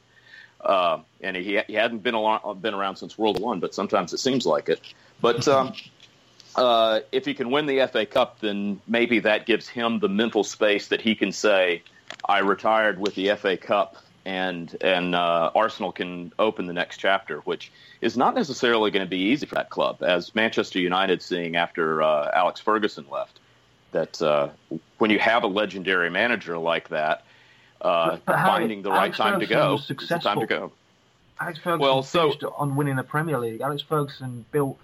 And 0.65 1.35
he, 1.35 1.61
he 1.67 1.73
hadn't 1.73 2.03
been, 2.03 2.13
along, 2.13 2.59
been 2.61 2.73
around 2.73 2.97
since 2.97 3.17
World 3.17 3.39
War 3.39 3.49
One, 3.49 3.59
but 3.59 3.73
sometimes 3.73 4.13
it 4.13 4.19
seems 4.19 4.45
like 4.45 4.69
it. 4.69 4.81
But 5.21 5.47
um, 5.47 5.73
uh, 6.55 7.01
if 7.11 7.25
he 7.25 7.33
can 7.33 7.51
win 7.51 7.65
the 7.65 7.87
FA 7.87 8.05
Cup, 8.05 8.39
then 8.39 8.81
maybe 8.87 9.19
that 9.19 9.45
gives 9.45 9.67
him 9.67 9.99
the 9.99 10.09
mental 10.09 10.43
space 10.43 10.87
that 10.87 11.01
he 11.01 11.15
can 11.15 11.31
say, 11.31 11.83
"I 12.27 12.39
retired 12.39 12.99
with 12.99 13.15
the 13.15 13.35
FA 13.35 13.57
Cup," 13.57 13.97
and 14.25 14.75
and 14.81 15.15
uh, 15.15 15.51
Arsenal 15.55 15.91
can 15.91 16.31
open 16.39 16.65
the 16.65 16.73
next 16.73 16.97
chapter, 16.97 17.39
which 17.39 17.71
is 18.01 18.17
not 18.17 18.35
necessarily 18.35 18.91
going 18.91 19.05
to 19.05 19.09
be 19.09 19.17
easy 19.17 19.45
for 19.45 19.55
that 19.55 19.69
club, 19.69 20.03
as 20.03 20.33
Manchester 20.35 20.79
United 20.79 21.21
seeing 21.21 21.55
after 21.55 22.01
uh, 22.01 22.31
Alex 22.33 22.59
Ferguson 22.59 23.05
left. 23.11 23.39
That 23.91 24.21
uh, 24.21 24.49
when 24.99 25.09
you 25.09 25.17
have 25.17 25.43
a 25.43 25.47
legendary 25.47 26.11
manager 26.11 26.57
like 26.59 26.89
that, 26.89 27.23
uh, 27.81 28.17
finding 28.25 28.81
the 28.81 28.91
right 28.91 29.13
time 29.13 29.39
to 29.39 29.45
go, 29.45 29.79
it's 29.89 30.07
the 30.07 30.19
time 30.19 30.39
to 30.39 30.45
go. 30.45 30.71
Alex 31.39 31.59
Ferguson 31.59 31.79
well, 31.79 32.03
so, 32.03 32.33
on 32.57 32.75
winning 32.75 32.97
the 32.97 33.03
Premier 33.03 33.39
League. 33.39 33.61
Alex 33.61 33.81
Ferguson 33.81 34.45
built. 34.51 34.77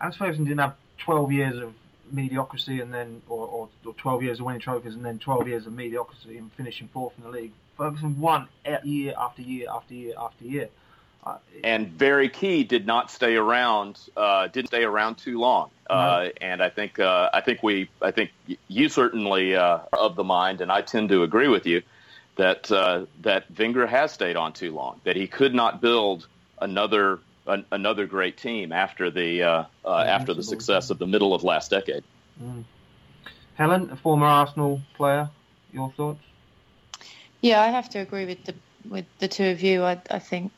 Alex 0.00 0.16
Ferguson 0.16 0.44
didn't 0.44 0.60
have 0.60 0.74
12 0.98 1.32
years 1.32 1.58
of 1.58 1.72
mediocrity 2.10 2.80
and 2.80 2.92
then, 2.92 3.22
or, 3.28 3.46
or, 3.46 3.68
or 3.86 3.94
12 3.94 4.22
years 4.22 4.40
of 4.40 4.46
winning 4.46 4.60
trophies 4.60 4.94
and 4.94 5.04
then 5.04 5.18
12 5.18 5.48
years 5.48 5.66
of 5.66 5.72
mediocrity 5.72 6.36
and 6.36 6.52
finishing 6.52 6.88
fourth 6.88 7.14
in 7.16 7.24
the 7.24 7.30
league. 7.30 7.52
Ferguson 7.76 8.20
won 8.20 8.48
year 8.84 9.14
after 9.18 9.42
year 9.42 9.66
after 9.72 9.94
year 9.94 10.14
after 10.18 10.44
year. 10.44 10.68
Uh, 11.24 11.38
and 11.62 11.88
very 11.88 12.28
key 12.28 12.64
did 12.64 12.84
not 12.84 13.10
stay 13.10 13.36
around. 13.36 13.98
Uh, 14.16 14.48
didn't 14.48 14.68
stay 14.68 14.82
around 14.82 15.14
too 15.14 15.38
long. 15.38 15.70
Uh, 15.88 16.30
and 16.40 16.62
I 16.62 16.68
think 16.68 16.98
uh, 16.98 17.30
I 17.32 17.42
think 17.42 17.62
we 17.62 17.88
I 18.00 18.10
think 18.10 18.30
you 18.66 18.88
certainly 18.88 19.54
uh, 19.54 19.80
are 19.92 19.98
of 19.98 20.16
the 20.16 20.24
mind, 20.24 20.60
and 20.60 20.72
I 20.72 20.82
tend 20.82 21.10
to 21.10 21.22
agree 21.22 21.48
with 21.48 21.66
you 21.66 21.82
that 22.36 22.70
uh, 22.70 23.06
that 23.20 23.44
Wenger 23.56 23.86
has 23.86 24.12
stayed 24.12 24.36
on 24.36 24.52
too 24.52 24.72
long. 24.72 25.00
That 25.04 25.16
he 25.16 25.26
could 25.26 25.54
not 25.54 25.80
build 25.80 26.26
another 26.60 27.20
an, 27.46 27.64
another 27.70 28.06
great 28.06 28.36
team 28.36 28.72
after 28.72 29.10
the 29.10 29.42
uh, 29.42 29.64
uh, 29.84 29.98
after 29.98 30.34
the 30.34 30.42
success 30.42 30.90
of 30.90 30.98
the 30.98 31.06
middle 31.06 31.34
of 31.34 31.44
last 31.44 31.70
decade. 31.70 32.04
Mm. 32.42 32.64
Helen, 33.54 33.90
a 33.90 33.96
former 33.96 34.26
Arsenal 34.26 34.80
player, 34.94 35.28
your 35.72 35.90
thoughts? 35.90 36.20
Yeah, 37.40 37.60
I 37.60 37.68
have 37.68 37.90
to 37.90 37.98
agree 37.98 38.24
with 38.24 38.44
the 38.44 38.54
with 38.88 39.06
the 39.18 39.28
two 39.28 39.46
of 39.46 39.62
you. 39.62 39.82
I, 39.82 40.00
I 40.10 40.18
think 40.18 40.52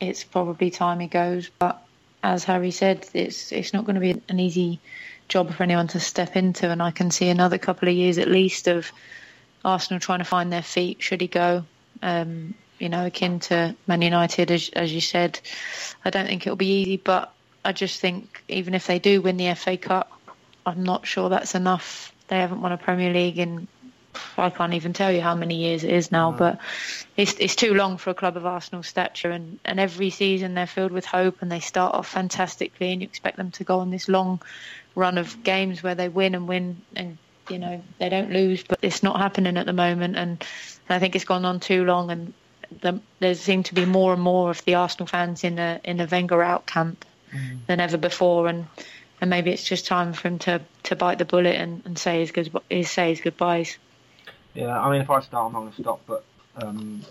it's 0.00 0.24
probably 0.24 0.70
time 0.70 1.00
he 1.00 1.06
goes, 1.06 1.50
but 1.58 1.82
as 2.22 2.44
Harry 2.44 2.70
said, 2.70 3.06
it's 3.12 3.52
it's 3.52 3.72
not 3.72 3.84
going 3.84 3.94
to 3.94 4.00
be 4.00 4.22
an 4.28 4.40
easy 4.40 4.80
job 5.28 5.52
for 5.52 5.62
anyone 5.62 5.88
to 5.88 6.00
step 6.00 6.36
into, 6.36 6.70
and 6.70 6.82
I 6.82 6.90
can 6.90 7.10
see 7.10 7.28
another 7.28 7.58
couple 7.58 7.88
of 7.88 7.94
years 7.94 8.18
at 8.18 8.28
least 8.28 8.68
of 8.68 8.90
Arsenal 9.64 10.00
trying 10.00 10.20
to 10.20 10.24
find 10.24 10.52
their 10.52 10.62
feet. 10.62 11.02
Should 11.02 11.20
he 11.20 11.26
go? 11.26 11.64
Um, 12.02 12.54
you 12.78 12.88
know, 12.88 13.06
akin 13.06 13.40
to 13.40 13.76
Man 13.86 14.02
United, 14.02 14.50
as, 14.50 14.70
as 14.70 14.92
you 14.92 15.00
said. 15.00 15.38
I 16.04 16.10
don't 16.10 16.26
think 16.26 16.46
it'll 16.46 16.56
be 16.56 16.80
easy, 16.80 16.96
but 16.96 17.32
I 17.64 17.72
just 17.72 18.00
think 18.00 18.42
even 18.48 18.74
if 18.74 18.86
they 18.86 18.98
do 18.98 19.20
win 19.20 19.36
the 19.36 19.54
FA 19.54 19.76
Cup, 19.76 20.10
I'm 20.64 20.82
not 20.82 21.06
sure 21.06 21.28
that's 21.28 21.54
enough. 21.54 22.14
They 22.28 22.38
haven't 22.38 22.62
won 22.62 22.72
a 22.72 22.78
Premier 22.78 23.12
League 23.12 23.38
in 23.38 23.68
I 24.36 24.50
can't 24.50 24.74
even 24.74 24.92
tell 24.92 25.12
you 25.12 25.20
how 25.20 25.34
many 25.34 25.56
years 25.56 25.84
it 25.84 25.92
is 25.92 26.10
now, 26.10 26.32
but 26.32 26.58
it's 27.16 27.34
it's 27.34 27.54
too 27.54 27.74
long 27.74 27.96
for 27.96 28.10
a 28.10 28.14
club 28.14 28.36
of 28.36 28.44
Arsenal 28.44 28.82
stature. 28.82 29.30
And, 29.30 29.60
and 29.64 29.78
every 29.78 30.10
season 30.10 30.54
they're 30.54 30.66
filled 30.66 30.92
with 30.92 31.04
hope, 31.04 31.42
and 31.42 31.52
they 31.52 31.60
start 31.60 31.94
off 31.94 32.08
fantastically, 32.08 32.92
and 32.92 33.02
you 33.02 33.06
expect 33.06 33.36
them 33.36 33.50
to 33.52 33.64
go 33.64 33.78
on 33.78 33.90
this 33.90 34.08
long 34.08 34.40
run 34.94 35.18
of 35.18 35.42
games 35.44 35.82
where 35.82 35.94
they 35.94 36.08
win 36.08 36.34
and 36.34 36.48
win, 36.48 36.82
and 36.96 37.18
you 37.50 37.58
know 37.58 37.82
they 37.98 38.08
don't 38.08 38.30
lose. 38.30 38.62
But 38.62 38.78
it's 38.82 39.02
not 39.02 39.18
happening 39.18 39.56
at 39.56 39.66
the 39.66 39.72
moment, 39.72 40.16
and, 40.16 40.44
I 40.88 40.98
think 40.98 41.14
it's 41.14 41.24
gone 41.24 41.44
on 41.44 41.60
too 41.60 41.84
long. 41.84 42.10
And 42.10 42.32
the, 42.80 43.00
there 43.20 43.34
seem 43.34 43.62
to 43.64 43.74
be 43.74 43.84
more 43.84 44.12
and 44.12 44.20
more 44.20 44.50
of 44.50 44.64
the 44.64 44.74
Arsenal 44.74 45.06
fans 45.06 45.44
in 45.44 45.56
the 45.56 45.80
in 45.84 45.98
the 45.98 46.06
Wenger 46.06 46.42
out 46.42 46.66
camp 46.66 47.04
mm. 47.32 47.58
than 47.66 47.80
ever 47.80 47.96
before, 47.96 48.48
and 48.48 48.66
and 49.20 49.30
maybe 49.30 49.50
it's 49.50 49.64
just 49.64 49.86
time 49.86 50.12
for 50.12 50.28
him 50.28 50.38
to, 50.40 50.60
to 50.84 50.96
bite 50.96 51.18
the 51.18 51.24
bullet 51.24 51.54
and, 51.56 51.82
and 51.84 51.98
say 51.98 52.20
his 52.20 52.32
good 52.32 52.50
say 52.86 53.10
his 53.10 53.20
goodbyes. 53.20 53.78
Yeah, 54.54 54.80
I 54.80 54.90
mean, 54.90 55.02
if 55.02 55.10
I 55.10 55.20
start, 55.20 55.46
I'm 55.46 55.52
not 55.52 55.60
going 55.60 55.72
to 55.72 55.82
stop. 55.82 56.00
But 56.06 56.24
um, 56.56 57.02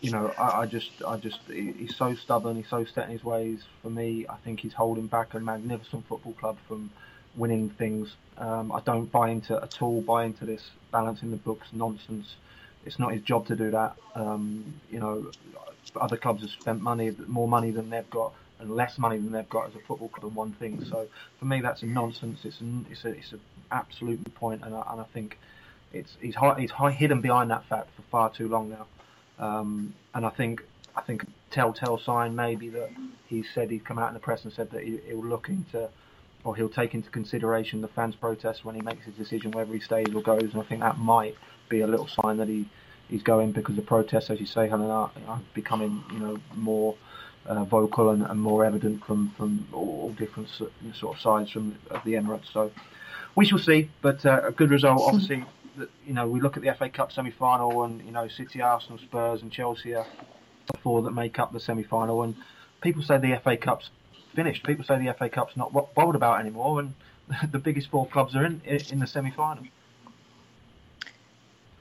you 0.00 0.10
know, 0.10 0.32
I, 0.38 0.62
I, 0.62 0.66
just, 0.66 0.90
I 1.06 1.16
just, 1.16 1.40
he's 1.48 1.94
so 1.96 2.14
stubborn. 2.14 2.56
He's 2.56 2.68
so 2.68 2.84
set 2.84 3.06
in 3.06 3.12
his 3.12 3.24
ways. 3.24 3.62
For 3.82 3.90
me, 3.90 4.26
I 4.28 4.36
think 4.36 4.60
he's 4.60 4.72
holding 4.72 5.06
back 5.06 5.34
a 5.34 5.40
magnificent 5.40 6.06
football 6.06 6.32
club 6.32 6.56
from 6.66 6.90
winning 7.36 7.70
things. 7.70 8.14
Um, 8.38 8.72
I 8.72 8.80
don't 8.80 9.10
buy 9.10 9.30
into 9.30 9.56
at 9.62 9.80
all. 9.82 10.00
Buy 10.02 10.24
into 10.24 10.44
this 10.44 10.70
balancing 10.90 11.30
the 11.30 11.36
books 11.36 11.68
nonsense 11.72 12.34
it's 12.86 12.98
not 12.98 13.12
his 13.12 13.22
job 13.22 13.46
to 13.46 13.56
do 13.56 13.70
that. 13.70 13.96
Um, 14.14 14.74
you 14.90 15.00
know, 15.00 15.30
other 15.96 16.16
clubs 16.16 16.42
have 16.42 16.50
spent 16.50 16.80
money, 16.80 17.14
more 17.26 17.48
money 17.48 17.70
than 17.70 17.90
they've 17.90 18.08
got, 18.10 18.32
and 18.58 18.70
less 18.70 18.98
money 18.98 19.16
than 19.18 19.32
they've 19.32 19.48
got 19.48 19.68
as 19.68 19.74
a 19.74 19.78
football 19.80 20.08
club 20.08 20.24
on 20.26 20.34
one 20.34 20.52
thing. 20.52 20.84
So 20.84 21.08
for 21.38 21.44
me, 21.44 21.60
that's 21.60 21.82
a 21.82 21.86
nonsense. 21.86 22.40
It's 22.44 22.60
a, 22.60 22.64
it's 22.90 23.04
a, 23.04 23.08
it's 23.08 23.32
an 23.32 23.40
absolute 23.70 24.34
point, 24.34 24.62
and 24.64 24.74
I, 24.74 24.82
and 24.90 25.00
I 25.00 25.04
think 25.04 25.38
it's 25.92 26.16
he's 26.20 26.36
he's 26.58 26.70
high, 26.70 26.90
hidden 26.90 27.20
behind 27.20 27.50
that 27.50 27.64
fact 27.64 27.88
for 27.96 28.02
far 28.02 28.30
too 28.30 28.48
long 28.48 28.70
now. 28.70 28.86
Um, 29.38 29.94
and 30.14 30.24
I 30.24 30.30
think 30.30 30.62
I 30.96 31.00
think 31.00 31.22
a 31.24 31.26
telltale 31.50 31.98
sign 31.98 32.36
maybe 32.36 32.68
that 32.70 32.90
he 33.26 33.42
said 33.54 33.70
he'd 33.70 33.84
come 33.84 33.98
out 33.98 34.08
in 34.08 34.14
the 34.14 34.20
press 34.20 34.44
and 34.44 34.52
said 34.52 34.70
that 34.70 34.82
he, 34.84 34.98
he'll 35.06 35.24
look 35.24 35.48
into 35.48 35.88
or 36.44 36.54
he'll 36.54 36.68
take 36.68 36.94
into 36.94 37.10
consideration 37.10 37.80
the 37.80 37.88
fans' 37.88 38.14
protests 38.14 38.64
when 38.64 38.74
he 38.74 38.82
makes 38.82 39.04
his 39.04 39.14
decision 39.14 39.50
whether 39.50 39.72
he 39.72 39.80
stays 39.80 40.14
or 40.14 40.22
goes. 40.22 40.52
And 40.52 40.60
I 40.60 40.64
think 40.64 40.82
that 40.82 40.98
might 40.98 41.36
be 41.68 41.80
a 41.80 41.86
little 41.86 42.06
sign 42.06 42.36
that 42.36 42.48
he 42.48 42.68
he's 43.08 43.22
going 43.22 43.52
because 43.52 43.76
the 43.76 43.82
protests, 43.82 44.30
as 44.30 44.40
you 44.40 44.46
say, 44.46 44.68
Helen, 44.68 44.90
are, 44.90 45.10
are 45.26 45.40
becoming 45.54 46.04
you 46.12 46.18
know 46.18 46.38
more 46.54 46.94
uh, 47.46 47.64
vocal 47.64 48.10
and, 48.10 48.22
and, 48.22 48.40
more 48.40 48.64
evident 48.64 49.04
from 49.04 49.30
from 49.30 49.66
all 49.72 50.10
different 50.18 50.48
sort 50.48 51.16
of 51.16 51.20
sides 51.20 51.50
from 51.50 51.76
of 51.90 52.02
the 52.04 52.14
Emirates. 52.14 52.52
So 52.52 52.70
we 53.34 53.44
shall 53.44 53.58
see, 53.58 53.90
but 54.02 54.24
uh, 54.24 54.42
a 54.44 54.52
good 54.52 54.70
result, 54.70 55.02
obviously. 55.02 55.44
That, 55.76 55.90
you 56.06 56.14
know, 56.14 56.28
we 56.28 56.40
look 56.40 56.56
at 56.56 56.62
the 56.62 56.72
FA 56.72 56.88
Cup 56.88 57.10
semi-final, 57.10 57.82
and 57.82 58.00
you 58.04 58.12
know, 58.12 58.28
City, 58.28 58.62
Arsenal, 58.62 58.98
Spurs, 58.98 59.42
and 59.42 59.50
Chelsea 59.50 59.94
are 59.94 60.06
the 60.70 60.78
four 60.78 61.02
that 61.02 61.10
make 61.10 61.40
up 61.40 61.52
the 61.52 61.58
semi-final. 61.58 62.22
And 62.22 62.36
people 62.80 63.02
say 63.02 63.18
the 63.18 63.40
FA 63.42 63.56
Cup's 63.56 63.90
finished. 64.34 64.64
People 64.64 64.84
say 64.84 64.98
the 64.98 65.12
FA 65.14 65.28
Cup's 65.28 65.56
not 65.56 65.72
bothered 65.94 66.14
about 66.14 66.40
anymore, 66.40 66.80
and 66.80 66.94
the 67.52 67.58
biggest 67.58 67.88
four 67.88 68.06
clubs 68.06 68.34
are 68.34 68.44
in 68.44 68.60
in 68.66 68.98
the 68.98 69.06
semi-final. 69.06 69.64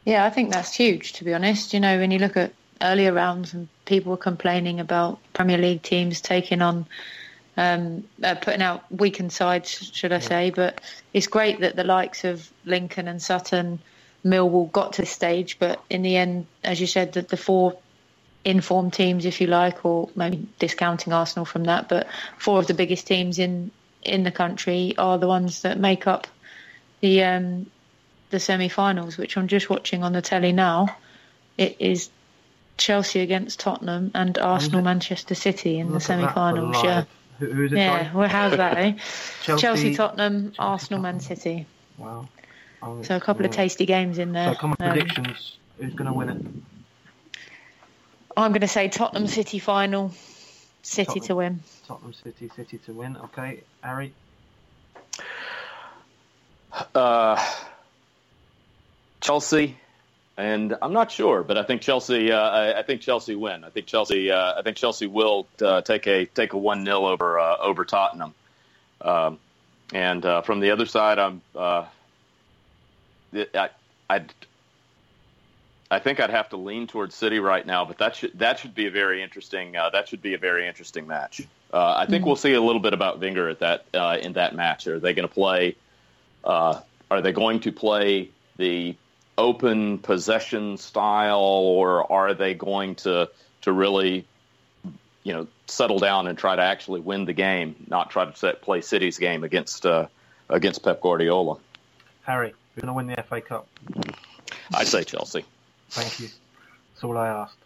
Yeah, 0.05 0.25
I 0.25 0.29
think 0.29 0.51
that's 0.51 0.73
huge, 0.73 1.13
to 1.13 1.23
be 1.23 1.33
honest. 1.33 1.73
You 1.73 1.79
know, 1.79 1.97
when 1.97 2.11
you 2.11 2.19
look 2.19 2.35
at 2.35 2.53
earlier 2.81 3.13
rounds, 3.13 3.53
and 3.53 3.67
people 3.85 4.11
were 4.11 4.17
complaining 4.17 4.79
about 4.79 5.19
Premier 5.33 5.57
League 5.57 5.81
teams 5.81 6.19
taking 6.19 6.61
on, 6.61 6.85
um, 7.55 8.03
uh, 8.21 8.35
putting 8.35 8.61
out 8.61 8.83
weakened 8.91 9.31
sides, 9.31 9.69
should 9.93 10.11
I 10.11 10.19
say? 10.19 10.49
But 10.49 10.81
it's 11.13 11.27
great 11.27 11.61
that 11.61 11.75
the 11.75 11.85
likes 11.85 12.25
of 12.25 12.51
Lincoln 12.65 13.07
and 13.07 13.21
Sutton, 13.21 13.79
Millwall 14.25 14.71
got 14.71 14.93
to 14.93 15.03
this 15.03 15.11
stage. 15.11 15.57
But 15.57 15.81
in 15.89 16.01
the 16.01 16.17
end, 16.17 16.47
as 16.63 16.81
you 16.81 16.87
said, 16.87 17.13
that 17.13 17.29
the 17.29 17.37
four 17.37 17.77
informed 18.45 18.93
teams, 18.93 19.25
if 19.25 19.41
you 19.41 19.47
like, 19.47 19.85
or 19.85 20.09
maybe 20.15 20.47
discounting 20.59 21.13
Arsenal 21.13 21.45
from 21.45 21.65
that, 21.65 21.89
but 21.89 22.07
four 22.37 22.59
of 22.59 22.67
the 22.67 22.73
biggest 22.73 23.07
teams 23.07 23.39
in 23.39 23.71
in 24.01 24.23
the 24.23 24.31
country 24.31 24.93
are 24.97 25.17
the 25.17 25.27
ones 25.27 25.61
that 25.61 25.79
make 25.79 26.07
up 26.07 26.27
the 26.99 27.23
um, 27.23 27.65
the 28.29 28.39
semi-finals, 28.39 29.17
which 29.17 29.37
I'm 29.37 29.47
just 29.47 29.69
watching 29.69 30.03
on 30.03 30.13
the 30.13 30.21
telly 30.21 30.51
now. 30.51 30.95
It 31.57 31.77
is 31.79 32.09
Chelsea 32.77 33.19
against 33.19 33.59
Tottenham 33.59 34.11
and 34.15 34.37
Arsenal 34.37 34.81
Manchester 34.81 35.35
City 35.35 35.79
in 35.79 35.91
the 35.91 35.99
semi-finals. 35.99 36.83
Yeah. 36.83 37.03
Who, 37.39 37.65
it? 37.65 37.71
Yeah. 37.71 38.13
Well, 38.13 38.27
how's 38.27 38.57
that? 38.57 38.77
Eh? 38.77 38.91
Chelsea, 39.43 39.61
Chelsea, 39.61 39.95
Tottenham, 39.95 40.51
Chelsea, 40.51 40.59
Arsenal, 40.59 41.01
Man 41.01 41.19
City. 41.19 41.65
Wow. 41.97 42.27
so 43.03 43.15
a 43.15 43.19
couple 43.19 43.45
of 43.45 43.51
tasty 43.51 43.85
games 43.85 44.17
in 44.17 44.31
there. 44.31 44.53
So, 44.53 44.59
come 44.59 44.75
on, 44.79 44.87
um, 44.87 44.93
predictions. 44.93 45.57
Who's 45.77 45.93
going 45.93 46.07
to 46.07 46.13
win 46.13 46.29
it? 46.29 46.72
I'm 48.35 48.51
going 48.51 48.61
to 48.61 48.67
say 48.67 48.87
Tottenham 48.87 49.27
City 49.27 49.59
final. 49.59 50.11
City 50.81 51.05
Tottenham, 51.05 51.27
to 51.27 51.35
win. 51.35 51.59
Tottenham 51.87 52.13
City, 52.13 52.49
City 52.55 52.77
to 52.79 52.93
win. 52.93 53.17
Okay, 53.17 53.61
Harry. 53.81 54.13
Uh, 56.93 57.43
Chelsea, 59.21 59.77
and 60.35 60.75
I'm 60.81 60.93
not 60.93 61.11
sure, 61.11 61.43
but 61.43 61.57
I 61.57 61.63
think 61.63 61.81
Chelsea. 61.81 62.31
Uh, 62.31 62.39
I, 62.39 62.79
I, 62.79 62.83
think 62.83 63.01
Chelsea 63.01 63.35
win. 63.35 63.63
I 63.63 63.69
think 63.69 63.85
Chelsea. 63.85 64.31
Uh, 64.31 64.55
I 64.57 64.61
think 64.63 64.77
Chelsea 64.77 65.07
will 65.07 65.47
uh, 65.61 65.81
take 65.81 66.07
a 66.07 66.25
take 66.25 66.53
a 66.53 66.57
one 66.57 66.83
0 66.83 67.05
over 67.05 67.39
uh, 67.39 67.57
over 67.57 67.85
Tottenham. 67.85 68.33
Um, 68.99 69.39
and 69.93 70.25
uh, 70.25 70.41
from 70.41 70.59
the 70.59 70.71
other 70.71 70.85
side, 70.87 71.19
I'm. 71.19 71.41
Uh, 71.55 71.85
I, 73.33 73.69
I'd. 74.09 74.33
I 75.93 75.99
think 75.99 76.19
I'd 76.19 76.29
have 76.29 76.49
to 76.49 76.57
lean 76.57 76.87
towards 76.87 77.15
City 77.15 77.39
right 77.39 77.65
now, 77.65 77.85
but 77.85 77.97
that 77.99 78.15
should 78.15 78.37
that 78.39 78.59
should 78.59 78.75
be 78.75 78.87
a 78.87 78.91
very 78.91 79.21
interesting 79.21 79.73
that 79.73 80.07
should 80.07 80.21
be 80.21 80.33
a 80.33 80.37
very 80.37 80.67
interesting 80.67 81.07
match. 81.07 81.41
I 81.71 82.05
think 82.05 82.21
mm-hmm. 82.21 82.27
we'll 82.27 82.35
see 82.35 82.53
a 82.53 82.61
little 82.61 82.81
bit 82.81 82.93
about 82.93 83.19
Wenger 83.19 83.49
at 83.49 83.59
that 83.59 83.85
in 84.21 84.33
that 84.33 84.55
match. 84.55 84.87
Are 84.87 84.99
they 84.99 85.13
going 85.13 85.27
to 85.27 85.33
play? 85.33 85.75
are 86.43 87.21
they 87.21 87.31
going 87.31 87.59
to 87.61 87.71
play 87.71 88.29
the 88.57 88.95
open 89.37 89.97
possession 89.99 90.77
style, 90.77 91.39
or 91.39 92.11
are 92.11 92.33
they 92.33 92.53
going 92.53 92.95
to 92.95 93.29
to 93.61 93.71
really, 93.71 94.25
you 95.23 95.33
know, 95.33 95.47
settle 95.67 95.99
down 95.99 96.27
and 96.27 96.37
try 96.37 96.55
to 96.55 96.61
actually 96.61 96.99
win 96.99 97.25
the 97.25 97.33
game, 97.33 97.75
not 97.87 98.09
try 98.09 98.25
to 98.25 98.35
set, 98.35 98.61
play 98.61 98.81
City's 98.81 99.17
game 99.17 99.43
against 99.43 99.85
uh, 99.85 100.07
against 100.49 100.83
Pep 100.83 101.01
Guardiola? 101.01 101.57
Harry, 102.23 102.53
we're 102.75 102.81
going 102.81 102.87
to 102.87 102.93
win 102.93 103.07
the 103.07 103.21
FA 103.23 103.41
Cup. 103.41 103.67
I 104.73 104.83
say 104.83 105.03
Chelsea. 105.03 105.45
Thank 105.93 106.19
you. 106.19 106.27
That's 106.27 107.03
all 107.03 107.17
I 107.17 107.27
asked. 107.27 107.57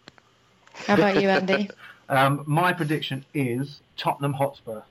How 0.74 0.94
about 0.94 1.20
you, 1.20 1.28
Andy? 1.30 1.70
um, 2.10 2.44
my 2.46 2.72
prediction 2.74 3.24
is 3.32 3.80
Tottenham 3.96 4.34
Hotspur. 4.34 4.82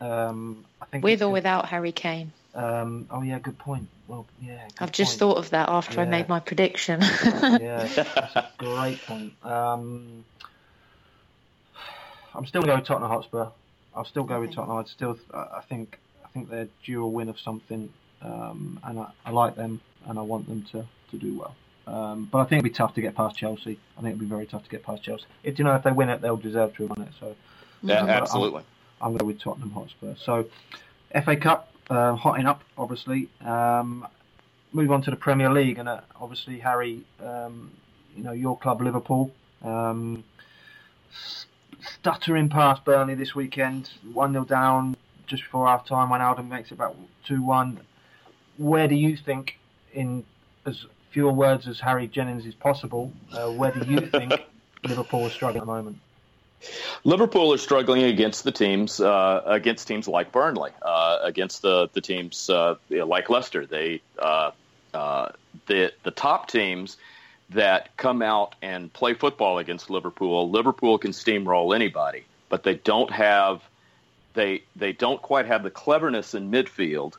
Um, 0.00 0.64
I 0.80 0.86
think 0.86 1.04
with 1.04 1.22
or 1.22 1.30
without 1.30 1.66
Harry 1.66 1.92
Kane. 1.92 2.32
Um, 2.54 3.06
oh 3.10 3.20
yeah, 3.20 3.38
good 3.38 3.58
point. 3.58 3.88
Well, 4.08 4.26
yeah. 4.40 4.66
I've 4.80 4.92
just 4.92 5.18
thought 5.18 5.36
of 5.36 5.50
that 5.50 5.68
after 5.68 5.96
yeah. 5.96 6.02
I 6.02 6.04
made 6.06 6.28
my 6.28 6.40
prediction. 6.40 7.02
yeah, 7.02 7.86
that's 7.94 8.36
a 8.36 8.48
great 8.56 9.00
point. 9.06 9.34
Um, 9.44 10.24
I'm 12.34 12.46
still 12.46 12.62
going 12.62 12.76
to 12.76 12.82
go 12.82 12.86
Tottenham 12.86 13.10
Hotspur. 13.10 13.48
I'll 13.94 14.04
still 14.04 14.24
go 14.24 14.40
with 14.40 14.54
Tottenham. 14.54 14.78
I'd 14.78 14.88
still, 14.88 15.18
I 15.32 15.62
think, 15.68 15.98
I 16.24 16.28
think 16.28 16.48
they're 16.48 16.68
due 16.84 17.04
a 17.04 17.08
win 17.08 17.28
of 17.28 17.38
something, 17.40 17.90
um, 18.22 18.80
and 18.84 18.98
I, 19.00 19.10
I, 19.24 19.30
like 19.30 19.56
them, 19.56 19.80
and 20.06 20.18
I 20.18 20.22
want 20.22 20.46
them 20.46 20.62
to, 20.72 20.86
to 21.10 21.16
do 21.16 21.38
well. 21.38 21.54
Um, 21.86 22.28
but 22.30 22.38
I 22.38 22.44
think 22.44 22.60
it'd 22.60 22.72
be 22.72 22.76
tough 22.76 22.94
to 22.94 23.00
get 23.00 23.14
past 23.14 23.36
Chelsea. 23.36 23.78
I 23.96 24.00
think 24.00 24.16
it'd 24.16 24.20
be 24.20 24.26
very 24.26 24.46
tough 24.46 24.64
to 24.64 24.70
get 24.70 24.82
past 24.82 25.02
Chelsea. 25.02 25.24
If 25.44 25.58
you 25.58 25.64
know 25.64 25.74
if 25.74 25.84
they 25.84 25.92
win 25.92 26.08
it, 26.08 26.20
they'll 26.20 26.36
deserve 26.36 26.74
to 26.76 26.82
have 26.88 26.96
won 26.96 27.06
it. 27.06 27.14
So 27.20 27.36
yeah, 27.82 28.02
I'm, 28.02 28.08
absolutely. 28.08 28.64
I'm, 29.00 29.12
I'm 29.12 29.16
going 29.16 29.26
with 29.26 29.40
Tottenham 29.40 29.70
Hotspur. 29.70 30.14
So 30.16 30.48
FA 31.24 31.36
Cup, 31.36 31.72
uh, 31.88 32.14
hotting 32.16 32.46
up, 32.46 32.62
obviously. 32.76 33.28
Um, 33.44 34.06
move 34.72 34.90
on 34.90 35.02
to 35.02 35.10
the 35.10 35.16
Premier 35.16 35.50
League, 35.50 35.78
and 35.78 35.88
uh, 35.88 36.00
obviously, 36.20 36.58
Harry, 36.58 37.02
um, 37.24 37.70
you 38.16 38.24
know 38.24 38.32
your 38.32 38.58
club, 38.58 38.80
Liverpool, 38.80 39.32
um, 39.62 40.24
stuttering 41.80 42.48
past 42.48 42.84
Burnley 42.84 43.14
this 43.14 43.34
weekend, 43.34 43.90
one 44.12 44.32
0 44.32 44.44
down 44.44 44.96
just 45.26 45.44
before 45.44 45.66
half 45.66 45.86
time. 45.86 46.08
Wijnaldum 46.08 46.48
makes 46.48 46.70
it 46.70 46.74
about 46.74 46.96
two 47.24 47.42
one. 47.42 47.80
Where 48.56 48.88
do 48.88 48.94
you 48.94 49.16
think, 49.16 49.58
in 49.92 50.24
as 50.64 50.86
fewer 51.16 51.32
words 51.32 51.66
as 51.66 51.80
Harry 51.80 52.06
Jennings 52.06 52.44
is 52.44 52.54
possible, 52.54 53.10
uh, 53.32 53.50
where 53.50 53.72
do 53.72 53.90
you 53.90 54.02
think 54.02 54.34
Liverpool 54.84 55.24
is 55.24 55.32
struggling 55.32 55.62
at 55.62 55.66
the 55.66 55.72
moment? 55.72 55.98
Liverpool 57.04 57.54
are 57.54 57.58
struggling 57.58 58.02
against 58.02 58.44
the 58.44 58.52
teams 58.52 59.00
uh, 59.00 59.40
against 59.46 59.88
teams 59.88 60.06
like 60.06 60.30
Burnley, 60.30 60.72
uh, 60.82 61.20
against 61.22 61.62
the 61.62 61.88
the 61.94 62.02
teams 62.02 62.50
uh, 62.50 62.74
like 62.90 63.30
Leicester. 63.30 63.64
They 63.64 64.02
uh, 64.18 64.50
uh, 64.92 65.30
the 65.64 65.90
the 66.02 66.10
top 66.10 66.50
teams 66.50 66.98
that 67.48 67.96
come 67.96 68.20
out 68.20 68.54
and 68.60 68.92
play 68.92 69.14
football 69.14 69.56
against 69.56 69.88
Liverpool. 69.88 70.50
Liverpool 70.50 70.98
can 70.98 71.12
steamroll 71.12 71.74
anybody, 71.74 72.24
but 72.50 72.62
they 72.62 72.74
don't 72.74 73.10
have 73.10 73.62
they 74.34 74.64
they 74.76 74.92
don't 74.92 75.22
quite 75.22 75.46
have 75.46 75.62
the 75.62 75.70
cleverness 75.70 76.34
in 76.34 76.50
midfield 76.50 77.14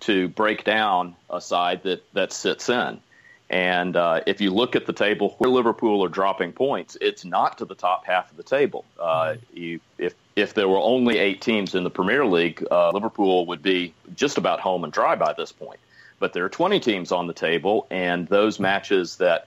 to 0.00 0.26
break 0.26 0.64
down 0.64 1.14
a 1.30 1.40
side 1.40 1.84
that 1.84 2.02
that 2.12 2.32
sits 2.32 2.68
in. 2.68 3.00
And 3.48 3.96
uh, 3.96 4.22
if 4.26 4.40
you 4.40 4.50
look 4.50 4.74
at 4.74 4.86
the 4.86 4.92
table 4.92 5.36
where 5.38 5.50
Liverpool 5.50 6.04
are 6.04 6.08
dropping 6.08 6.52
points, 6.52 6.96
it's 7.00 7.24
not 7.24 7.58
to 7.58 7.64
the 7.64 7.76
top 7.76 8.04
half 8.04 8.30
of 8.30 8.36
the 8.36 8.42
table. 8.42 8.84
Uh, 8.98 9.36
you, 9.52 9.80
if 9.98 10.14
if 10.34 10.54
there 10.54 10.68
were 10.68 10.80
only 10.80 11.18
eight 11.18 11.40
teams 11.40 11.74
in 11.74 11.84
the 11.84 11.90
Premier 11.90 12.26
League, 12.26 12.66
uh, 12.70 12.90
Liverpool 12.90 13.46
would 13.46 13.62
be 13.62 13.94
just 14.16 14.36
about 14.36 14.60
home 14.60 14.82
and 14.82 14.92
dry 14.92 15.14
by 15.14 15.32
this 15.32 15.52
point. 15.52 15.78
But 16.18 16.32
there 16.32 16.44
are 16.44 16.48
20 16.48 16.80
teams 16.80 17.12
on 17.12 17.26
the 17.26 17.32
table, 17.32 17.86
and 17.90 18.26
those 18.26 18.58
matches 18.58 19.16
that 19.16 19.46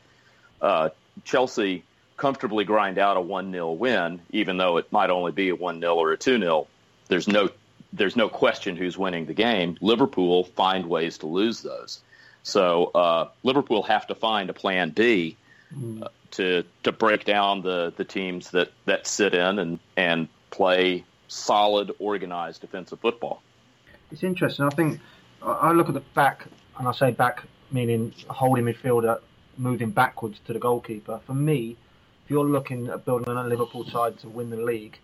uh, 0.61 0.89
Chelsea 1.25 1.83
comfortably 2.15 2.63
grind 2.63 2.97
out 2.97 3.17
a 3.17 3.21
one 3.21 3.51
0 3.51 3.73
win, 3.73 4.21
even 4.31 4.57
though 4.57 4.77
it 4.77 4.91
might 4.91 5.09
only 5.09 5.31
be 5.31 5.49
a 5.49 5.55
one 5.55 5.81
0 5.81 5.95
or 5.95 6.11
a 6.11 6.17
two 6.17 6.39
0 6.39 6.67
There's 7.07 7.27
no 7.27 7.49
there's 7.91 8.15
no 8.15 8.29
question 8.29 8.75
who's 8.75 8.97
winning 8.97 9.25
the 9.25 9.33
game. 9.33 9.77
Liverpool 9.81 10.43
find 10.43 10.85
ways 10.85 11.17
to 11.19 11.27
lose 11.27 11.61
those. 11.61 12.01
So 12.43 12.91
uh, 12.95 13.29
Liverpool 13.43 13.83
have 13.83 14.07
to 14.07 14.15
find 14.15 14.49
a 14.49 14.53
plan 14.53 14.91
B 14.91 15.37
uh, 16.01 16.07
to 16.31 16.63
to 16.83 16.91
break 16.91 17.25
down 17.25 17.61
the, 17.61 17.93
the 17.95 18.03
teams 18.03 18.51
that, 18.51 18.71
that 18.85 19.07
sit 19.07 19.33
in 19.33 19.59
and, 19.59 19.79
and 19.97 20.27
play 20.49 21.03
solid, 21.27 21.91
organized 21.99 22.61
defensive 22.61 22.99
football. 22.99 23.41
It's 24.11 24.23
interesting. 24.23 24.65
I 24.65 24.69
think 24.69 24.99
I 25.41 25.71
look 25.71 25.87
at 25.87 25.93
the 25.93 26.03
back, 26.15 26.47
and 26.77 26.87
I 26.87 26.91
say 26.91 27.11
back 27.11 27.43
meaning 27.71 28.13
holding 28.29 28.65
midfielder 28.65 29.19
moving 29.57 29.91
backwards 29.91 30.39
to 30.47 30.53
the 30.53 30.59
goalkeeper. 30.59 31.19
For 31.27 31.33
me, 31.33 31.75
if 32.23 32.31
you're 32.31 32.45
looking 32.45 32.87
at 32.87 33.05
building 33.05 33.35
a 33.35 33.43
Liverpool 33.43 33.85
side 33.85 34.17
to 34.19 34.29
win 34.29 34.49
the 34.49 34.57
league, 34.57 34.97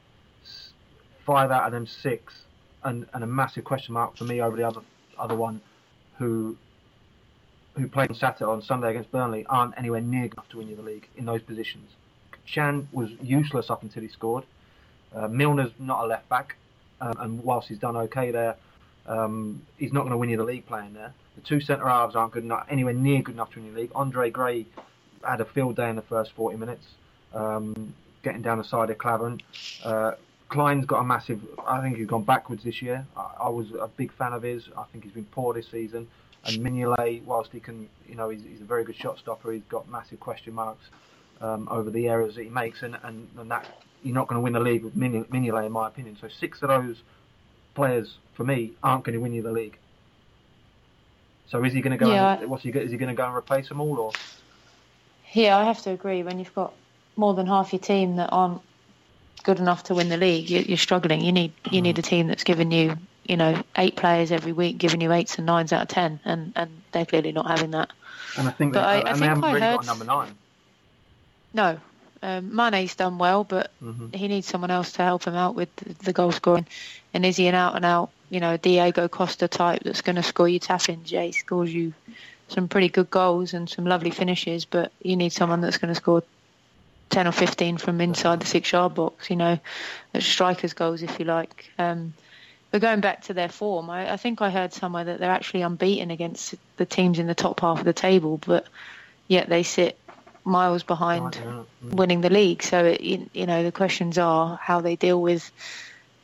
five 1.25 1.51
out 1.51 1.65
of 1.67 1.71
them 1.73 1.85
six, 1.85 2.43
and, 2.83 3.05
and 3.13 3.23
a 3.23 3.27
massive 3.27 3.63
question 3.63 3.93
mark 3.93 4.17
for 4.17 4.23
me 4.23 4.41
over 4.41 4.55
the 4.55 4.63
other 4.63 4.81
other 5.17 5.35
one, 5.35 5.61
who 6.17 6.57
who 7.75 7.87
played 7.87 8.09
on 8.09 8.15
Saturday 8.15 8.45
on 8.45 8.61
Sunday 8.61 8.91
against 8.91 9.11
Burnley 9.11 9.45
aren't 9.47 9.77
anywhere 9.77 10.01
near 10.01 10.25
enough 10.25 10.47
to 10.49 10.57
win 10.57 10.69
you 10.69 10.75
the 10.75 10.81
league 10.81 11.07
in 11.17 11.25
those 11.25 11.41
positions. 11.41 11.89
Can 12.47 12.87
was 12.91 13.09
useless 13.21 13.69
up 13.69 13.83
until 13.83 14.03
he 14.03 14.09
scored. 14.09 14.45
Uh, 15.13 15.27
Milner's 15.27 15.71
not 15.79 16.03
a 16.03 16.07
left 16.07 16.27
back, 16.29 16.55
um, 17.01 17.15
and 17.19 17.43
whilst 17.43 17.67
he's 17.67 17.79
done 17.79 17.95
okay 17.95 18.31
there, 18.31 18.55
um, 19.07 19.61
he's 19.77 19.93
not 19.93 20.01
going 20.01 20.11
to 20.11 20.17
win 20.17 20.29
you 20.29 20.37
the 20.37 20.43
league 20.43 20.65
playing 20.65 20.93
there. 20.93 21.13
The 21.35 21.41
two 21.41 21.59
centre 21.59 21.87
halves 21.87 22.15
aren't 22.15 22.33
good 22.33 22.43
enough, 22.43 22.65
anywhere 22.69 22.93
near 22.93 23.21
good 23.21 23.35
enough 23.35 23.51
to 23.53 23.59
win 23.59 23.73
the 23.73 23.81
league. 23.81 23.91
Andre 23.95 24.29
Gray 24.29 24.65
had 25.23 25.41
a 25.41 25.45
field 25.45 25.75
day 25.75 25.89
in 25.89 25.95
the 25.95 26.01
first 26.01 26.31
40 26.33 26.57
minutes, 26.57 26.85
um, 27.33 27.93
getting 28.23 28.41
down 28.41 28.57
the 28.57 28.63
side 28.63 28.89
of 28.89 28.97
Klavan. 28.97 29.41
Uh, 29.83 30.11
Klein's 30.49 30.85
got 30.85 30.99
a 30.99 31.03
massive. 31.03 31.41
I 31.65 31.81
think 31.81 31.97
he's 31.97 32.07
gone 32.07 32.23
backwards 32.23 32.63
this 32.63 32.81
year. 32.81 33.05
I, 33.17 33.31
I 33.41 33.49
was 33.49 33.71
a 33.71 33.87
big 33.87 34.11
fan 34.13 34.33
of 34.33 34.43
his. 34.43 34.69
I 34.77 34.83
think 34.91 35.03
he's 35.03 35.13
been 35.13 35.25
poor 35.25 35.53
this 35.53 35.67
season. 35.69 36.07
And 36.45 36.57
Mignolet, 36.57 37.23
whilst 37.23 37.51
he 37.51 37.59
can, 37.59 37.89
you 38.07 38.15
know, 38.15 38.29
he's, 38.29 38.43
he's 38.43 38.61
a 38.61 38.65
very 38.65 38.83
good 38.83 38.95
shot 38.95 39.17
stopper, 39.17 39.51
he's 39.51 39.63
got 39.69 39.89
massive 39.89 40.19
question 40.19 40.53
marks 40.53 40.85
um, 41.41 41.67
over 41.71 41.89
the 41.89 42.07
errors 42.07 42.35
that 42.35 42.43
he 42.43 42.49
makes, 42.49 42.83
and, 42.83 42.97
and, 43.03 43.27
and 43.37 43.51
that 43.51 43.65
you're 44.03 44.13
not 44.13 44.27
going 44.27 44.37
to 44.37 44.41
win 44.41 44.53
the 44.53 44.59
league 44.59 44.83
with 44.83 44.95
Mignolet, 44.95 45.65
in 45.65 45.71
my 45.71 45.87
opinion. 45.87 46.17
So 46.21 46.27
six 46.27 46.61
of 46.61 46.69
those 46.69 47.01
players, 47.73 48.17
for 48.33 48.43
me, 48.43 48.73
aren't 48.83 49.03
going 49.03 49.15
to 49.15 49.19
win 49.19 49.33
you 49.33 49.41
the 49.41 49.51
league. 49.51 49.77
So 51.47 51.63
is 51.63 51.73
he 51.73 51.81
going 51.81 51.97
to 51.97 51.97
go? 51.97 52.11
Yeah. 52.11 52.39
And, 52.39 52.49
what's 52.49 52.63
he? 52.63 52.69
Is 52.69 52.91
he 52.91 52.97
going 52.97 53.09
to 53.09 53.15
go 53.15 53.25
and 53.25 53.35
replace 53.35 53.69
them 53.69 53.81
all, 53.81 53.97
or? 53.99 54.11
Yeah, 55.33 55.57
I 55.57 55.63
have 55.63 55.81
to 55.83 55.91
agree. 55.91 56.23
When 56.23 56.39
you've 56.39 56.55
got 56.55 56.73
more 57.15 57.33
than 57.33 57.47
half 57.47 57.73
your 57.73 57.79
team 57.79 58.15
that 58.15 58.29
aren't 58.31 58.61
good 59.43 59.59
enough 59.59 59.83
to 59.83 59.95
win 59.95 60.09
the 60.09 60.17
league, 60.17 60.49
you're 60.49 60.77
struggling. 60.77 61.21
You 61.21 61.31
need 61.31 61.53
you 61.69 61.81
need 61.81 61.99
a 61.99 62.01
team 62.01 62.27
that's 62.27 62.43
given 62.43 62.71
you 62.71 62.97
you 63.27 63.37
know 63.37 63.61
eight 63.77 63.95
players 63.95 64.31
every 64.31 64.51
week, 64.51 64.77
giving 64.77 65.01
you 65.01 65.11
eights 65.11 65.37
and 65.37 65.45
nines 65.45 65.73
out 65.73 65.83
of 65.83 65.87
ten, 65.87 66.19
and 66.25 66.53
and 66.55 66.69
they're 66.91 67.05
clearly 67.05 67.31
not 67.31 67.47
having 67.47 67.71
that. 67.71 67.89
And 68.37 68.47
I 68.47 68.51
think, 68.51 68.73
they, 68.73 68.79
I, 68.79 68.99
I 68.99 69.03
think 69.03 69.19
they 69.19 69.25
haven't 69.27 69.43
I 69.43 69.53
really 69.53 69.61
heard, 69.61 69.77
got 69.77 69.85
number 69.85 70.05
nine. 70.05 70.35
No, 71.53 71.79
um, 72.21 72.55
Mane's 72.55 72.95
done 72.95 73.17
well, 73.17 73.43
but 73.43 73.71
mm-hmm. 73.81 74.07
he 74.13 74.27
needs 74.27 74.47
someone 74.47 74.71
else 74.71 74.93
to 74.93 75.03
help 75.03 75.25
him 75.25 75.35
out 75.35 75.55
with 75.55 75.73
the, 75.77 75.93
the 76.05 76.13
goal 76.13 76.31
scoring. 76.31 76.65
And 77.13 77.25
is 77.25 77.37
he 77.37 77.47
an 77.47 77.55
out 77.55 77.75
and 77.75 77.85
out, 77.85 78.09
you 78.29 78.39
know, 78.39 78.57
Diego 78.57 79.07
Costa 79.07 79.47
type 79.47 79.83
that's 79.83 80.01
going 80.01 80.15
to 80.15 80.23
score 80.23 80.49
you 80.49 80.59
tap 80.59 80.89
in? 80.89 81.03
Jay 81.03 81.31
scores 81.31 81.73
you 81.73 81.93
some 82.47 82.67
pretty 82.67 82.89
good 82.89 83.09
goals 83.09 83.53
and 83.53 83.69
some 83.69 83.85
lovely 83.85 84.11
finishes, 84.11 84.65
but 84.65 84.91
you 85.01 85.15
need 85.15 85.33
someone 85.33 85.61
that's 85.61 85.77
going 85.77 85.93
to 85.93 85.95
score 85.95 86.23
10 87.09 87.27
or 87.27 87.31
15 87.31 87.77
from 87.77 88.01
inside 88.01 88.39
the 88.39 88.45
six 88.45 88.71
yard 88.71 88.95
box, 88.95 89.29
you 89.29 89.35
know, 89.35 89.59
strikers' 90.19 90.73
goals, 90.73 91.03
if 91.03 91.19
you 91.19 91.25
like. 91.25 91.71
Um, 91.77 92.13
but 92.75 92.81
going 92.81 92.99
back 92.99 93.21
to 93.21 93.33
their 93.33 93.47
form, 93.47 93.89
I, 93.89 94.11
I, 94.11 94.17
think 94.17 94.41
I 94.41 94.49
heard 94.49 94.73
somewhere 94.73 95.05
that 95.05 95.17
they're 95.17 95.31
actually 95.31 95.61
unbeaten 95.61 96.11
against 96.11 96.55
the 96.75 96.85
teams 96.85 97.19
in 97.19 97.25
the 97.25 97.33
top 97.33 97.61
half 97.61 97.79
of 97.79 97.85
the 97.85 97.93
table, 97.93 98.37
but 98.45 98.67
yet 99.29 99.47
they 99.47 99.63
sit 99.63 99.97
miles 100.43 100.83
behind 100.83 101.35
mm. 101.35 101.65
winning 101.81 102.19
the 102.19 102.29
league. 102.29 102.61
So, 102.61 102.83
it, 102.83 102.99
you 102.99 103.45
know, 103.45 103.63
the 103.63 103.71
questions 103.71 104.17
are 104.17 104.59
how 104.61 104.81
they 104.81 104.97
deal 104.97 105.21
with 105.21 105.49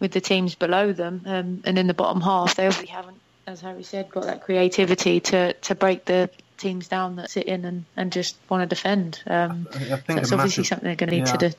with 0.01 0.11
the 0.11 0.19
teams 0.19 0.55
below 0.55 0.91
them. 0.91 1.21
Um, 1.25 1.61
and 1.63 1.77
in 1.77 1.87
the 1.87 1.93
bottom 1.93 2.19
half, 2.19 2.55
they 2.55 2.67
obviously 2.67 2.87
haven't, 2.87 3.21
as 3.47 3.61
Harry 3.61 3.83
said, 3.83 4.09
got 4.09 4.25
that 4.25 4.43
creativity 4.43 5.21
to, 5.21 5.53
to 5.53 5.73
break 5.73 6.03
the 6.03 6.29
teams 6.57 6.89
down 6.89 7.15
that 7.15 7.29
sit 7.29 7.45
in 7.45 7.63
and, 7.63 7.85
and 7.95 8.11
just 8.11 8.35
want 8.49 8.61
to 8.61 8.67
defend. 8.67 9.23
Um, 9.25 9.69
I, 9.73 9.77
I 9.77 9.79
think 9.79 10.03
so 10.05 10.15
that's 10.15 10.31
obviously 10.33 10.65
something 10.65 10.85
they're 10.85 10.97
going 10.97 11.11
to 11.11 11.15
need 11.15 11.27
yeah, 11.29 11.49
to 11.49 11.55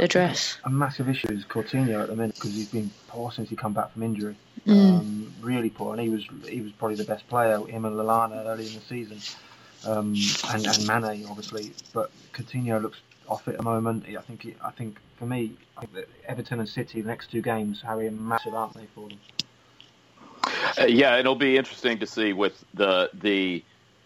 address. 0.00 0.58
A 0.64 0.70
massive 0.70 1.08
issue 1.08 1.30
is 1.30 1.44
Coutinho 1.44 2.02
at 2.02 2.08
the 2.08 2.16
minute 2.16 2.34
because 2.34 2.54
he's 2.54 2.70
been 2.70 2.90
poor 3.08 3.30
since 3.32 3.48
he 3.48 3.56
come 3.56 3.72
back 3.72 3.92
from 3.92 4.02
injury. 4.02 4.36
Mm. 4.66 4.98
Um, 4.98 5.32
really 5.40 5.70
poor, 5.70 5.92
and 5.92 6.00
he 6.00 6.08
was 6.08 6.26
he 6.48 6.60
was 6.60 6.72
probably 6.72 6.96
the 6.96 7.04
best 7.04 7.28
player. 7.28 7.58
Him 7.58 7.84
and 7.84 7.96
Lallana 7.96 8.44
early 8.46 8.66
in 8.66 8.74
the 8.74 8.80
season, 8.80 9.20
um, 9.86 10.14
and, 10.52 10.66
and 10.66 10.86
Mane 10.86 11.26
obviously. 11.28 11.72
But 11.92 12.10
Coutinho 12.32 12.80
looks 12.80 13.00
off 13.28 13.46
at 13.48 13.56
the 13.56 13.62
moment. 13.62 14.04
I 14.08 14.20
think 14.22 14.42
he, 14.42 14.54
I 14.64 14.70
think 14.70 14.98
for 15.16 15.26
me, 15.26 15.52
I 15.76 15.80
think 15.80 15.94
that 15.94 16.08
Everton 16.26 16.60
and 16.60 16.68
City 16.68 17.00
the 17.00 17.08
next 17.08 17.30
two 17.30 17.42
games, 17.42 17.82
Harry, 17.82 18.08
are 18.08 18.10
massive, 18.10 18.54
aren't 18.54 18.74
they, 18.74 18.86
for 18.94 19.08
them? 19.08 19.18
Uh, 20.78 20.86
yeah, 20.86 21.16
it'll 21.16 21.34
be 21.34 21.56
interesting 21.56 21.98
to 21.98 22.06
see 22.06 22.32
with 22.32 22.64
the 22.74 23.10
the 23.14 23.62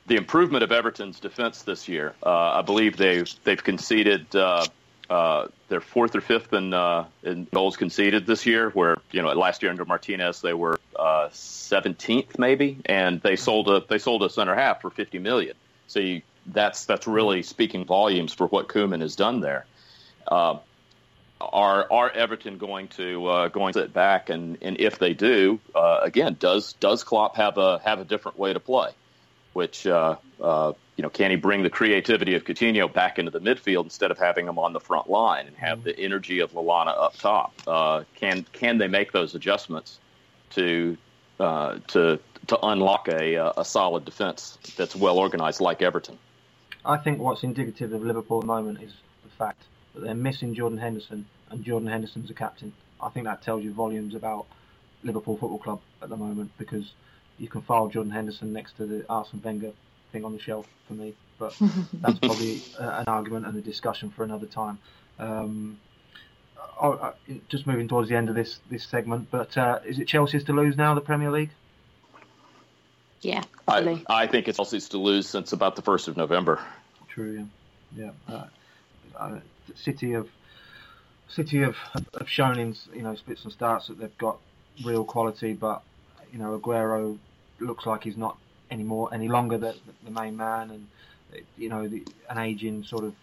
the 0.07 0.17
improvement 0.17 0.65
of 0.65 0.73
Everton's 0.73 1.21
defense 1.21 1.63
this 1.63 1.87
year. 1.89 2.15
Uh, 2.25 2.53
I 2.53 2.63
believe 2.63 2.97
they've 2.97 3.31
they've 3.45 3.63
conceded 3.63 4.35
uh, 4.35 4.67
uh, 5.11 5.49
they're 5.69 5.81
fourth 5.81 6.15
or 6.15 6.21
fifth 6.21 6.53
in 6.53 6.75
uh, 6.75 7.07
in 7.23 7.47
goals 7.53 7.77
conceded 7.77 8.27
this 8.27 8.47
year. 8.47 8.71
Where 8.71 8.97
you 9.11 9.23
know 9.23 9.29
last 9.33 9.63
year 9.63 9.71
under 9.71 9.85
Martinez 9.85 10.41
they 10.41 10.55
were 10.55 10.79
uh, 10.97 11.29
seventeenth 11.33 12.39
maybe, 12.39 12.79
and 12.85 13.21
they 13.21 13.37
sold 13.37 13.69
a 13.69 13.83
they 13.89 13.99
sold 13.99 14.23
a 14.23 14.31
center 14.31 14.55
half 14.55 14.83
for 14.83 14.91
fifty 14.91 15.19
million. 15.19 15.57
So 15.87 16.01
you, 16.01 16.23
that's 16.47 16.85
that's 16.85 17.07
really 17.07 17.43
speaking 17.43 17.85
volumes 17.85 18.35
for 18.35 18.47
what 18.47 18.69
Koeman 18.69 19.01
has 19.01 19.17
done 19.17 19.41
there. 19.41 19.67
Uh, 20.27 20.59
are 21.41 21.87
are 21.91 22.11
Everton 22.11 22.59
going 22.59 22.89
to 22.89 23.27
uh, 23.27 23.49
going 23.49 23.73
to 23.75 23.81
sit 23.81 23.93
back 23.93 24.31
and, 24.31 24.59
and 24.63 24.81
if 24.81 24.99
they 24.99 25.15
do, 25.15 25.61
uh, 25.75 26.01
again, 26.03 26.37
does 26.39 26.75
does 26.75 27.05
Klopp 27.05 27.37
have 27.37 27.59
a 27.59 27.79
have 27.79 28.01
a 28.01 28.05
different 28.05 28.39
way 28.39 28.53
to 28.53 28.61
play? 28.61 28.91
Which 29.53 29.87
uh, 29.87 30.17
uh, 30.41 30.73
you 30.99 31.03
know, 31.03 31.09
can 31.09 31.31
he 31.31 31.37
bring 31.37 31.63
the 31.63 31.71
creativity 31.71 32.35
of 32.35 32.45
Coutinho 32.45 32.93
back 32.93 33.21
into 33.21 33.31
the 33.31 33.39
midfield 33.39 33.85
instead 33.85 34.11
of 34.11 34.19
having 34.19 34.49
him 34.49 34.59
on 34.59 34.73
the 34.73 34.81
front 34.81 35.09
line 35.09 35.47
and 35.47 35.57
have 35.57 35.85
the 35.85 35.97
energy 35.97 36.41
of 36.41 36.51
Lallana 36.53 36.89
up 36.89 37.17
top? 37.17 37.55
Uh, 37.69 38.03
can 38.17 38.45
can 38.53 38.79
they 38.79 38.89
make 38.89 39.13
those 39.13 39.37
adjustments 39.37 40.01
to 40.51 40.99
uh, 41.39 41.79
to 41.87 42.19
to 42.49 42.59
unlock 42.67 43.07
a 43.07 43.37
a 43.57 43.65
solid 43.65 44.05
defense 44.05 44.59
that's 44.77 44.97
well 44.97 45.19
organized 45.19 45.61
like 45.61 45.83
Everton? 45.83 46.19
I 46.85 46.97
think 46.97 47.21
what's 47.21 47.45
indicative 47.45 47.93
of 47.93 48.03
Liverpool 48.03 48.39
at 48.39 48.43
the 48.43 48.47
moment 48.49 48.83
is 48.83 48.93
the 49.23 49.31
fact 49.31 49.63
that 49.95 50.03
they're 50.03 50.17
missing 50.17 50.53
Jordan 50.53 50.79
Henderson 50.79 51.27
and 51.51 51.63
Jordan 51.63 51.89
Henderson's 51.89 52.29
a 52.29 52.35
captain. 52.35 52.73
I 53.01 53.09
think 53.11 53.27
that 53.27 53.41
tells 53.43 53.63
you 53.63 53.73
volumes 53.73 54.17
about 54.17 54.47
Liverpool 55.05 55.37
Football 55.37 55.59
Club 55.59 55.81
at 56.03 56.09
the 56.09 56.17
moment 56.17 56.51
because 56.59 56.93
you 57.39 57.47
can 57.47 57.63
file 57.63 57.87
Jordan 57.87 58.11
Henderson 58.11 58.53
next 58.53 58.77
to 58.79 58.87
the 58.87 59.09
Arsene 59.09 59.41
Wenger 59.45 59.73
thing 60.13 60.25
on 60.25 60.33
the 60.33 60.41
shelf 60.41 60.67
for 60.87 60.95
me. 60.95 61.15
But 61.39 61.57
that's 61.93 62.19
probably 62.19 62.63
an 62.79 63.05
argument 63.07 63.47
and 63.47 63.57
a 63.57 63.61
discussion 63.61 64.11
for 64.11 64.25
another 64.25 64.47
time. 64.47 64.79
Um, 65.19 65.79
oh, 66.81 66.93
uh, 66.93 67.13
just 67.49 67.67
moving 67.67 67.89
towards 67.89 68.09
the 68.09 68.17
end 68.17 68.29
of 68.29 68.35
this 68.35 68.59
this 68.71 68.85
segment, 68.85 69.29
but 69.31 69.57
uh, 69.57 69.81
is 69.85 69.99
it 69.99 70.09
Chelsea's 70.09 70.45
to 70.45 70.53
lose 70.53 70.77
now 70.77 70.95
the 70.95 71.01
Premier 71.01 71.31
League? 71.31 71.51
Yeah, 73.21 73.43
I, 73.67 74.05
I, 74.09 74.27
think 74.29 74.47
it's 74.47 74.59
Chelsea's 74.59 74.91
to 74.91 74.99
lose 74.99 75.29
since 75.29 75.53
about 75.53 75.75
the 75.75 75.83
first 75.83 76.07
of 76.07 76.17
November. 76.17 76.61
True. 77.09 77.49
Yeah. 77.97 78.11
yeah. 78.29 78.35
Uh, 78.35 78.47
uh, 79.17 79.41
City 79.75 80.13
have 80.13 80.29
City 81.29 81.59
have, 81.59 81.77
have 82.19 82.29
shown 82.29 82.59
in 82.59 82.77
you 82.95 83.03
know 83.03 83.15
spits 83.17 83.45
and 83.45 83.53
starts 83.53 83.89
that 83.89 83.99
they've 83.99 84.19
got 84.19 84.39
real 84.85 85.05
quality, 85.05 85.53
but 85.53 85.83
you 86.33 86.39
know 86.39 86.59
Aguero 86.59 87.19
looks 87.59 87.87
like 87.87 88.05
he's 88.05 88.17
not 88.17 88.39
anymore 88.71 89.09
any 89.13 89.29
longer 89.29 89.59
the, 89.59 89.75
the 90.05 90.11
main 90.11 90.37
man, 90.37 90.71
and 90.71 90.87
you 91.57 91.69
know 91.69 91.89
the, 91.89 92.05
an 92.31 92.39
aging 92.39 92.85
sort 92.85 93.05
of 93.05 93.15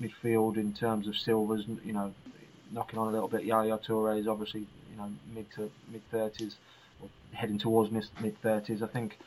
midfield 0.00 0.56
in 0.56 0.72
terms 0.72 1.08
of 1.08 1.16
Silva's, 1.16 1.64
you 1.84 1.92
know 1.92 2.12
knocking 2.72 2.98
on 2.98 3.08
a 3.08 3.10
little 3.10 3.28
bit. 3.28 3.44
Yaya 3.44 3.78
Toure 3.78 4.18
is 4.18 4.26
obviously 4.26 4.60
you 4.90 4.96
know 4.96 5.10
mid 5.34 5.50
to 5.54 5.70
mid 5.90 6.02
thirties 6.10 6.56
heading 7.32 7.58
towards 7.58 7.90
mid 7.90 8.40
thirties. 8.42 8.82
I 8.82 8.86
think 8.86 9.18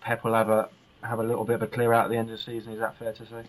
Pep 0.00 0.24
will 0.24 0.34
have 0.34 0.50
a 0.50 0.68
have 1.02 1.18
a 1.18 1.22
little 1.24 1.44
bit 1.44 1.54
of 1.54 1.62
a 1.62 1.66
clear 1.66 1.92
out 1.92 2.06
at 2.06 2.10
the 2.10 2.16
end 2.16 2.30
of 2.30 2.36
the 2.36 2.42
season. 2.42 2.72
Is 2.72 2.80
that 2.80 2.96
fair 2.96 3.12
to 3.12 3.26
say? 3.26 3.44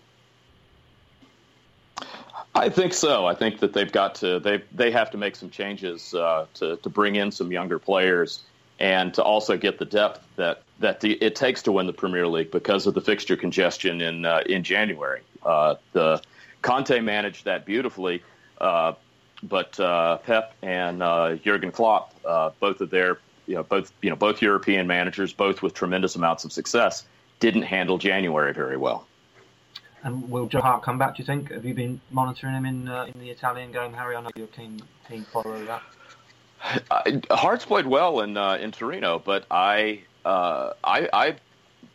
I 2.54 2.68
think 2.68 2.94
so. 2.94 3.26
I 3.26 3.34
think 3.34 3.60
that 3.60 3.72
they've 3.72 3.92
got 3.92 4.14
to 4.16 4.40
they 4.40 4.62
they 4.72 4.90
have 4.90 5.10
to 5.12 5.18
make 5.18 5.36
some 5.36 5.50
changes 5.50 6.14
uh, 6.14 6.46
to 6.54 6.76
to 6.76 6.88
bring 6.88 7.16
in 7.16 7.30
some 7.30 7.52
younger 7.52 7.78
players 7.78 8.42
and 8.78 9.12
to 9.14 9.22
also 9.22 9.56
get 9.56 9.78
the 9.78 9.84
depth 9.84 10.26
that 10.36 10.62
that 10.80 11.00
the, 11.00 11.12
it 11.14 11.34
takes 11.34 11.62
to 11.62 11.72
win 11.72 11.86
the 11.86 11.92
Premier 11.92 12.26
League 12.26 12.50
because 12.50 12.86
of 12.86 12.94
the 12.94 13.00
fixture 13.00 13.36
congestion 13.36 14.00
in 14.00 14.24
uh, 14.24 14.42
in 14.46 14.62
January. 14.62 15.22
Uh, 15.44 15.76
the 15.92 16.22
Conte 16.62 17.00
managed 17.00 17.44
that 17.44 17.64
beautifully, 17.64 18.22
uh, 18.60 18.92
but 19.42 19.78
uh, 19.78 20.18
Pep 20.18 20.54
and 20.62 21.02
uh, 21.02 21.36
Jurgen 21.36 21.72
Klopp, 21.72 22.14
both 22.60 22.80
of 22.80 22.90
their 22.90 23.18
you 23.46 23.54
know 23.54 23.62
both 23.62 23.92
you 24.02 24.10
know 24.10 24.16
both 24.16 24.42
European 24.42 24.86
managers, 24.86 25.32
both 25.32 25.62
with 25.62 25.74
tremendous 25.74 26.16
amounts 26.16 26.44
of 26.44 26.52
success, 26.52 27.04
didn't 27.40 27.62
handle 27.62 27.98
January 27.98 28.52
very 28.52 28.76
well. 28.76 29.06
And 30.02 30.30
will 30.30 30.46
Joe 30.46 30.60
Hart 30.60 30.82
come 30.82 30.98
back? 30.98 31.16
Do 31.16 31.22
you 31.22 31.26
think? 31.26 31.50
Have 31.50 31.64
you 31.64 31.74
been 31.74 32.00
monitoring 32.10 32.54
him 32.54 32.66
in 32.66 32.88
uh, 32.88 33.06
in 33.12 33.20
the 33.20 33.30
Italian 33.30 33.72
game, 33.72 33.92
Harry? 33.92 34.14
I 34.14 34.20
know 34.20 34.30
you're 34.36 34.44
a 34.44 34.48
keen 34.48 34.80
keen 35.08 35.24
follower 35.24 35.58
that. 35.64 35.82
Uh, 36.90 37.12
Hart's 37.30 37.64
played 37.64 37.86
well 37.86 38.20
in 38.20 38.36
uh, 38.36 38.54
in 38.54 38.72
Torino, 38.72 39.18
but 39.18 39.46
I, 39.50 40.02
uh, 40.26 40.72
I, 40.82 41.08
I, 41.12 41.36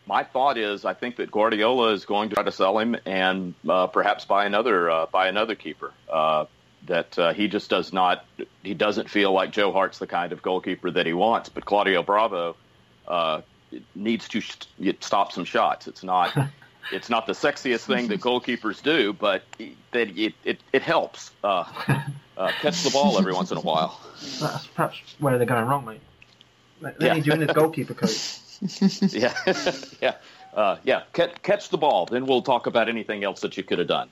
my 0.05 0.23
thought 0.23 0.57
is 0.57 0.85
I 0.85 0.93
think 0.93 1.17
that 1.17 1.31
Guardiola 1.31 1.91
is 1.91 2.05
going 2.05 2.29
to 2.29 2.35
try 2.35 2.43
to 2.43 2.51
sell 2.51 2.79
him 2.79 2.95
and 3.05 3.53
uh, 3.67 3.87
perhaps 3.87 4.23
buy 4.25 4.45
another 4.45 4.89
uh, 4.89 5.05
buy 5.07 5.27
another 5.27 5.55
keeper. 5.55 5.91
Uh, 6.11 6.45
that 6.87 7.19
uh, 7.19 7.33
he 7.33 7.47
just 7.47 7.69
does 7.69 7.93
not 7.93 8.25
he 8.63 8.73
doesn't 8.73 9.09
feel 9.09 9.31
like 9.31 9.51
Joe 9.51 9.71
Hart's 9.71 9.99
the 9.99 10.07
kind 10.07 10.31
of 10.31 10.41
goalkeeper 10.41 10.89
that 10.91 11.05
he 11.05 11.13
wants. 11.13 11.49
But 11.49 11.65
Claudio 11.65 12.03
Bravo 12.03 12.55
uh, 13.07 13.41
needs 13.93 14.27
to 14.29 14.41
stop 15.01 15.31
some 15.33 15.45
shots. 15.45 15.87
It's 15.87 16.03
not. 16.03 16.35
it's 16.91 17.09
not 17.09 17.27
the 17.27 17.33
sexiest 17.33 17.85
thing 17.85 18.07
that 18.07 18.21
goalkeepers 18.21 18.81
do, 18.81 19.13
but 19.13 19.43
that 19.91 20.09
it, 20.17 20.33
it, 20.43 20.59
it 20.73 20.81
helps 20.81 21.31
uh, 21.43 21.65
uh, 22.37 22.51
catch 22.61 22.83
the 22.83 22.89
ball 22.89 23.19
every 23.19 23.33
once 23.33 23.51
in 23.51 23.57
a 23.57 23.61
while. 23.61 23.99
That's 24.39 24.67
perhaps 24.67 24.97
where 25.19 25.37
they're 25.37 25.45
going 25.45 25.67
wrong, 25.67 25.85
mate. 25.85 26.01
They 26.81 26.93
yeah. 26.99 27.15
you 27.15 27.33
in 27.33 27.39
the 27.41 27.53
goalkeeper 27.53 27.93
coach. 27.93 28.39
yeah, 29.13 29.33
yeah, 30.01 30.15
uh, 30.53 30.77
yeah. 30.83 31.03
Catch, 31.13 31.41
catch 31.43 31.69
the 31.69 31.77
ball, 31.77 32.07
then 32.07 32.25
we'll 32.25 32.41
talk 32.41 32.65
about 32.65 32.89
anything 32.89 33.23
else 33.23 33.41
that 33.41 33.55
you 33.55 33.63
could 33.63 33.77
have 33.79 33.87
done. 33.87 34.09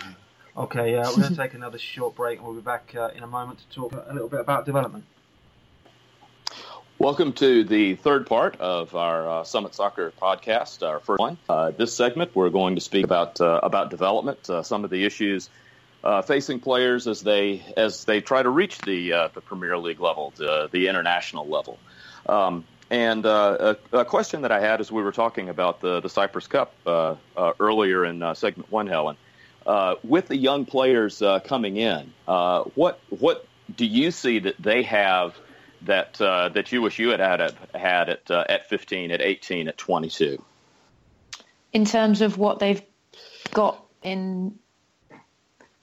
okay, 0.56 0.94
uh, 0.94 1.10
we're 1.10 1.16
going 1.16 1.28
to 1.30 1.36
take 1.36 1.54
another 1.54 1.78
short 1.78 2.14
break, 2.14 2.38
and 2.38 2.46
we'll 2.46 2.56
be 2.56 2.62
back 2.62 2.94
uh, 2.96 3.10
in 3.16 3.24
a 3.24 3.26
moment 3.26 3.58
to 3.58 3.74
talk 3.74 3.92
a 3.92 4.12
little 4.12 4.28
bit 4.28 4.40
about 4.40 4.64
development. 4.64 5.04
Welcome 6.98 7.32
to 7.34 7.64
the 7.64 7.96
third 7.96 8.28
part 8.28 8.60
of 8.60 8.94
our 8.94 9.40
uh, 9.40 9.44
Summit 9.44 9.74
Soccer 9.74 10.12
podcast, 10.12 10.86
our 10.86 11.00
first 11.00 11.18
one. 11.18 11.36
Uh, 11.48 11.72
this 11.72 11.92
segment, 11.92 12.36
we're 12.36 12.50
going 12.50 12.76
to 12.76 12.80
speak 12.80 13.04
about 13.04 13.40
uh, 13.40 13.58
about 13.62 13.90
development, 13.90 14.48
uh, 14.48 14.62
some 14.62 14.84
of 14.84 14.90
the 14.90 15.04
issues 15.04 15.50
uh, 16.04 16.22
facing 16.22 16.60
players 16.60 17.08
as 17.08 17.22
they 17.22 17.62
as 17.76 18.04
they 18.04 18.20
try 18.20 18.42
to 18.42 18.50
reach 18.50 18.78
the 18.78 19.12
uh, 19.12 19.28
the 19.34 19.40
Premier 19.40 19.76
League 19.76 20.00
level, 20.00 20.32
the, 20.36 20.68
the 20.70 20.86
international 20.86 21.48
level. 21.48 21.78
Um, 22.26 22.64
And 22.90 23.24
uh, 23.24 23.76
a, 23.92 23.98
a, 23.98 24.04
question 24.04 24.42
that 24.42 24.52
I 24.52 24.60
had 24.60 24.80
as 24.80 24.92
we 24.92 25.02
were 25.02 25.12
talking 25.12 25.48
about 25.48 25.80
the, 25.80 26.00
the 26.00 26.08
Cyprus 26.08 26.46
Cup 26.46 26.74
uh, 26.86 27.16
uh, 27.36 27.52
earlier 27.58 28.04
in 28.04 28.22
uh, 28.22 28.34
segment 28.34 28.70
one, 28.70 28.86
Helen, 28.86 29.16
uh, 29.66 29.94
with 30.04 30.28
the 30.28 30.36
young 30.36 30.66
players 30.66 31.22
uh, 31.22 31.40
coming 31.40 31.78
in, 31.78 32.12
what 32.26 33.00
what 33.08 33.48
do 33.74 33.86
you 33.86 34.10
see 34.10 34.38
that 34.38 34.56
they 34.60 34.82
have 34.82 35.34
that 35.82 36.14
that 36.18 36.70
you 36.72 36.82
wish 36.82 36.98
you 36.98 37.08
had 37.08 37.20
had, 37.20 37.54
had 37.74 38.10
at 38.10 38.30
at 38.30 38.68
15, 38.68 39.10
at 39.10 39.22
18, 39.22 39.68
at 39.68 39.78
22? 39.78 40.44
In 41.72 41.84
terms 41.86 42.20
of 42.20 42.36
what 42.36 42.58
they've 42.58 42.82
got 43.52 43.82
in 44.02 44.58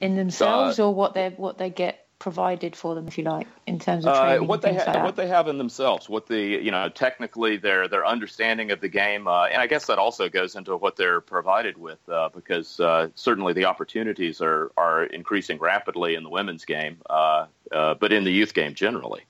in 0.00 0.16
themselves, 0.16 0.78
or 0.78 0.94
what 0.94 1.14
they 1.14 1.30
what 1.30 1.58
they 1.58 1.70
get 1.70 2.01
provided 2.22 2.76
for 2.76 2.94
them, 2.94 3.08
if 3.08 3.18
you 3.18 3.24
like, 3.24 3.48
in 3.66 3.80
terms 3.80 4.06
of 4.06 4.16
training? 4.16 4.44
Uh, 4.44 4.44
what 4.44 4.62
they 4.62 4.72
ha- 4.72 4.92
like 4.92 5.02
what 5.02 5.16
they 5.16 5.26
have 5.26 5.48
in 5.48 5.58
themselves, 5.58 6.08
what 6.08 6.28
the 6.28 6.40
you 6.40 6.70
know 6.70 6.88
technically 6.88 7.56
their 7.56 7.88
their 7.88 8.06
understanding 8.06 8.70
of 8.70 8.80
the 8.80 8.88
game, 8.88 9.26
uh, 9.26 9.46
and 9.46 9.60
I 9.60 9.66
guess 9.66 9.86
that 9.86 9.98
also 9.98 10.28
goes 10.28 10.54
into 10.54 10.76
what 10.76 10.94
they're 10.94 11.20
provided 11.20 11.76
with, 11.76 11.98
uh, 12.08 12.28
because 12.32 12.78
uh, 12.78 13.08
certainly 13.16 13.54
the 13.54 13.64
opportunities 13.64 14.40
are 14.40 14.70
are 14.76 15.02
increasing 15.02 15.58
rapidly 15.58 16.14
in 16.14 16.22
the 16.22 16.30
women's 16.30 16.64
game, 16.64 16.98
uh, 17.10 17.46
uh, 17.72 17.94
but 17.94 18.12
in 18.12 18.22
the 18.22 18.32
youth 18.32 18.54
game 18.54 18.74
generally. 18.74 19.22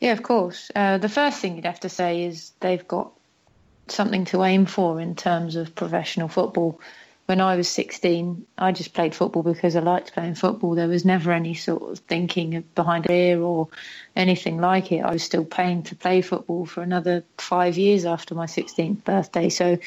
Yeah, 0.00 0.12
of 0.12 0.22
course. 0.22 0.70
the 0.74 1.10
first 1.12 1.38
thing 1.40 1.56
you'd 1.56 1.66
have 1.66 1.80
to 1.80 1.90
say 1.90 2.24
is 2.24 2.52
they've 2.60 2.88
got 2.88 3.12
something 3.88 4.24
to 4.26 4.42
aim 4.42 4.64
for 4.64 5.02
in 5.02 5.16
terms 5.16 5.54
of 5.54 5.74
professional 5.74 6.28
football 6.28 6.80
when 7.26 7.40
I 7.40 7.56
was 7.56 7.68
16, 7.68 8.46
I 8.56 8.70
just 8.70 8.94
played 8.94 9.14
football 9.14 9.42
because 9.42 9.74
I 9.74 9.80
liked 9.80 10.14
playing 10.14 10.36
football. 10.36 10.76
There 10.76 10.86
was 10.86 11.04
never 11.04 11.32
any 11.32 11.54
sort 11.54 11.82
of 11.82 11.98
thinking 11.98 12.62
behind 12.74 13.10
a 13.10 13.32
it 13.32 13.38
or 13.38 13.68
anything 14.14 14.58
like 14.58 14.92
it. 14.92 15.00
I 15.00 15.12
was 15.12 15.24
still 15.24 15.44
paying 15.44 15.82
to 15.84 15.96
play 15.96 16.22
football 16.22 16.66
for 16.66 16.82
another 16.82 17.24
five 17.36 17.76
years 17.76 18.04
after 18.04 18.36
my 18.36 18.46
16th 18.46 19.02
birthday. 19.02 19.48
So 19.48 19.78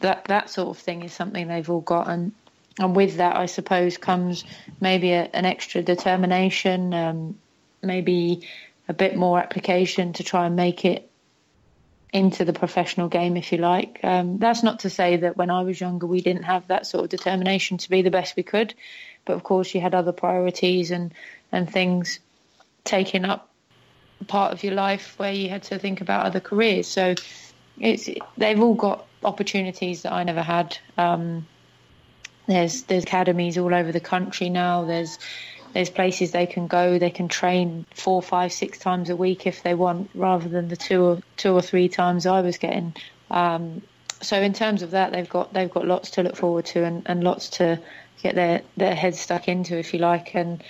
that 0.00 0.26
that 0.26 0.50
sort 0.50 0.68
of 0.68 0.78
thing 0.78 1.02
is 1.02 1.14
something 1.14 1.48
they've 1.48 1.68
all 1.68 1.80
got, 1.80 2.08
and 2.08 2.32
and 2.78 2.94
with 2.94 3.16
that, 3.16 3.36
I 3.36 3.46
suppose 3.46 3.96
comes 3.96 4.44
maybe 4.78 5.12
a, 5.12 5.30
an 5.32 5.46
extra 5.46 5.82
determination, 5.82 6.92
um, 6.92 7.38
maybe 7.82 8.46
a 8.86 8.92
bit 8.92 9.16
more 9.16 9.38
application 9.38 10.12
to 10.14 10.22
try 10.22 10.44
and 10.46 10.56
make 10.56 10.84
it 10.84 11.10
into 12.12 12.44
the 12.44 12.52
professional 12.52 13.08
game, 13.08 13.36
if 13.36 13.52
you 13.52 13.58
like. 13.58 14.00
Um, 14.02 14.38
that's 14.38 14.62
not 14.62 14.80
to 14.80 14.90
say 14.90 15.18
that 15.18 15.36
when 15.36 15.50
I 15.50 15.62
was 15.62 15.80
younger 15.80 16.06
we 16.06 16.20
didn't 16.20 16.44
have 16.44 16.68
that 16.68 16.86
sort 16.86 17.04
of 17.04 17.10
determination 17.10 17.78
to 17.78 17.90
be 17.90 18.02
the 18.02 18.10
best 18.10 18.36
we 18.36 18.42
could, 18.42 18.74
but 19.24 19.34
of 19.34 19.42
course 19.42 19.74
you 19.74 19.80
had 19.80 19.94
other 19.94 20.12
priorities 20.12 20.90
and 20.90 21.12
and 21.52 21.70
things 21.70 22.20
taking 22.84 23.24
up 23.24 23.48
part 24.26 24.52
of 24.52 24.64
your 24.64 24.74
life 24.74 25.18
where 25.18 25.32
you 25.32 25.48
had 25.48 25.62
to 25.64 25.78
think 25.78 26.00
about 26.00 26.26
other 26.26 26.40
careers. 26.40 26.86
So 26.86 27.14
it's 27.78 28.08
they've 28.36 28.60
all 28.60 28.74
got 28.74 29.06
opportunities 29.24 30.02
that 30.02 30.12
I 30.12 30.24
never 30.24 30.42
had. 30.42 30.78
Um, 30.96 31.46
there's 32.46 32.82
there's 32.82 33.02
academies 33.02 33.58
all 33.58 33.74
over 33.74 33.92
the 33.92 34.00
country 34.00 34.48
now. 34.48 34.84
There's 34.84 35.18
there's 35.76 35.90
places 35.90 36.30
they 36.30 36.46
can 36.46 36.68
go. 36.68 36.98
They 36.98 37.10
can 37.10 37.28
train 37.28 37.84
four, 37.92 38.22
five, 38.22 38.50
six 38.50 38.78
times 38.78 39.10
a 39.10 39.14
week 39.14 39.46
if 39.46 39.62
they 39.62 39.74
want, 39.74 40.08
rather 40.14 40.48
than 40.48 40.68
the 40.68 40.76
two 40.76 41.04
or 41.04 41.18
two 41.36 41.52
or 41.52 41.60
three 41.60 41.90
times 41.90 42.24
I 42.24 42.40
was 42.40 42.56
getting. 42.56 42.94
Um, 43.30 43.82
so 44.22 44.40
in 44.40 44.54
terms 44.54 44.80
of 44.80 44.92
that, 44.92 45.12
they've 45.12 45.28
got 45.28 45.52
they've 45.52 45.70
got 45.70 45.86
lots 45.86 46.12
to 46.12 46.22
look 46.22 46.34
forward 46.34 46.64
to 46.72 46.82
and, 46.82 47.02
and 47.04 47.22
lots 47.22 47.50
to 47.58 47.78
get 48.22 48.34
their, 48.34 48.62
their 48.78 48.94
heads 48.94 49.20
stuck 49.20 49.48
into, 49.48 49.76
if 49.76 49.92
you 49.92 49.98
like. 49.98 50.34
And 50.34 50.64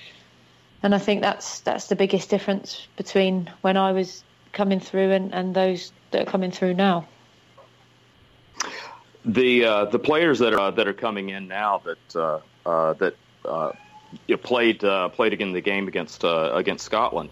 and 0.83 0.93
I 0.93 0.99
think 0.99 1.21
that's 1.23 1.61
that's 1.61 1.87
the 1.87 1.95
biggest 1.95 2.29
difference 2.29 2.89
between 2.97 3.49
when 3.61 3.77
I 3.77 3.93
was 3.93 4.25
coming 4.53 4.81
through 4.81 5.13
and, 5.13 5.33
and 5.33 5.55
those 5.55 5.93
that 6.11 6.23
are 6.23 6.31
coming 6.33 6.51
through 6.51 6.75
now. 6.75 7.07
The 9.25 9.65
uh, 9.65 9.85
the 9.85 10.01
players 10.01 10.41
that 10.41 10.53
are 10.53 10.59
uh, 10.59 10.71
that 10.73 10.89
are 10.89 10.95
coming 10.95 11.29
in 11.29 11.47
now 11.47 11.81
that 11.85 12.17
uh, 12.17 12.41
uh 12.69 12.95
that 12.95 13.15
uh, 13.45 13.71
you 14.27 14.37
played 14.37 14.85
uh, 14.85 15.09
played 15.09 15.33
again 15.33 15.53
the 15.53 15.61
game 15.61 15.89
against 15.89 16.25
uh, 16.25 16.53
against 16.55 16.85
Scotland. 16.85 17.31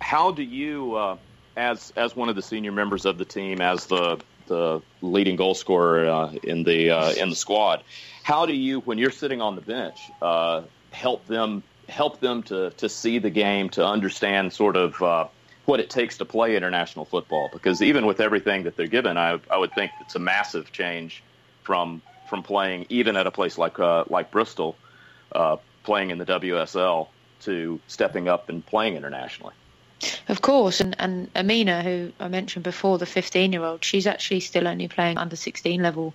How 0.00 0.30
do 0.30 0.42
you, 0.42 0.94
uh, 0.96 1.16
as 1.56 1.92
as 1.96 2.14
one 2.14 2.28
of 2.28 2.36
the 2.36 2.42
senior 2.42 2.72
members 2.72 3.04
of 3.04 3.18
the 3.18 3.24
team, 3.24 3.60
as 3.60 3.86
the 3.86 4.20
the 4.46 4.80
leading 5.02 5.36
goal 5.36 5.54
scorer 5.54 6.06
uh, 6.08 6.32
in 6.42 6.62
the 6.62 6.90
uh, 6.90 7.12
in 7.12 7.30
the 7.30 7.36
squad, 7.36 7.82
how 8.22 8.46
do 8.46 8.54
you, 8.54 8.80
when 8.80 8.98
you're 8.98 9.10
sitting 9.10 9.40
on 9.40 9.54
the 9.54 9.60
bench, 9.60 10.10
uh, 10.22 10.62
help 10.90 11.26
them 11.26 11.62
help 11.88 12.20
them 12.20 12.42
to 12.44 12.70
to 12.70 12.88
see 12.88 13.18
the 13.18 13.30
game, 13.30 13.70
to 13.70 13.86
understand 13.86 14.52
sort 14.52 14.76
of 14.76 15.30
what 15.64 15.80
it 15.80 15.90
takes 15.90 16.18
to 16.18 16.24
play 16.24 16.56
international 16.56 17.04
football? 17.04 17.50
Because 17.52 17.82
even 17.82 18.06
with 18.06 18.20
everything 18.20 18.64
that 18.64 18.76
they're 18.76 18.86
given, 18.86 19.16
I 19.16 19.40
I 19.50 19.56
would 19.56 19.72
think 19.74 19.92
it's 20.00 20.14
a 20.14 20.20
massive 20.20 20.72
change 20.72 21.22
from 21.62 22.02
from 22.26 22.42
playing 22.42 22.86
even 22.88 23.16
at 23.16 23.26
a 23.26 23.30
place 23.30 23.56
like 23.56 23.78
like 23.78 24.30
Bristol 24.30 24.76
uh, 25.36 25.56
playing 25.84 26.10
in 26.10 26.18
the 26.18 26.26
WSL 26.26 27.08
to 27.42 27.78
stepping 27.86 28.28
up 28.28 28.48
and 28.48 28.64
playing 28.64 28.96
internationally. 28.96 29.54
Of 30.28 30.42
course, 30.42 30.80
and, 30.80 30.96
and 30.98 31.30
Amina, 31.34 31.82
who 31.82 32.12
I 32.20 32.28
mentioned 32.28 32.64
before, 32.64 32.98
the 32.98 33.06
15 33.06 33.52
year 33.52 33.62
old, 33.62 33.84
she's 33.84 34.06
actually 34.06 34.40
still 34.40 34.66
only 34.68 34.88
playing 34.88 35.16
under 35.16 35.36
16 35.36 35.82
level 35.82 36.14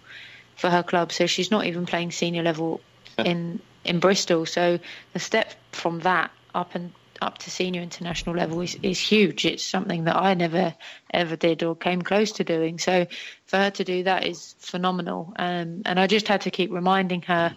for 0.56 0.70
her 0.70 0.84
club, 0.84 1.12
so 1.12 1.26
she's 1.26 1.50
not 1.50 1.66
even 1.66 1.86
playing 1.86 2.12
senior 2.12 2.44
level 2.44 2.82
in 3.18 3.60
in 3.84 4.00
Bristol. 4.00 4.46
So 4.46 4.80
the 5.14 5.20
step 5.20 5.54
from 5.72 6.00
that 6.00 6.32
up 6.54 6.76
and 6.76 6.92
up 7.22 7.38
to 7.40 7.52
senior 7.52 7.82
international 7.82 8.36
level 8.36 8.62
is, 8.62 8.78
is 8.82 9.00
huge. 9.00 9.46
It's 9.46 9.64
something 9.64 10.06
that 10.06 10.16
I 10.16 10.34
never 10.34 10.76
ever 11.14 11.36
did 11.36 11.64
or 11.64 11.76
came 11.76 12.02
close 12.02 12.32
to 12.34 12.44
doing. 12.44 12.80
So 12.80 13.08
for 13.46 13.58
her 13.58 13.72
to 13.72 13.84
do 13.84 14.04
that 14.04 14.26
is 14.26 14.56
phenomenal. 14.60 15.34
Um, 15.38 15.84
and 15.86 16.00
I 16.00 16.08
just 16.08 16.28
had 16.28 16.42
to 16.42 16.52
keep 16.52 16.72
reminding 16.72 17.24
her 17.24 17.56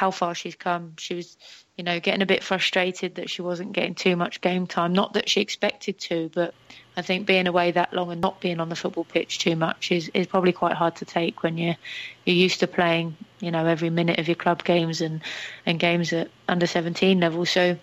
how 0.00 0.10
far 0.10 0.34
she's 0.34 0.54
come. 0.54 0.94
She 0.96 1.12
was, 1.12 1.36
you 1.76 1.84
know, 1.84 2.00
getting 2.00 2.22
a 2.22 2.26
bit 2.26 2.42
frustrated 2.42 3.16
that 3.16 3.28
she 3.28 3.42
wasn't 3.42 3.72
getting 3.72 3.94
too 3.94 4.16
much 4.16 4.40
game 4.40 4.66
time. 4.66 4.94
Not 4.94 5.12
that 5.12 5.28
she 5.28 5.42
expected 5.42 5.98
to, 6.08 6.30
but 6.32 6.54
I 6.96 7.02
think 7.02 7.26
being 7.26 7.46
away 7.46 7.72
that 7.72 7.92
long 7.92 8.10
and 8.10 8.18
not 8.18 8.40
being 8.40 8.60
on 8.60 8.70
the 8.70 8.76
football 8.76 9.04
pitch 9.04 9.40
too 9.40 9.56
much 9.56 9.92
is, 9.92 10.10
is 10.14 10.26
probably 10.26 10.52
quite 10.52 10.72
hard 10.72 10.96
to 10.96 11.04
take 11.04 11.42
when 11.42 11.58
you're 11.58 11.76
you're 12.24 12.34
used 12.34 12.60
to 12.60 12.66
playing, 12.66 13.14
you 13.40 13.50
know, 13.50 13.66
every 13.66 13.90
minute 13.90 14.18
of 14.18 14.26
your 14.26 14.36
club 14.36 14.64
games 14.64 15.02
and, 15.02 15.20
and 15.66 15.78
games 15.78 16.14
at 16.14 16.30
under 16.48 16.66
17 16.66 17.20
level. 17.20 17.44
So 17.44 17.76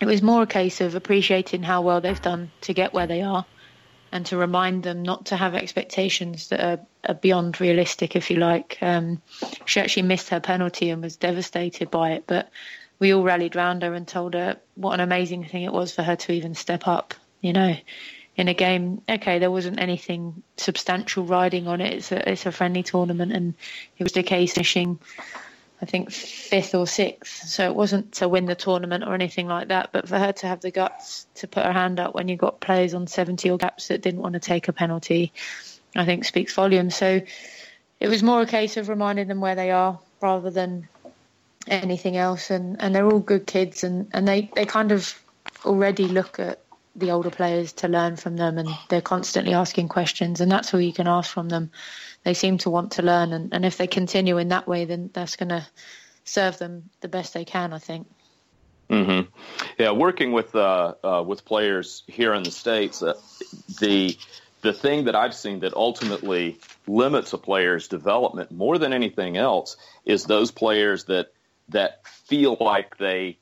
it 0.00 0.04
was 0.04 0.22
more 0.22 0.42
a 0.42 0.48
case 0.48 0.80
of 0.80 0.96
appreciating 0.96 1.62
how 1.62 1.80
well 1.80 2.00
they've 2.00 2.20
done 2.20 2.50
to 2.62 2.74
get 2.74 2.92
where 2.92 3.06
they 3.06 3.22
are 3.22 3.46
and 4.12 4.26
to 4.26 4.36
remind 4.36 4.82
them 4.82 5.02
not 5.02 5.26
to 5.26 5.36
have 5.36 5.54
expectations 5.54 6.48
that 6.48 6.60
are, 6.60 6.80
are 7.08 7.14
beyond 7.14 7.60
realistic, 7.60 8.16
if 8.16 8.30
you 8.30 8.36
like. 8.36 8.78
Um, 8.80 9.20
she 9.64 9.80
actually 9.80 10.04
missed 10.04 10.30
her 10.30 10.40
penalty 10.40 10.90
and 10.90 11.02
was 11.02 11.16
devastated 11.16 11.90
by 11.90 12.12
it, 12.12 12.24
but 12.26 12.50
we 12.98 13.12
all 13.12 13.22
rallied 13.22 13.56
round 13.56 13.82
her 13.82 13.94
and 13.94 14.06
told 14.06 14.34
her 14.34 14.56
what 14.74 14.94
an 14.94 15.00
amazing 15.00 15.44
thing 15.44 15.62
it 15.62 15.72
was 15.72 15.94
for 15.94 16.02
her 16.02 16.16
to 16.16 16.32
even 16.32 16.54
step 16.54 16.86
up. 16.86 17.14
You 17.40 17.52
know, 17.52 17.76
in 18.36 18.48
a 18.48 18.54
game, 18.54 19.02
okay, 19.08 19.38
there 19.38 19.50
wasn't 19.50 19.80
anything 19.80 20.42
substantial 20.56 21.24
riding 21.24 21.68
on 21.68 21.80
it. 21.80 21.94
It's 21.94 22.12
a 22.12 22.30
it's 22.30 22.46
a 22.46 22.52
friendly 22.52 22.82
tournament, 22.82 23.32
and 23.32 23.54
it 23.98 24.02
was 24.02 24.12
the 24.12 24.22
case 24.22 24.54
finishing 24.54 24.98
I 25.80 25.84
think 25.84 26.10
fifth 26.10 26.74
or 26.74 26.86
sixth. 26.86 27.48
So 27.48 27.68
it 27.68 27.74
wasn't 27.74 28.12
to 28.12 28.28
win 28.28 28.46
the 28.46 28.54
tournament 28.54 29.04
or 29.04 29.14
anything 29.14 29.46
like 29.46 29.68
that, 29.68 29.90
but 29.92 30.08
for 30.08 30.18
her 30.18 30.32
to 30.32 30.46
have 30.46 30.60
the 30.60 30.70
guts 30.70 31.26
to 31.36 31.48
put 31.48 31.64
her 31.64 31.72
hand 31.72 32.00
up 32.00 32.14
when 32.14 32.28
you 32.28 32.36
got 32.36 32.60
players 32.60 32.94
on 32.94 33.06
70 33.06 33.50
or 33.50 33.58
gaps 33.58 33.88
that 33.88 34.00
didn't 34.00 34.20
want 34.20 34.34
to 34.34 34.40
take 34.40 34.68
a 34.68 34.72
penalty, 34.72 35.32
I 35.94 36.06
think 36.06 36.24
speaks 36.24 36.54
volumes. 36.54 36.96
So 36.96 37.20
it 38.00 38.08
was 38.08 38.22
more 38.22 38.40
a 38.40 38.46
case 38.46 38.76
of 38.76 38.88
reminding 38.88 39.28
them 39.28 39.40
where 39.40 39.54
they 39.54 39.70
are 39.70 39.98
rather 40.22 40.50
than 40.50 40.88
anything 41.66 42.16
else. 42.16 42.50
And, 42.50 42.80
and 42.80 42.94
they're 42.94 43.06
all 43.06 43.20
good 43.20 43.46
kids 43.46 43.84
and, 43.84 44.08
and 44.12 44.26
they, 44.26 44.50
they 44.54 44.64
kind 44.64 44.92
of 44.92 45.20
already 45.64 46.06
look 46.08 46.38
at 46.38 46.60
the 46.96 47.10
older 47.10 47.30
players 47.30 47.72
to 47.74 47.88
learn 47.88 48.16
from 48.16 48.36
them 48.36 48.58
and 48.58 48.68
they're 48.88 49.00
constantly 49.00 49.54
asking 49.54 49.88
questions 49.88 50.40
and 50.40 50.50
that's 50.50 50.72
all 50.72 50.80
you 50.80 50.92
can 50.92 51.06
ask 51.06 51.30
from 51.30 51.48
them 51.48 51.70
they 52.26 52.34
seem 52.34 52.58
to 52.58 52.70
want 52.70 52.90
to 52.92 53.02
learn, 53.02 53.32
and, 53.32 53.54
and 53.54 53.64
if 53.64 53.76
they 53.76 53.86
continue 53.86 54.36
in 54.38 54.48
that 54.48 54.66
way, 54.66 54.84
then 54.84 55.10
that's 55.12 55.36
going 55.36 55.50
to 55.50 55.64
serve 56.24 56.58
them 56.58 56.90
the 57.00 57.06
best 57.06 57.34
they 57.34 57.44
can, 57.44 57.72
I 57.72 57.78
think. 57.78 58.08
Mm-hmm. 58.90 59.30
Yeah, 59.78 59.92
working 59.92 60.32
with 60.32 60.52
uh, 60.56 60.94
uh, 61.04 61.22
with 61.24 61.44
players 61.44 62.02
here 62.08 62.34
in 62.34 62.42
the 62.42 62.50
states, 62.50 63.00
uh, 63.00 63.14
the 63.78 64.18
the 64.62 64.72
thing 64.72 65.04
that 65.04 65.14
I've 65.14 65.34
seen 65.34 65.60
that 65.60 65.74
ultimately 65.74 66.58
limits 66.88 67.32
a 67.32 67.38
player's 67.38 67.86
development 67.86 68.50
more 68.50 68.76
than 68.76 68.92
anything 68.92 69.36
else 69.36 69.76
is 70.04 70.24
those 70.24 70.50
players 70.50 71.04
that 71.04 71.32
that 71.68 72.04
feel 72.08 72.56
like 72.58 72.96
they 72.98 73.38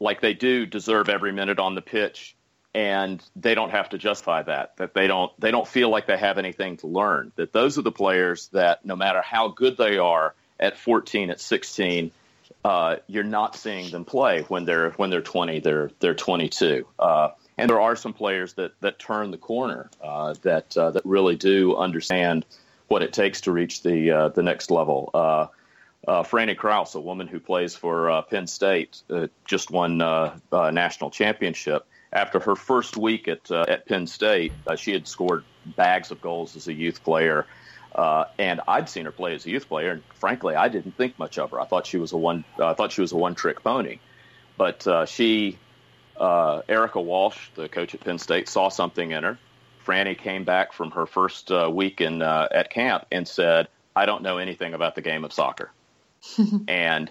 like 0.00 0.22
they 0.22 0.32
do 0.32 0.64
deserve 0.64 1.10
every 1.10 1.32
minute 1.32 1.58
on 1.58 1.74
the 1.74 1.82
pitch 1.82 2.35
and 2.76 3.24
they 3.34 3.54
don't 3.54 3.70
have 3.70 3.88
to 3.88 3.96
justify 3.96 4.42
that 4.42 4.76
that 4.76 4.92
they 4.92 5.06
don't 5.06 5.32
they 5.40 5.50
don't 5.50 5.66
feel 5.66 5.88
like 5.88 6.06
they 6.06 6.18
have 6.18 6.36
anything 6.36 6.76
to 6.76 6.86
learn 6.86 7.32
that 7.36 7.50
those 7.52 7.78
are 7.78 7.82
the 7.82 7.90
players 7.90 8.48
that 8.48 8.84
no 8.84 8.94
matter 8.94 9.22
how 9.22 9.48
good 9.48 9.78
they 9.78 9.96
are 9.96 10.34
at 10.60 10.76
14 10.76 11.30
at 11.30 11.40
16 11.40 12.10
uh, 12.64 12.96
you're 13.06 13.24
not 13.24 13.56
seeing 13.56 13.90
them 13.90 14.04
play 14.04 14.42
when 14.42 14.66
they're 14.66 14.90
when 14.90 15.08
they're 15.08 15.22
20 15.22 15.60
they're 15.60 15.90
they're 16.00 16.14
22 16.14 16.86
uh, 16.98 17.30
and 17.56 17.70
there 17.70 17.80
are 17.80 17.96
some 17.96 18.12
players 18.12 18.52
that 18.54 18.78
that 18.80 18.98
turn 18.98 19.30
the 19.30 19.38
corner 19.38 19.88
uh, 20.02 20.34
that 20.42 20.76
uh, 20.76 20.90
that 20.90 21.04
really 21.06 21.36
do 21.36 21.76
understand 21.76 22.44
what 22.88 23.02
it 23.02 23.12
takes 23.12 23.42
to 23.42 23.52
reach 23.52 23.82
the 23.82 24.10
uh, 24.10 24.28
the 24.28 24.42
next 24.42 24.70
level. 24.70 25.10
Uh, 25.14 25.46
uh, 26.06 26.22
Frannie 26.22 26.56
Crouse, 26.56 26.94
a 26.94 27.00
woman 27.00 27.26
who 27.26 27.40
plays 27.40 27.74
for 27.74 28.22
Penn 28.30 28.46
State, 28.46 29.02
just 29.44 29.72
won 29.72 30.00
a 30.00 30.40
national 30.70 31.10
championship. 31.10 31.84
After 32.12 32.38
her 32.40 32.56
first 32.56 32.96
week 32.96 33.28
at 33.28 33.50
at 33.50 33.86
Penn 33.86 34.06
State, 34.06 34.52
she 34.76 34.92
had 34.92 35.06
scored 35.06 35.44
bags 35.64 36.10
of 36.10 36.20
goals 36.20 36.56
as 36.56 36.68
a 36.68 36.72
youth 36.72 37.02
player. 37.02 37.46
and 38.38 38.60
I'd 38.68 38.88
seen 38.88 39.04
her 39.06 39.12
play 39.12 39.34
as 39.34 39.46
a 39.46 39.50
youth 39.50 39.68
player, 39.68 39.92
and 39.92 40.02
frankly, 40.14 40.54
I 40.54 40.68
didn't 40.68 40.96
think 40.96 41.18
much 41.18 41.38
of 41.38 41.50
her. 41.50 41.60
I 41.60 41.66
thought 41.66 41.86
she 41.86 41.98
was 41.98 42.12
a 42.12 42.16
one. 42.16 42.44
I 42.62 42.74
thought 42.74 42.92
she 42.92 43.00
was 43.00 43.12
a 43.12 43.16
one-trick 43.16 43.62
pony, 43.62 43.98
but 44.56 44.86
she 45.08 45.58
uh, 46.18 46.62
Erica 46.68 47.00
Walsh, 47.00 47.48
the 47.54 47.68
coach 47.68 47.94
at 47.94 48.00
Penn 48.00 48.18
State, 48.18 48.48
saw 48.48 48.68
something 48.68 49.10
in 49.10 49.22
her. 49.22 49.38
Frannie 49.84 50.18
came 50.18 50.44
back 50.44 50.72
from 50.72 50.90
her 50.92 51.06
first 51.06 51.50
uh, 51.52 51.70
week 51.72 52.00
in 52.00 52.22
uh, 52.22 52.48
at 52.50 52.70
camp 52.70 53.06
and 53.12 53.26
said, 53.26 53.68
"I 53.94 54.06
don't 54.06 54.22
know 54.22 54.38
anything 54.38 54.74
about 54.74 54.94
the 54.94 55.02
game 55.02 55.24
of 55.24 55.32
soccer," 55.32 55.70
and 56.68 57.10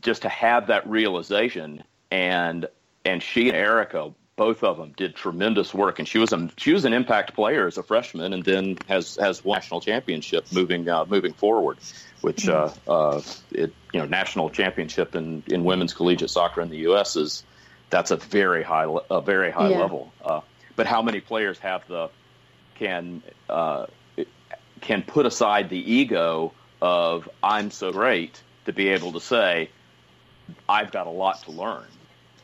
just 0.00 0.22
to 0.22 0.28
have 0.28 0.66
that 0.66 0.88
realization 0.88 1.82
and 2.10 2.68
and 3.04 3.22
she 3.22 3.48
and 3.48 3.56
Erica, 3.56 4.12
both 4.40 4.64
of 4.64 4.78
them, 4.78 4.94
did 4.96 5.14
tremendous 5.14 5.74
work, 5.74 5.98
and 5.98 6.08
she 6.08 6.16
was 6.16 6.32
a 6.32 6.48
she 6.56 6.72
was 6.72 6.86
an 6.86 6.94
impact 6.94 7.34
player 7.34 7.66
as 7.66 7.76
a 7.76 7.82
freshman, 7.82 8.32
and 8.32 8.42
then 8.42 8.78
has 8.88 9.16
has 9.16 9.44
national 9.44 9.82
championship 9.82 10.46
moving 10.50 10.88
uh, 10.88 11.04
moving 11.04 11.34
forward, 11.34 11.76
which 12.22 12.48
uh, 12.48 12.70
uh, 12.88 13.20
it 13.50 13.70
you 13.92 14.00
know 14.00 14.06
national 14.06 14.48
championship 14.48 15.14
in 15.14 15.42
in 15.48 15.62
women's 15.64 15.92
collegiate 15.92 16.30
soccer 16.30 16.62
in 16.62 16.70
the 16.70 16.78
U.S. 16.88 17.16
is 17.16 17.44
that's 17.90 18.10
a 18.12 18.16
very 18.16 18.62
high 18.62 18.86
a 19.10 19.20
very 19.20 19.50
high 19.50 19.68
yeah. 19.68 19.78
level. 19.78 20.10
Uh, 20.24 20.40
but 20.74 20.86
how 20.86 21.02
many 21.02 21.20
players 21.20 21.58
have 21.58 21.86
the 21.86 22.08
can 22.76 23.22
uh, 23.50 23.88
can 24.80 25.02
put 25.02 25.26
aside 25.26 25.68
the 25.68 25.92
ego 25.92 26.54
of 26.80 27.28
I'm 27.42 27.70
so 27.70 27.92
great 27.92 28.40
to 28.64 28.72
be 28.72 28.88
able 28.88 29.12
to 29.12 29.20
say 29.20 29.68
I've 30.66 30.92
got 30.92 31.06
a 31.06 31.10
lot 31.10 31.42
to 31.42 31.50
learn, 31.50 31.84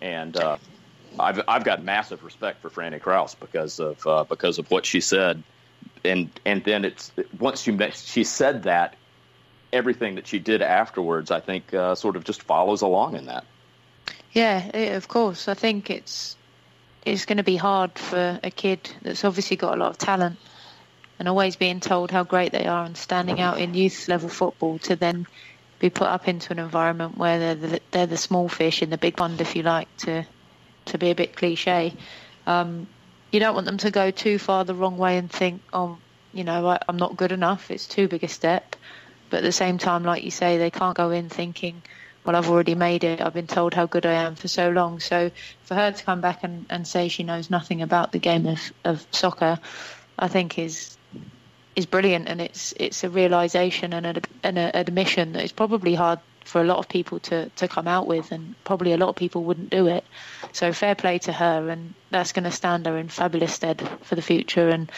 and 0.03 0.37
uh, 0.37 0.59
I've 1.19 1.41
I've 1.49 1.65
got 1.65 1.83
massive 1.83 2.23
respect 2.25 2.63
for 2.63 2.71
Frannie 2.71 3.01
Crouse 3.01 3.35
because 3.35 3.81
of 3.81 4.07
uh, 4.07 4.25
because 4.25 4.59
of 4.59 4.71
what 4.71 4.85
she 4.87 5.01
said, 5.01 5.43
and 6.05 6.31
and 6.45 6.63
then 6.65 6.85
it's 6.85 7.13
once 7.39 7.67
you 7.67 7.73
met, 7.73 7.95
she 7.95 8.25
said 8.25 8.65
that 8.65 8.95
everything 9.73 10.17
that 10.17 10.27
she 10.27 10.39
did 10.39 10.63
afterwards, 10.63 11.31
I 11.31 11.41
think, 11.41 11.73
uh, 11.75 11.95
sort 11.95 12.17
of 12.17 12.25
just 12.25 12.43
follows 12.43 12.83
along 12.83 13.17
in 13.17 13.27
that. 13.27 13.45
Yeah, 14.33 14.77
of 14.97 15.09
course. 15.09 15.49
I 15.49 15.55
think 15.55 15.91
it's 15.91 16.37
it's 17.05 17.25
going 17.25 17.39
to 17.39 17.45
be 17.45 17.57
hard 17.57 17.99
for 17.99 18.41
a 18.43 18.51
kid 18.51 18.91
that's 19.03 19.25
obviously 19.25 19.57
got 19.57 19.75
a 19.75 19.77
lot 19.77 19.91
of 19.91 19.99
talent 19.99 20.39
and 21.19 21.29
always 21.29 21.57
being 21.57 21.81
told 21.81 22.11
how 22.11 22.25
great 22.25 22.53
they 22.53 22.67
are 22.67 22.85
and 22.85 22.97
standing 22.97 23.41
out 23.41 23.59
in 23.59 23.75
youth 23.75 24.09
level 24.09 24.29
football 24.29 24.79
to 24.81 24.97
then 24.97 25.27
be 25.79 25.89
put 25.89 26.09
up 26.09 26.29
into 26.29 26.53
an 26.53 26.59
environment 26.59 27.17
where 27.17 27.39
they're 27.39 27.55
the, 27.55 27.81
they're 27.91 28.07
the 28.07 28.17
small 28.17 28.49
fish 28.49 28.83
in 28.83 28.91
the 28.91 28.99
big 28.99 29.17
pond, 29.17 29.41
if 29.41 29.57
you 29.57 29.63
like, 29.63 29.95
to 29.99 30.27
to 30.87 30.99
be 30.99 31.11
a 31.11 31.15
bit 31.15 31.37
cliche. 31.37 31.95
Um, 32.47 32.87
you 33.31 33.41
don't 33.41 33.55
want 33.55 33.67
them 33.67 33.79
to 33.79 33.91
go 33.91 34.11
too 34.11 34.39
far 34.39 34.65
the 34.65 34.75
wrong 34.75 34.97
way 34.97 35.19
and 35.19 35.31
think, 35.31 35.63
oh, 35.73 35.99
you 36.33 36.45
know, 36.45 36.67
I, 36.69 36.79
I'm 36.89 36.97
not 36.97 37.17
good 37.17 37.33
enough. 37.33 37.71
It's 37.71 37.87
too 37.87 38.09
big 38.09 38.25
a 38.25 38.29
step. 38.29 38.77
But 39.31 39.39
at 39.39 39.43
the 39.43 39.53
same 39.53 39.79
time, 39.79 40.05
like 40.05 40.23
you 40.23 40.31
say, 40.31 40.59
they 40.59 40.71
can't 40.71 40.97
go 40.97 41.11
in 41.11 41.29
thinking, 41.29 41.83
well, 42.25 42.37
I've 42.37 42.51
already 42.51 42.75
made 42.75 43.05
it. 43.05 43.21
I've 43.21 43.35
been 43.35 43.47
told 43.47 43.75
how 43.75 43.87
good 43.87 44.07
I 44.07 44.15
am 44.15 44.35
for 44.35 44.49
so 44.49 44.71
long. 44.71 45.01
So 45.01 45.31
for 45.65 45.75
her 45.75 45.93
to 45.93 46.05
come 46.05 46.21
back 46.21 46.45
and, 46.45 46.67
and 46.71 46.87
say 46.87 47.09
she 47.09 47.23
knows 47.23 47.51
nothing 47.51 47.83
about 47.83 48.13
the 48.13 48.19
game 48.19 48.47
of, 48.47 48.73
of 48.85 49.07
soccer, 49.11 49.59
I 50.19 50.29
think 50.29 50.59
is 50.59 50.97
is 51.77 51.85
brilliant, 51.85 52.27
and 52.27 52.41
it's 52.41 52.73
it's 52.79 53.05
a 53.05 53.11
realization 53.11 53.93
and 53.93 54.07
a, 54.07 54.21
an 54.43 54.57
admission 54.57 55.33
that 55.33 55.43
it's 55.43 55.53
probably 55.53 55.95
hard 55.95 56.19
for 56.47 56.61
a 56.61 56.65
lot 56.65 56.79
of 56.79 56.89
people 56.89 57.19
to, 57.19 57.49
to 57.51 57.69
come 57.69 57.89
out 57.89 58.07
with, 58.07 58.33
and 58.33 58.55
probably 58.65 58.93
a 58.93 58.97
lot 58.97 59.09
of 59.09 59.17
people 59.17 59.45
wouldn't 59.45 59.71
do 59.71 59.89
it. 59.89 60.05
So 60.53 60.73
fair 60.73 60.95
play 60.95 61.19
to 61.21 61.33
her, 61.33 61.69
and 61.69 61.95
that's 62.11 62.33
going 62.33 62.45
to 62.45 62.51
stand 62.51 62.87
her 62.87 62.97
in 62.97 63.09
fabulous 63.09 63.53
stead 63.53 63.87
for 64.03 64.15
the 64.15 64.23
future. 64.23 64.69
And 64.69 64.91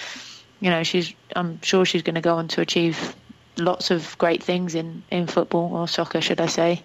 you 0.61 0.71
know, 0.71 0.83
she's 0.83 1.15
I'm 1.35 1.61
sure 1.63 1.85
she's 1.85 2.03
going 2.03 2.17
to 2.17 2.21
go 2.21 2.37
on 2.37 2.49
to 2.49 2.61
achieve 2.61 3.15
lots 3.57 3.91
of 3.91 4.17
great 4.19 4.43
things 4.43 4.75
in, 4.75 5.03
in 5.11 5.27
football 5.27 5.75
or 5.75 5.89
soccer, 5.89 6.21
should 6.21 6.41
I 6.41 6.47
say? 6.47 6.83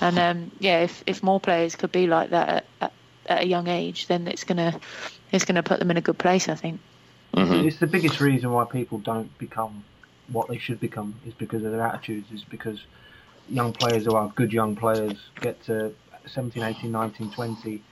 And 0.00 0.18
um, 0.18 0.50
yeah, 0.58 0.80
if, 0.80 1.04
if 1.06 1.22
more 1.22 1.40
players 1.40 1.76
could 1.76 1.92
be 1.92 2.06
like 2.06 2.30
that 2.30 2.48
at, 2.48 2.64
at, 2.80 2.92
at 3.26 3.42
a 3.42 3.46
young 3.46 3.68
age, 3.68 4.06
then 4.06 4.26
it's 4.26 4.44
gonna 4.44 4.80
it's 5.32 5.44
gonna 5.44 5.62
put 5.62 5.78
them 5.78 5.90
in 5.90 5.96
a 5.96 6.00
good 6.00 6.18
place, 6.18 6.48
I 6.48 6.54
think. 6.54 6.80
Mm-hmm. 7.34 7.66
It's 7.66 7.78
the 7.78 7.86
biggest 7.86 8.20
reason 8.20 8.52
why 8.52 8.64
people 8.64 8.98
don't 8.98 9.36
become 9.38 9.84
what 10.28 10.48
they 10.48 10.58
should 10.58 10.80
become 10.80 11.14
is 11.26 11.34
because 11.34 11.64
of 11.64 11.72
their 11.72 11.82
attitudes. 11.82 12.30
Is 12.32 12.44
because 12.44 12.82
young 13.48 13.72
players 13.72 14.04
who 14.04 14.14
are 14.14 14.28
good 14.34 14.52
young 14.52 14.76
players 14.76 15.14
get 15.40 15.62
to 15.64 15.94
17, 16.26 16.62
18, 16.62 16.90
19, 16.90 17.30
20. 17.30 17.82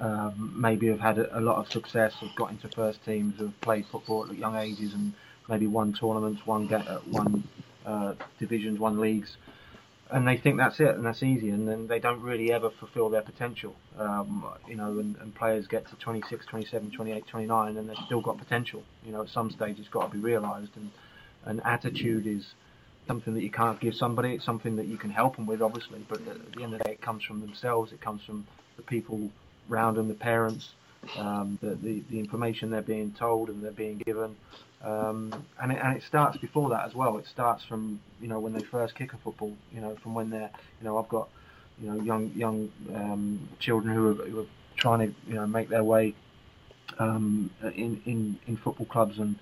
Um, 0.00 0.54
maybe 0.56 0.86
have 0.88 1.00
had 1.00 1.18
a, 1.18 1.38
a, 1.38 1.40
lot 1.40 1.56
of 1.56 1.72
success, 1.72 2.14
have 2.20 2.34
got 2.36 2.50
into 2.50 2.68
first 2.68 3.04
teams, 3.04 3.40
have 3.40 3.60
played 3.60 3.84
football 3.90 4.28
at 4.30 4.36
young 4.36 4.54
ages, 4.54 4.94
and 4.94 5.12
maybe 5.48 5.66
won 5.66 5.92
tournaments, 5.92 6.46
won 6.46 6.68
get, 6.68 6.86
uh, 6.86 7.00
won 7.10 7.42
uh, 7.84 8.14
divisions, 8.38 8.78
won 8.78 9.00
leagues, 9.00 9.36
and 10.12 10.26
they 10.26 10.36
think 10.36 10.56
that's 10.56 10.78
it 10.78 10.94
and 10.94 11.04
that's 11.04 11.24
easy, 11.24 11.50
and 11.50 11.66
then 11.66 11.88
they 11.88 11.98
don't 11.98 12.22
really 12.22 12.52
ever 12.52 12.70
fulfil 12.70 13.08
their 13.10 13.22
potential. 13.22 13.74
Um, 13.98 14.46
you 14.68 14.76
know, 14.76 15.00
and, 15.00 15.16
and, 15.16 15.34
players 15.34 15.66
get 15.66 15.88
to 15.88 15.96
26, 15.96 16.46
27, 16.46 16.92
28, 16.92 17.26
29, 17.26 17.76
and 17.76 17.88
they've 17.88 17.96
still 18.06 18.20
got 18.20 18.38
potential. 18.38 18.84
You 19.04 19.10
know, 19.10 19.22
at 19.22 19.30
some 19.30 19.50
stage 19.50 19.80
it's 19.80 19.88
got 19.88 20.12
to 20.12 20.16
be 20.16 20.22
realised, 20.22 20.76
and 20.76 20.90
and 21.44 21.60
attitude 21.64 22.26
is 22.26 22.46
something 23.08 23.34
that 23.34 23.42
you 23.42 23.50
can't 23.50 23.80
give 23.80 23.94
somebody. 23.94 24.34
It's 24.34 24.44
something 24.44 24.76
that 24.76 24.86
you 24.86 24.98
can 24.98 25.10
help 25.10 25.34
them 25.34 25.46
with, 25.46 25.62
obviously, 25.62 26.04
but 26.08 26.20
at 26.28 26.52
the 26.52 26.62
end 26.62 26.74
of 26.74 26.78
the 26.78 26.84
day, 26.84 26.92
it 26.92 27.00
comes 27.00 27.24
from 27.24 27.40
themselves. 27.40 27.92
It 27.92 28.00
comes 28.00 28.22
from 28.22 28.46
the 28.76 28.82
people 28.82 29.30
around 29.68 29.96
them, 29.96 30.06
the 30.08 30.14
parents, 30.14 30.68
um, 31.16 31.58
the, 31.62 31.74
the, 31.74 32.02
the 32.10 32.18
information 32.18 32.70
they're 32.70 32.82
being 32.82 33.12
told 33.12 33.48
and 33.48 33.64
they're 33.64 33.72
being 33.72 33.98
given. 33.98 34.36
Um, 34.82 35.44
and, 35.60 35.72
it, 35.72 35.78
and 35.82 35.96
it 35.96 36.02
starts 36.04 36.36
before 36.38 36.68
that 36.70 36.84
as 36.86 36.94
well. 36.94 37.16
It 37.18 37.26
starts 37.26 37.64
from 37.64 38.00
you 38.20 38.28
know 38.28 38.38
when 38.38 38.52
they 38.52 38.62
first 38.62 38.94
kick 38.94 39.12
a 39.12 39.16
football. 39.16 39.56
You 39.72 39.80
know 39.80 39.96
from 40.02 40.14
when 40.14 40.30
they're 40.30 40.50
you 40.80 40.84
know 40.84 40.98
I've 40.98 41.08
got 41.08 41.28
you 41.80 41.90
know 41.90 42.00
young 42.00 42.30
young 42.36 42.70
um, 42.94 43.48
children 43.58 43.94
who 43.94 44.10
are, 44.10 44.24
who 44.24 44.40
are 44.40 44.46
trying 44.76 45.08
to 45.08 45.14
you 45.26 45.34
know 45.34 45.46
make 45.48 45.68
their 45.68 45.82
way 45.82 46.14
um, 47.00 47.50
in, 47.74 48.00
in 48.06 48.38
in 48.46 48.56
football 48.56 48.86
clubs 48.86 49.18
and 49.18 49.34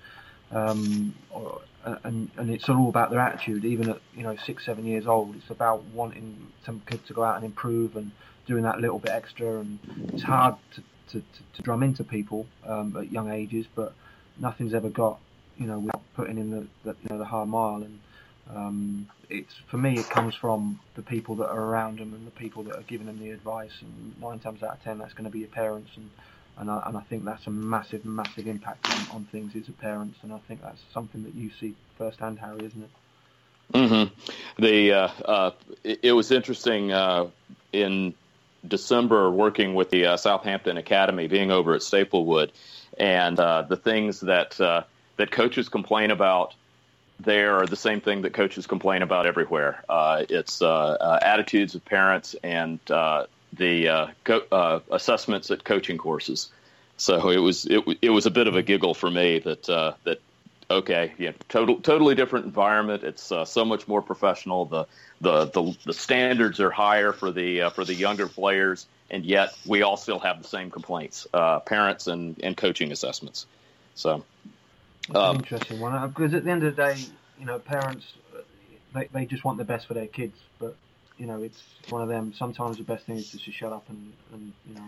um, 0.51 1.13
or, 1.29 1.61
and 2.03 2.29
and 2.37 2.49
it's 2.49 2.69
all 2.69 2.89
about 2.89 3.11
their 3.11 3.19
attitude. 3.19 3.65
Even 3.65 3.89
at 3.89 4.01
you 4.15 4.23
know 4.23 4.35
six 4.45 4.65
seven 4.65 4.85
years 4.85 5.07
old, 5.07 5.35
it's 5.35 5.49
about 5.49 5.83
wanting 5.85 6.47
some 6.65 6.81
kid 6.85 7.05
to 7.07 7.13
go 7.13 7.23
out 7.23 7.37
and 7.37 7.45
improve 7.45 7.95
and 7.95 8.11
doing 8.45 8.63
that 8.63 8.79
little 8.79 8.99
bit 8.99 9.11
extra. 9.11 9.59
And 9.59 9.79
it's 10.13 10.23
hard 10.23 10.55
to 10.75 10.81
to, 11.11 11.19
to, 11.19 11.43
to 11.55 11.61
drum 11.61 11.83
into 11.83 12.03
people 12.03 12.47
um, 12.65 12.95
at 12.97 13.11
young 13.11 13.31
ages, 13.31 13.65
but 13.75 13.93
nothing's 14.39 14.73
ever 14.73 14.89
got 14.89 15.19
you 15.57 15.67
know, 15.67 15.79
without 15.79 16.03
putting 16.15 16.37
in 16.37 16.51
the, 16.51 16.67
the 16.83 16.95
you 17.03 17.09
know 17.09 17.17
the 17.17 17.25
hard 17.25 17.49
mile. 17.49 17.83
And 17.83 17.99
um, 18.53 19.07
it's 19.29 19.53
for 19.67 19.77
me, 19.77 19.97
it 19.97 20.09
comes 20.09 20.35
from 20.35 20.79
the 20.95 21.01
people 21.01 21.35
that 21.35 21.49
are 21.49 21.59
around 21.59 21.99
them 21.99 22.13
and 22.13 22.25
the 22.25 22.31
people 22.31 22.63
that 22.63 22.75
are 22.75 22.83
giving 22.83 23.07
them 23.07 23.19
the 23.19 23.31
advice. 23.31 23.71
And 23.81 24.19
nine 24.21 24.39
times 24.39 24.63
out 24.63 24.77
of 24.77 24.83
ten, 24.83 24.97
that's 24.99 25.13
going 25.13 25.25
to 25.25 25.31
be 25.31 25.39
your 25.39 25.49
parents. 25.49 25.91
And 25.95 26.09
and 26.59 26.71
I, 26.71 26.83
and 26.87 26.97
I 26.97 27.01
think 27.01 27.25
that's 27.25 27.45
a 27.47 27.51
massive, 27.51 28.03
massive 28.05 28.47
impact 28.47 28.89
on, 28.89 29.17
on 29.17 29.25
things 29.25 29.55
as 29.55 29.67
a 29.67 29.71
parents. 29.71 30.17
And 30.23 30.33
I 30.33 30.39
think 30.39 30.61
that's 30.61 30.81
something 30.93 31.23
that 31.23 31.35
you 31.35 31.51
see 31.59 31.75
firsthand, 31.97 32.39
Harry, 32.39 32.65
isn't 32.65 32.83
it? 32.83 32.89
Mm-hmm. 33.73 34.63
The 34.63 34.93
uh, 34.93 35.09
uh, 35.25 35.51
it, 35.83 35.99
it, 36.03 36.11
was 36.13 36.31
interesting 36.31 36.91
uh, 36.91 37.27
in 37.73 38.13
December 38.65 39.29
working 39.29 39.75
with 39.75 39.89
the 39.89 40.05
uh, 40.05 40.17
Southampton 40.17 40.77
Academy, 40.77 41.27
being 41.27 41.51
over 41.51 41.75
at 41.75 41.81
Staplewood, 41.81 42.51
and 42.97 43.39
uh, 43.39 43.63
the 43.63 43.75
things 43.75 44.21
that 44.21 44.59
uh, 44.61 44.83
that 45.17 45.31
coaches 45.31 45.67
complain 45.69 46.11
about 46.11 46.55
there 47.19 47.57
are 47.57 47.65
the 47.65 47.75
same 47.75 47.99
thing 47.99 48.21
that 48.21 48.33
coaches 48.33 48.67
complain 48.67 49.01
about 49.01 49.25
everywhere. 49.25 49.83
It's 49.89 50.61
attitudes 50.61 51.75
of 51.75 51.83
parents 51.83 52.35
and 52.43 52.79
the 53.53 53.87
uh, 53.87 54.07
co- 54.23 54.45
uh, 54.51 54.79
assessments 54.91 55.51
at 55.51 55.63
coaching 55.63 55.97
courses. 55.97 56.49
So 56.97 57.29
it 57.29 57.37
was 57.37 57.65
it, 57.65 57.83
it 58.01 58.09
was 58.09 58.25
a 58.25 58.31
bit 58.31 58.47
of 58.47 58.55
a 58.55 58.63
giggle 58.63 58.93
for 58.93 59.09
me 59.09 59.39
that 59.39 59.63
that 59.63 60.19
okay, 60.69 61.13
yeah, 61.17 61.31
total 61.47 61.79
totally 61.79 62.15
different 62.15 62.45
environment. 62.45 63.03
It's 63.03 63.31
so 63.45 63.65
much 63.65 63.87
more 63.87 64.01
professional. 64.01 64.65
The, 64.65 64.85
the 65.21 65.45
the 65.45 65.77
the 65.85 65.93
standards 65.93 66.59
are 66.59 66.71
higher 66.71 67.13
for 67.13 67.31
the 67.31 67.69
for 67.75 67.85
the 67.85 67.93
younger 67.93 68.27
players, 68.27 68.87
and 69.11 69.23
yet 69.23 69.55
we 69.65 69.83
all 69.83 69.97
still 69.97 70.19
have 70.19 70.41
the 70.41 70.47
same 70.47 70.71
complaints, 70.71 71.27
parents 71.65 72.07
and 72.07 72.39
and 72.41 72.57
coaching 72.57 72.91
assessments. 72.91 73.45
So 73.93 74.23
um, 75.13 75.37
interesting 75.37 75.79
one 75.79 76.07
because 76.09 76.33
uh, 76.33 76.37
at 76.37 76.43
the 76.43 76.51
end 76.51 76.63
of 76.63 76.75
the 76.75 76.81
day, 76.81 76.97
you 77.39 77.45
know, 77.45 77.59
parents 77.59 78.05
they 78.93 79.07
they 79.13 79.25
just 79.25 79.43
want 79.43 79.57
the 79.57 79.63
best 79.63 79.87
for 79.87 79.93
their 79.93 80.07
kids, 80.07 80.37
but 80.59 80.75
you 81.17 81.25
know, 81.25 81.41
it's 81.41 81.61
one 81.89 82.01
of 82.01 82.09
them. 82.09 82.33
Sometimes 82.33 82.77
the 82.77 82.83
best 82.83 83.05
thing 83.05 83.17
is 83.17 83.29
just 83.29 83.45
to 83.45 83.51
shut 83.51 83.71
up 83.71 83.89
and, 83.89 84.13
and 84.33 84.53
you 84.67 84.75
know 84.75 84.87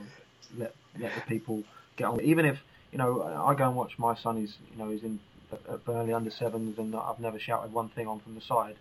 let 0.58 0.76
let 1.00 1.14
the 1.16 1.22
people 1.22 1.64
get 1.96 2.06
on. 2.06 2.22
Even 2.22 2.46
if 2.46 2.60
you 2.92 2.98
know, 2.98 3.22
I 3.24 3.54
go 3.56 3.68
and 3.68 3.76
watch 3.76 3.98
my 3.98 4.16
son. 4.16 4.38
He's 4.38 4.56
you 4.72 4.78
know 4.78 4.90
he's 4.90 5.04
in 5.04 5.20
at 5.52 5.84
Burnley 5.86 6.14
under 6.14 6.32
sevens, 6.32 6.78
and 6.78 6.96
I've 6.96 7.20
never 7.20 7.40
shouted 7.40 7.74
one 7.74 7.90
thing 7.90 8.08
on 8.08 8.20
from 8.20 8.36
the 8.36 8.42
side. 8.42 8.76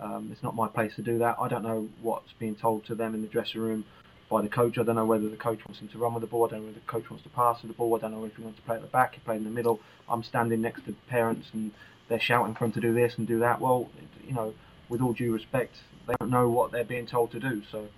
Um, 0.00 0.30
it's 0.32 0.42
not 0.42 0.54
my 0.54 0.68
place 0.68 0.94
to 0.96 1.02
do 1.02 1.18
that. 1.18 1.36
I 1.40 1.48
don't 1.48 1.64
know 1.64 1.88
what's 2.02 2.32
being 2.38 2.54
told 2.54 2.86
to 2.86 2.94
them 2.94 3.14
in 3.14 3.22
the 3.22 3.28
dressing 3.28 3.60
room 3.60 3.84
by 4.28 4.42
the 4.42 4.48
coach. 4.48 4.78
I 4.78 4.82
don't 4.84 4.96
know 4.96 5.04
whether 5.04 5.28
the 5.28 5.36
coach 5.36 5.64
wants 5.66 5.80
him 5.80 5.88
to 5.88 5.98
run 5.98 6.14
with 6.14 6.20
the 6.20 6.26
ball. 6.26 6.46
I 6.46 6.50
don't 6.50 6.60
know 6.60 6.66
whether 6.66 6.78
the 6.78 6.86
coach 6.86 7.10
wants 7.10 7.24
to 7.24 7.30
pass 7.30 7.60
the 7.62 7.72
ball. 7.72 7.96
I 7.96 7.98
don't 7.98 8.12
know 8.12 8.24
if 8.24 8.36
he 8.36 8.42
wants 8.42 8.58
to 8.58 8.64
play 8.64 8.76
at 8.76 8.82
the 8.82 8.88
back. 8.88 9.14
He 9.14 9.20
played 9.20 9.38
in 9.38 9.44
the 9.44 9.50
middle. 9.50 9.80
I'm 10.08 10.22
standing 10.22 10.60
next 10.60 10.84
to 10.86 10.92
parents 11.08 11.48
and 11.52 11.72
they're 12.08 12.20
shouting 12.20 12.54
for 12.54 12.64
him 12.66 12.72
to 12.72 12.80
do 12.80 12.92
this 12.92 13.18
and 13.18 13.26
do 13.26 13.40
that. 13.40 13.60
Well, 13.60 13.88
you 14.26 14.34
know, 14.34 14.54
with 14.88 15.00
all 15.00 15.12
due 15.12 15.32
respect, 15.32 15.76
they 16.06 16.14
don't 16.18 16.30
know 16.30 16.48
what 16.48 16.72
they're 16.72 16.84
being 16.84 17.06
told 17.06 17.32
to 17.32 17.40
do. 17.40 17.62
So 17.70 17.88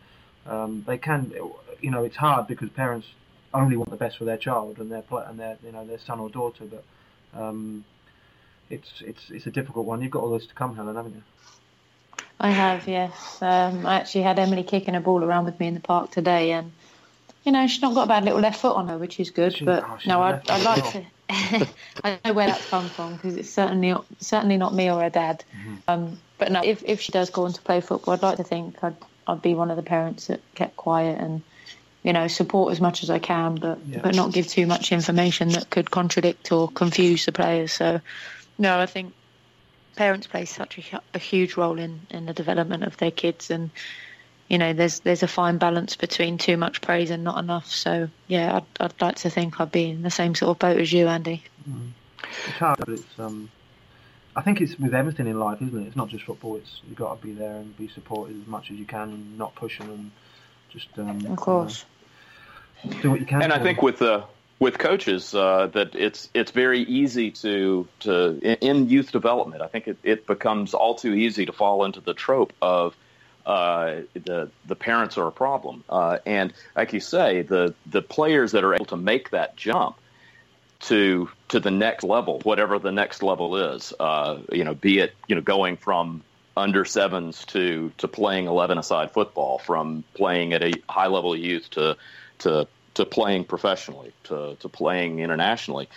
um, 0.46 0.84
they 0.86 0.98
can, 0.98 1.32
you 1.80 1.90
know, 1.90 2.04
it's 2.04 2.16
hard 2.16 2.46
because 2.46 2.68
parents 2.70 3.06
only 3.52 3.76
want 3.76 3.90
the 3.90 3.96
best 3.96 4.18
for 4.18 4.24
their 4.24 4.36
child 4.36 4.78
and 4.78 4.90
their 4.90 5.02
and 5.26 5.38
their 5.38 5.56
you 5.64 5.72
know 5.72 5.84
their 5.84 5.98
son 5.98 6.20
or 6.20 6.30
daughter. 6.30 6.64
But 6.64 6.84
um, 7.40 7.84
it's 8.68 8.90
it's 9.00 9.30
it's 9.30 9.46
a 9.46 9.50
difficult 9.50 9.86
one. 9.86 10.02
You've 10.02 10.10
got 10.10 10.22
all 10.22 10.30
this 10.30 10.46
to 10.46 10.54
come, 10.54 10.76
Helen, 10.76 10.96
haven't 10.96 11.14
you? 11.14 11.22
I 12.42 12.50
have, 12.50 12.88
yes. 12.88 13.42
Um, 13.42 13.84
I 13.84 13.96
actually 13.96 14.22
had 14.22 14.38
Emily 14.38 14.62
kicking 14.62 14.94
a 14.94 15.00
ball 15.00 15.22
around 15.22 15.44
with 15.44 15.60
me 15.60 15.66
in 15.66 15.74
the 15.74 15.80
park 15.80 16.10
today, 16.10 16.52
and 16.52 16.72
you 17.44 17.52
know 17.52 17.66
she's 17.66 17.82
not 17.82 17.94
got 17.94 18.04
a 18.04 18.08
bad 18.08 18.24
little 18.24 18.40
left 18.40 18.60
foot 18.60 18.76
on 18.76 18.88
her, 18.88 18.96
which 18.96 19.20
is 19.20 19.30
good. 19.30 19.54
She, 19.54 19.64
but 19.64 19.84
oh, 19.84 19.98
no, 20.06 20.22
I'd, 20.22 20.48
I'd 20.48 20.62
like 20.62 20.92
to. 20.92 21.04
I 22.02 22.18
know 22.24 22.32
where 22.32 22.46
that's 22.46 22.68
come 22.70 22.88
from 22.88 23.14
because 23.14 23.36
it's 23.36 23.50
certainly 23.50 23.94
certainly 24.20 24.56
not 24.56 24.74
me 24.74 24.90
or 24.90 25.02
her 25.02 25.10
dad. 25.10 25.44
Mm-hmm. 25.54 25.76
Um, 25.86 26.18
but 26.40 26.50
no, 26.50 26.62
if 26.64 26.82
if 26.84 27.00
she 27.00 27.12
does 27.12 27.30
go 27.30 27.44
on 27.44 27.52
to 27.52 27.62
play 27.62 27.80
football, 27.80 28.14
I'd 28.14 28.22
like 28.22 28.38
to 28.38 28.44
think 28.44 28.82
I'd 28.82 28.96
I'd 29.26 29.42
be 29.42 29.54
one 29.54 29.70
of 29.70 29.76
the 29.76 29.82
parents 29.82 30.26
that 30.26 30.40
kept 30.54 30.76
quiet 30.76 31.20
and 31.20 31.42
you 32.02 32.12
know 32.12 32.26
support 32.26 32.72
as 32.72 32.80
much 32.80 33.04
as 33.04 33.10
I 33.10 33.20
can, 33.20 33.54
but 33.56 33.78
yeah. 33.86 34.00
but 34.02 34.16
not 34.16 34.32
give 34.32 34.48
too 34.48 34.66
much 34.66 34.90
information 34.90 35.50
that 35.50 35.70
could 35.70 35.90
contradict 35.90 36.50
or 36.50 36.68
confuse 36.68 37.26
the 37.26 37.32
players. 37.32 37.72
So 37.72 38.00
no, 38.58 38.80
I 38.80 38.86
think 38.86 39.14
parents 39.94 40.26
play 40.26 40.46
such 40.46 40.78
a, 40.78 41.00
a 41.14 41.18
huge 41.18 41.56
role 41.56 41.78
in 41.78 42.00
in 42.10 42.26
the 42.26 42.32
development 42.32 42.82
of 42.82 42.96
their 42.96 43.12
kids 43.12 43.50
and 43.50 43.70
you 44.50 44.58
know, 44.58 44.72
there's 44.72 44.98
there's 45.00 45.22
a 45.22 45.28
fine 45.28 45.58
balance 45.58 45.94
between 45.94 46.36
too 46.36 46.56
much 46.56 46.80
praise 46.80 47.10
and 47.10 47.22
not 47.22 47.38
enough. 47.38 47.70
So 47.70 48.08
yeah, 48.26 48.56
I'd, 48.56 48.84
I'd 48.84 49.00
like 49.00 49.16
to 49.18 49.30
think 49.30 49.60
I'd 49.60 49.70
be 49.70 49.90
in 49.90 50.02
the 50.02 50.10
same 50.10 50.34
sort 50.34 50.50
of 50.50 50.58
boat 50.58 50.76
as 50.76 50.92
you, 50.92 51.06
Andy. 51.06 51.44
Mm. 51.70 51.90
It's 52.48 52.56
hard, 52.56 52.78
but 52.80 52.88
it's 52.88 53.18
um, 53.18 53.48
I 54.40 54.42
think 54.42 54.62
it's 54.62 54.78
with 54.78 54.94
everything 54.94 55.26
in 55.26 55.38
life, 55.38 55.60
isn't 55.60 55.78
it? 55.78 55.88
It's 55.88 55.96
not 55.96 56.08
just 56.08 56.24
football. 56.24 56.56
It's 56.56 56.80
you've 56.88 56.96
got 56.96 57.20
to 57.20 57.26
be 57.26 57.34
there 57.34 57.56
and 57.56 57.76
be 57.76 57.88
supported 57.88 58.40
as 58.40 58.46
much 58.46 58.70
as 58.70 58.78
you 58.78 58.86
can, 58.86 59.10
and 59.10 59.36
not 59.36 59.54
pushing 59.54 59.86
and 59.86 60.10
just 60.70 60.88
um, 60.98 61.26
of 61.26 61.36
course 61.36 61.84
you 62.82 62.90
know, 62.90 63.02
do 63.02 63.10
what 63.10 63.20
you 63.20 63.26
can. 63.26 63.42
And 63.42 63.52
I 63.52 63.58
think 63.58 63.82
with 63.82 63.98
the 63.98 64.24
with 64.58 64.78
coaches 64.78 65.34
uh, 65.34 65.66
that 65.74 65.94
it's 65.94 66.30
it's 66.32 66.52
very 66.52 66.80
easy 66.80 67.32
to 67.32 67.86
to 68.00 68.38
in 68.64 68.88
youth 68.88 69.12
development. 69.12 69.60
I 69.60 69.66
think 69.66 69.88
it, 69.88 69.98
it 70.02 70.26
becomes 70.26 70.72
all 70.72 70.94
too 70.94 71.12
easy 71.12 71.44
to 71.44 71.52
fall 71.52 71.84
into 71.84 72.00
the 72.00 72.14
trope 72.14 72.54
of 72.62 72.96
uh, 73.44 73.96
the 74.14 74.50
the 74.64 74.74
parents 74.74 75.18
are 75.18 75.26
a 75.26 75.32
problem. 75.32 75.84
Uh, 75.86 76.16
and 76.24 76.54
like 76.74 76.94
you 76.94 77.00
say, 77.00 77.42
the 77.42 77.74
the 77.84 78.00
players 78.00 78.52
that 78.52 78.64
are 78.64 78.72
able 78.72 78.86
to 78.86 78.96
make 78.96 79.32
that 79.32 79.54
jump 79.56 79.98
to 80.80 81.30
to 81.48 81.60
the 81.60 81.70
next 81.70 82.04
level, 82.04 82.40
whatever 82.40 82.78
the 82.78 82.92
next 82.92 83.22
level 83.22 83.56
is, 83.56 83.92
uh, 83.98 84.38
you 84.52 84.64
know, 84.64 84.74
be 84.74 84.98
it 84.98 85.14
you 85.28 85.34
know 85.34 85.42
going 85.42 85.76
from 85.76 86.22
under 86.56 86.84
sevens 86.84 87.44
to 87.46 87.92
to 87.98 88.08
playing 88.08 88.46
eleven 88.46 88.78
aside 88.78 89.12
football, 89.12 89.58
from 89.58 90.04
playing 90.14 90.52
at 90.52 90.62
a 90.62 90.72
high 90.88 91.08
level 91.08 91.36
youth 91.36 91.68
to 91.70 91.96
to 92.38 92.66
to 92.94 93.04
playing 93.04 93.44
professionally, 93.44 94.12
to 94.24 94.56
to 94.60 94.68
playing 94.68 95.20
internationally, 95.20 95.88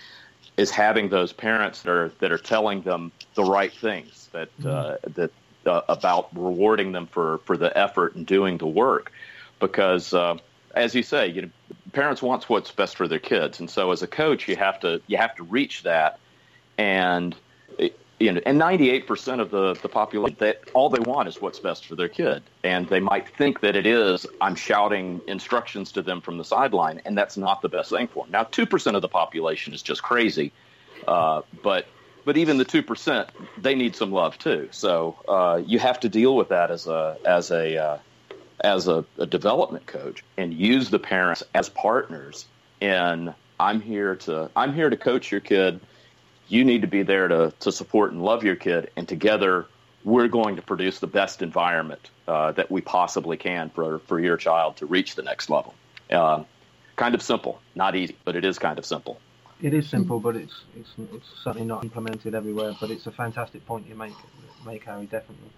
is 0.58 0.72
having 0.72 1.10
those 1.10 1.34
parents 1.34 1.82
that 1.84 1.92
are 1.92 2.12
that 2.20 2.32
are 2.32 2.38
telling 2.38 2.82
them 2.82 3.12
the 3.36 3.44
right 3.44 3.74
things 3.74 4.30
that 4.34 4.50
mm-hmm. 4.60 4.70
uh, 4.70 4.96
that 5.16 5.32
uh, 5.66 5.82
about 5.88 6.30
rewarding 6.36 6.92
them 6.92 7.08
for, 7.08 7.40
for 7.40 7.58
the 7.58 7.76
effort 7.78 8.16
and 8.16 8.26
doing 8.26 8.58
the 8.58 8.68
work. 8.68 9.12
Because, 9.60 10.14
uh, 10.14 10.38
as 10.76 10.94
you 10.94 11.04
say, 11.04 11.28
you 11.28 11.44
know, 11.44 11.50
parents 11.94 12.22
want 12.22 12.50
what's 12.50 12.72
best 12.72 12.98
for 12.98 13.08
their 13.08 13.20
kids, 13.20 13.60
and 13.60 13.70
so 13.70 13.92
as 13.92 14.02
a 14.02 14.08
coach, 14.08 14.48
you 14.48 14.56
have 14.56 14.80
to 14.82 15.02
you 15.08 15.18
have 15.18 15.36
to 15.36 15.44
reach 15.44 15.84
that, 15.84 16.20
and 16.78 17.36
you 18.24 18.32
know, 18.32 18.42
and 18.46 18.60
98% 18.60 19.42
of 19.42 19.52
the, 19.52 19.74
the 19.82 19.90
population, 19.90 20.38
that 20.40 20.62
all 20.74 20.90
they 20.90 21.00
want 21.00 21.28
is 21.28 21.42
what's 21.42 21.60
best 21.60 21.86
for 21.86 21.96
their 21.96 22.08
kid. 22.08 22.42
And 22.64 22.88
they 22.88 23.02
might 23.02 23.28
think 23.28 23.60
that 23.62 23.76
it 23.76 23.86
is, 23.86 24.26
I'm 24.40 24.56
shouting 24.56 25.22
instructions 25.28 25.92
to 25.94 26.02
them 26.02 26.22
from 26.22 26.38
the 26.38 26.46
sideline, 26.46 27.02
and 27.06 27.18
that's 27.18 27.36
not 27.36 27.62
the 27.62 27.70
best 27.70 27.90
thing 27.90 28.08
for 28.08 28.24
them. 28.24 28.32
Now, 28.32 28.44
2% 28.44 28.96
of 28.96 29.02
the 29.02 29.10
population 29.10 29.74
is 29.74 29.82
just 29.82 30.04
crazy. 30.04 30.54
Uh, 31.08 31.42
but 31.62 31.86
but 32.26 32.38
even 32.38 32.58
the 32.58 32.64
two 32.64 32.82
percent, 32.82 33.30
they 33.58 33.76
need 33.76 33.98
some 33.98 34.14
love 34.14 34.38
too. 34.38 34.70
So 34.72 35.18
uh, 35.28 35.62
you 35.66 35.78
have 35.80 36.00
to 36.02 36.10
deal 36.10 36.34
with 36.34 36.50
that 36.50 36.72
as 36.72 36.88
a 36.88 37.18
as 37.26 37.52
a 37.52 37.78
uh, 37.78 37.98
as 38.64 38.88
a, 38.88 39.06
a, 39.18 39.26
development 39.26 39.86
coach 39.86 40.24
and 40.38 40.54
use 40.54 40.90
the 40.90 41.00
parents 41.00 41.44
as 41.54 41.70
partners. 41.70 42.46
And 42.82 43.34
I'm 43.60 43.82
here 43.82 44.16
to 44.16 44.50
I'm 44.56 44.74
here 44.74 44.90
to 44.90 44.98
coach 44.98 45.32
your 45.32 45.42
kid. 45.42 45.80
You 46.48 46.64
need 46.64 46.82
to 46.82 46.88
be 46.88 47.04
there 47.04 47.28
to 47.28 47.54
to 47.62 47.72
support 47.72 48.12
and 48.12 48.22
love 48.22 48.44
your 48.44 48.56
kid, 48.56 48.90
and 48.96 49.08
together 49.08 49.66
we're 50.04 50.28
going 50.28 50.58
to 50.58 50.62
produce 50.62 51.00
the 51.00 51.08
best 51.08 51.42
environment 51.42 52.10
uh, 52.28 52.52
that 52.54 52.70
we 52.70 52.82
possibly 52.82 53.38
can 53.38 53.70
for 53.70 54.00
for 54.00 54.20
your 54.20 54.38
child 54.38 54.78
to 54.78 54.86
reach 54.86 55.16
the 55.16 55.24
next 55.24 55.50
level. 55.50 55.74
Uh, 56.10 56.44
kind 56.96 57.16
of 57.16 57.22
simple, 57.22 57.62
not 57.76 57.96
easy, 57.96 58.16
but 58.24 58.36
it 58.36 58.46
is 58.46 58.60
kind 58.60 58.78
of 58.80 58.86
simple. 58.86 59.20
It 59.62 59.74
is 59.74 59.90
simple, 59.90 60.20
but 60.20 60.36
it's 60.36 60.64
it's 60.78 60.90
it's 61.14 61.28
certainly 61.44 61.66
not 61.66 61.84
implemented 61.84 62.36
everywhere. 62.36 62.76
But 62.80 62.92
it's 62.92 63.08
a 63.08 63.12
fantastic 63.12 63.66
point 63.66 63.88
you 63.88 63.96
make, 63.96 64.14
make 64.66 64.84
Harry. 64.84 65.06
Definitely. 65.06 65.52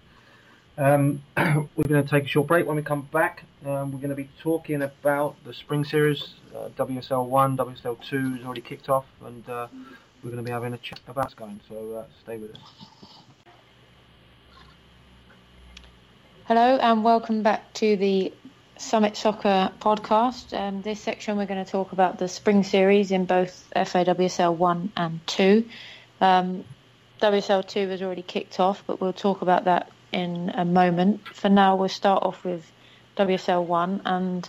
Um, 0.78 1.22
we're 1.36 1.88
going 1.88 2.02
to 2.02 2.08
take 2.08 2.24
a 2.24 2.28
short 2.28 2.48
break. 2.48 2.66
When 2.66 2.76
we 2.76 2.82
come 2.82 3.02
back, 3.02 3.44
um, 3.64 3.92
we're 3.92 3.98
going 3.98 4.10
to 4.10 4.14
be 4.14 4.28
talking 4.42 4.82
about 4.82 5.36
the 5.44 5.54
spring 5.54 5.84
series. 5.84 6.34
Uh, 6.54 6.68
WSL 6.76 7.26
one, 7.26 7.56
WSL 7.56 7.98
two 8.02 8.34
has 8.34 8.44
already 8.44 8.60
kicked 8.60 8.90
off, 8.90 9.06
and 9.24 9.48
uh, 9.48 9.68
we're 10.22 10.30
going 10.30 10.42
to 10.42 10.46
be 10.46 10.50
having 10.50 10.74
a 10.74 10.78
chat 10.78 11.00
about 11.08 11.24
what's 11.24 11.34
going. 11.34 11.60
So 11.68 11.94
uh, 11.94 12.04
stay 12.22 12.36
with 12.36 12.54
us. 12.54 12.60
Hello, 16.44 16.76
and 16.76 17.02
welcome 17.02 17.42
back 17.42 17.72
to 17.74 17.96
the 17.96 18.34
Summit 18.76 19.16
Soccer 19.16 19.72
podcast. 19.80 20.52
Um, 20.56 20.82
this 20.82 21.00
section, 21.00 21.38
we're 21.38 21.46
going 21.46 21.64
to 21.64 21.70
talk 21.70 21.92
about 21.92 22.18
the 22.18 22.28
spring 22.28 22.62
series 22.62 23.12
in 23.12 23.24
both 23.24 23.66
FAWSL 23.74 24.54
1 24.54 24.92
and 24.94 25.26
2. 25.26 25.64
Um, 26.20 26.64
WSL 27.22 27.66
2 27.66 27.88
has 27.88 28.02
already 28.02 28.20
kicked 28.20 28.60
off, 28.60 28.84
but 28.86 29.00
we'll 29.00 29.14
talk 29.14 29.40
about 29.40 29.64
that 29.64 29.90
in 30.12 30.50
a 30.54 30.64
moment. 30.64 31.26
For 31.28 31.48
now, 31.48 31.76
we'll 31.76 31.88
start 31.88 32.22
off 32.22 32.44
with 32.44 32.64
WSL 33.16 33.64
1 33.64 34.02
and 34.04 34.48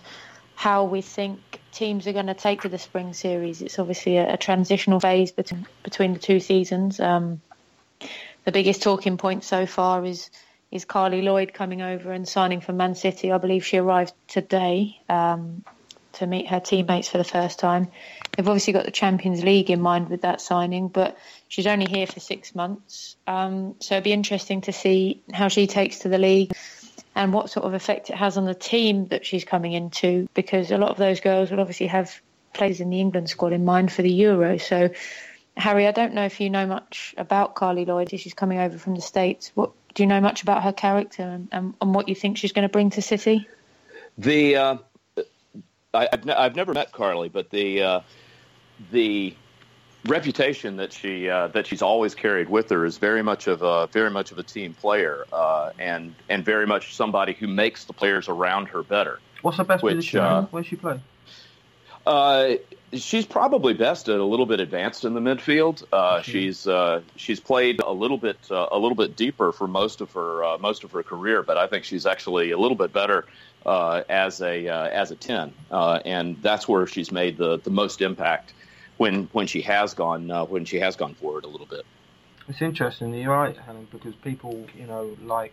how 0.56 0.86
we 0.86 1.02
think 1.02 1.60
teams 1.72 2.08
are 2.08 2.14
going 2.14 2.28
to 2.28 2.34
take 2.34 2.62
to 2.62 2.70
the 2.70 2.80
spring 2.80 3.14
series. 3.14 3.62
It's 3.62 3.80
obviously 3.80 4.18
a, 4.18 4.34
a 4.34 4.38
transitional 4.38 5.00
phase 5.00 5.32
between, 5.32 5.68
between 5.84 6.14
the 6.14 6.20
two 6.20 6.40
seasons. 6.40 7.00
Um, 7.00 7.42
the 8.46 8.52
biggest 8.52 8.82
talking 8.82 9.18
point 9.18 9.44
so 9.44 9.66
far 9.66 10.06
is 10.06 10.30
is 10.70 10.84
Carli 10.84 11.22
Lloyd 11.22 11.54
coming 11.54 11.82
over 11.82 12.12
and 12.12 12.28
signing 12.28 12.60
for 12.60 12.74
Man 12.74 12.94
City. 12.96 13.32
I 13.32 13.38
believe 13.38 13.66
she 13.66 13.78
arrived 13.78 14.14
today 14.28 15.00
um, 15.08 15.64
to 16.18 16.28
meet 16.28 16.48
her 16.48 16.60
teammates 16.60 17.10
for 17.10 17.18
the 17.18 17.24
first 17.24 17.60
time. 17.60 17.88
They've 18.36 18.48
obviously 18.48 18.74
got 18.74 18.86
the 18.86 18.92
Champions 18.92 19.44
League 19.44 19.70
in 19.70 19.82
mind 19.82 20.10
with 20.10 20.22
that 20.22 20.42
signing, 20.42 20.88
but 20.88 21.18
she's 21.48 21.68
only 21.68 21.86
here 21.86 22.08
for 22.08 22.20
six 22.20 22.54
months. 22.54 23.16
Um, 23.26 23.76
so 23.80 23.96
it'd 23.96 24.04
be 24.04 24.14
interesting 24.14 24.62
to 24.62 24.74
see 24.74 25.24
how 25.34 25.48
she 25.48 25.68
takes 25.68 26.00
to 26.00 26.10
the 26.10 26.18
league 26.18 26.52
and 27.16 27.34
what 27.34 27.50
sort 27.50 27.66
of 27.66 27.74
effect 27.74 28.10
it 28.10 28.16
has 28.16 28.38
on 28.38 28.46
the 28.46 28.54
team 28.54 29.08
that 29.08 29.26
she's 29.26 29.44
coming 29.44 29.74
into, 29.74 30.28
because 30.34 30.72
a 30.72 30.78
lot 30.78 30.92
of 30.92 30.98
those 30.98 31.20
girls 31.20 31.50
will 31.50 31.60
obviously 31.60 31.88
have 31.88 32.22
players 32.54 32.80
in 32.80 32.90
the 32.90 33.00
England 33.00 33.30
squad 33.30 33.54
in 33.54 33.66
mind 33.66 33.92
for 33.92 34.04
the 34.04 34.12
Euro. 34.12 34.58
So 34.58 34.90
Harry, 35.56 35.88
I 35.88 35.92
don't 35.92 36.14
know 36.14 36.26
if 36.26 36.40
you 36.40 36.50
know 36.50 36.68
much 36.68 37.16
about 37.18 37.56
Carli 37.56 37.86
Lloyd. 37.86 38.12
She's 38.12 38.36
coming 38.36 38.60
over 38.60 38.78
from 38.78 38.94
the 38.94 39.02
States. 39.02 39.52
What 39.56 39.72
do 39.96 40.04
you 40.04 40.08
know 40.08 40.22
much 40.22 40.44
about 40.44 40.62
her 40.64 40.72
character 40.72 41.24
and, 41.24 41.50
and, 41.52 41.74
and 41.82 41.96
what 41.96 42.08
you 42.08 42.16
think 42.16 42.38
she's 42.38 42.52
going 42.52 42.68
to 42.68 42.72
bring 42.72 42.92
to 42.92 43.02
City? 43.02 43.48
The 44.20 44.56
uh, 44.56 44.78
I, 45.94 46.08
have 46.12 46.30
I've 46.30 46.56
never 46.56 46.74
met 46.74 46.92
Carli, 46.92 47.32
but 47.32 47.50
the 47.50 47.82
uh, 47.82 48.00
the 48.92 49.34
reputation 50.06 50.78
that 50.78 50.94
she 50.94 51.30
uh, 51.30 51.48
that 51.50 51.68
she's 51.68 51.82
always 51.82 52.14
carried 52.14 52.50
with 52.50 52.70
her 52.70 52.86
is 52.86 52.98
very 52.98 53.24
much 53.24 53.48
of 53.48 53.62
a 53.62 53.88
very 53.88 54.10
much 54.10 54.32
of 54.32 54.38
a 54.38 54.44
team 54.44 54.74
player 54.74 55.26
uh, 55.32 55.72
and 55.80 56.14
and 56.30 56.44
very 56.44 56.68
much 56.68 56.96
somebody 56.96 57.34
who 57.34 57.48
makes 57.48 57.86
the 57.86 57.94
players 57.94 58.28
around 58.28 58.68
her 58.68 58.84
better. 58.84 59.20
What's 59.42 59.58
the 59.58 59.64
best 59.64 59.84
which, 59.84 59.96
position? 59.96 60.20
Uh, 60.20 60.46
Where 60.48 60.64
she 60.64 60.76
play? 60.76 61.00
Uh, 62.94 62.98
she's 62.98 63.26
probably 63.26 63.74
best 63.74 64.10
at 64.10 64.20
a 64.20 64.24
little 64.24 64.46
bit 64.46 64.60
advanced 64.60 65.06
in 65.06 65.14
the 65.14 65.20
midfield. 65.20 65.84
Uh, 65.92 66.22
she's 66.22 66.68
uh, 66.68 67.02
she's 67.16 67.40
played 67.40 67.80
a 67.82 67.92
little 67.92 68.18
bit 68.18 68.38
uh, 68.52 68.68
a 68.72 68.78
little 68.78 68.96
bit 68.96 69.16
deeper 69.16 69.52
for 69.52 69.68
most 69.68 70.02
of 70.02 70.12
her 70.14 70.44
uh, 70.44 70.58
most 70.58 70.84
of 70.84 70.92
her 70.92 71.04
career, 71.04 71.44
but 71.44 71.58
I 71.58 71.68
think 71.68 71.84
she's 71.84 72.06
actually 72.06 72.52
a 72.52 72.58
little 72.58 72.78
bit 72.78 72.94
better 72.94 73.26
uh, 73.66 74.04
as 74.10 74.42
a 74.42 74.68
as 74.68 75.12
a 75.12 75.16
ten, 75.16 75.54
and 75.72 76.42
that's 76.42 76.68
where 76.68 76.88
she's 76.88 77.12
made 77.12 77.38
the 77.38 77.58
the 77.58 77.72
most 77.72 78.02
impact 78.02 78.54
when 78.98 79.30
when 79.32 79.48
she 79.48 79.62
has 79.62 79.94
gone 79.94 80.30
uh, 80.30 80.46
when 80.46 80.66
she 80.66 80.80
has 80.80 80.96
gone 80.96 81.14
forward 81.16 81.46
a 81.46 81.48
little 81.48 81.68
bit. 81.68 81.86
It's 82.50 82.62
interesting. 82.62 83.14
You're 83.14 83.34
right, 83.34 83.56
Helen, 83.58 83.88
because 83.92 84.16
people, 84.16 84.66
you 84.78 84.88
know, 84.88 85.18
like 85.24 85.52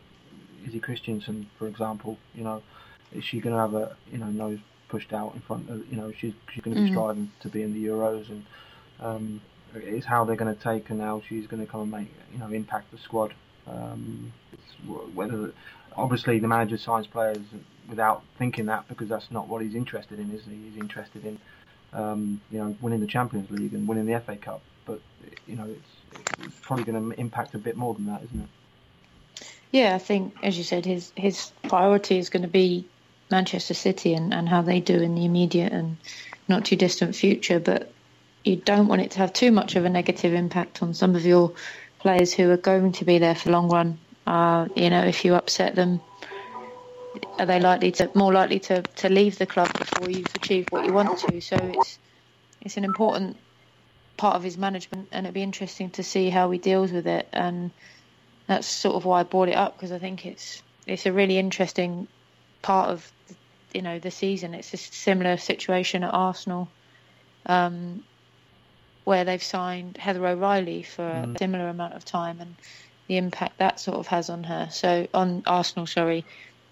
Izzy 0.66 0.80
Christiansen, 0.80 1.50
for 1.58 1.66
example, 1.66 2.18
you 2.34 2.44
know, 2.44 2.62
is 3.12 3.24
she 3.24 3.40
going 3.40 3.54
to 3.54 3.60
have 3.60 3.74
a 3.74 3.96
you 4.10 4.18
know 4.18 4.26
nose 4.26 4.58
pushed 4.88 5.12
out 5.12 5.34
in 5.34 5.40
front 5.40 5.68
of 5.70 5.90
you 5.90 5.96
know 5.96 6.12
she's 6.12 6.34
she's 6.52 6.62
going 6.62 6.74
to 6.74 6.82
be 6.82 6.88
mm-hmm. 6.88 6.94
striving 6.94 7.30
to 7.40 7.48
be 7.48 7.62
in 7.62 7.72
the 7.72 7.84
Euros 7.86 8.28
and 8.28 8.44
um, 9.00 9.40
it's 9.74 10.06
how 10.06 10.24
they're 10.24 10.36
going 10.36 10.54
to 10.54 10.62
take 10.62 10.88
her 10.88 10.94
now. 10.94 11.22
She's 11.28 11.46
going 11.46 11.64
to 11.64 11.70
come 11.70 11.82
and 11.82 11.90
make 11.90 12.08
you 12.32 12.38
know 12.38 12.48
impact 12.48 12.90
the 12.90 12.98
squad. 12.98 13.34
Um, 13.66 14.32
whether 15.14 15.52
obviously 15.96 16.38
the 16.38 16.48
manager 16.48 16.76
signs 16.76 17.06
players 17.06 17.38
without 17.88 18.22
thinking 18.38 18.66
that 18.66 18.86
because 18.88 19.08
that's 19.08 19.30
not 19.30 19.48
what 19.48 19.62
he's 19.62 19.74
interested 19.74 20.18
in, 20.18 20.30
is 20.32 20.44
he? 20.44 20.70
He's 20.70 20.80
interested 20.80 21.24
in 21.24 21.38
um, 21.92 22.40
you 22.50 22.58
know 22.58 22.76
winning 22.80 23.00
the 23.00 23.06
Champions 23.06 23.50
League 23.50 23.74
and 23.74 23.88
winning 23.88 24.06
the 24.06 24.20
FA 24.20 24.36
Cup. 24.36 24.62
But 24.86 25.00
you 25.46 25.56
know 25.56 25.66
it's, 25.66 26.26
it's 26.40 26.60
probably 26.60 26.84
going 26.84 27.10
to 27.10 27.20
impact 27.20 27.54
a 27.54 27.58
bit 27.58 27.76
more 27.76 27.94
than 27.94 28.06
that, 28.06 28.22
isn't 28.24 28.40
it? 28.40 28.48
Yeah, 29.72 29.94
I 29.94 29.98
think 29.98 30.34
as 30.42 30.56
you 30.56 30.64
said, 30.64 30.84
his 30.84 31.12
his 31.16 31.50
priority 31.64 32.18
is 32.18 32.30
going 32.30 32.42
to 32.42 32.48
be 32.48 32.86
Manchester 33.30 33.74
City 33.74 34.14
and, 34.14 34.32
and 34.32 34.48
how 34.48 34.62
they 34.62 34.80
do 34.80 35.00
in 35.00 35.14
the 35.14 35.24
immediate 35.24 35.72
and 35.72 35.96
not 36.48 36.64
too 36.64 36.76
distant 36.76 37.14
future. 37.16 37.58
But 37.58 37.90
you 38.44 38.56
don't 38.56 38.88
want 38.88 39.02
it 39.02 39.12
to 39.12 39.18
have 39.18 39.32
too 39.32 39.50
much 39.50 39.76
of 39.76 39.84
a 39.84 39.88
negative 39.88 40.34
impact 40.34 40.82
on 40.82 40.94
some 40.94 41.16
of 41.16 41.24
your 41.24 41.52
players 41.98 42.32
who 42.32 42.50
are 42.50 42.58
going 42.58 42.92
to 42.92 43.04
be 43.04 43.18
there 43.18 43.34
for 43.34 43.46
the 43.46 43.52
long 43.52 43.68
run. 43.68 43.98
Uh, 44.26 44.68
you 44.76 44.90
know, 44.90 45.02
if 45.02 45.24
you 45.24 45.34
upset 45.34 45.74
them, 45.74 46.00
are 47.38 47.46
they 47.46 47.60
likely 47.60 47.92
to 47.92 48.10
more 48.14 48.32
likely 48.32 48.58
to, 48.58 48.82
to 48.82 49.08
leave 49.08 49.38
the 49.38 49.46
club 49.46 49.72
before 49.78 50.10
you've 50.10 50.34
achieved 50.34 50.70
what 50.70 50.84
you 50.84 50.92
want 50.92 51.18
to? 51.18 51.40
So 51.40 51.56
it's 51.56 51.98
it's 52.60 52.76
an 52.76 52.84
important 52.84 53.36
part 54.16 54.36
of 54.36 54.42
his 54.42 54.56
management, 54.56 55.08
and 55.12 55.26
it'd 55.26 55.34
be 55.34 55.42
interesting 55.42 55.90
to 55.90 56.02
see 56.02 56.30
how 56.30 56.50
he 56.50 56.58
deals 56.58 56.92
with 56.92 57.06
it. 57.06 57.28
And 57.32 57.70
that's 58.46 58.66
sort 58.66 58.96
of 58.96 59.04
why 59.04 59.20
I 59.20 59.22
brought 59.22 59.48
it 59.48 59.56
up 59.56 59.76
because 59.76 59.92
I 59.92 59.98
think 59.98 60.26
it's 60.26 60.62
it's 60.86 61.06
a 61.06 61.12
really 61.12 61.38
interesting 61.38 62.08
part 62.64 62.88
of 62.88 63.12
you 63.72 63.82
know 63.82 63.98
the 63.98 64.10
season. 64.10 64.54
It's 64.54 64.72
a 64.72 64.78
similar 64.78 65.36
situation 65.36 66.02
at 66.02 66.12
Arsenal. 66.12 66.68
Um, 67.46 68.02
where 69.04 69.24
they've 69.24 69.42
signed 69.42 69.98
Heather 69.98 70.26
O'Reilly 70.26 70.82
for 70.82 71.02
mm. 71.02 71.34
a 71.34 71.38
similar 71.38 71.68
amount 71.68 71.92
of 71.92 72.06
time 72.06 72.40
and 72.40 72.54
the 73.06 73.18
impact 73.18 73.58
that 73.58 73.78
sort 73.78 73.98
of 73.98 74.06
has 74.06 74.30
on 74.30 74.44
her. 74.44 74.68
So 74.70 75.06
on 75.12 75.42
Arsenal, 75.46 75.86
sorry, 75.86 76.24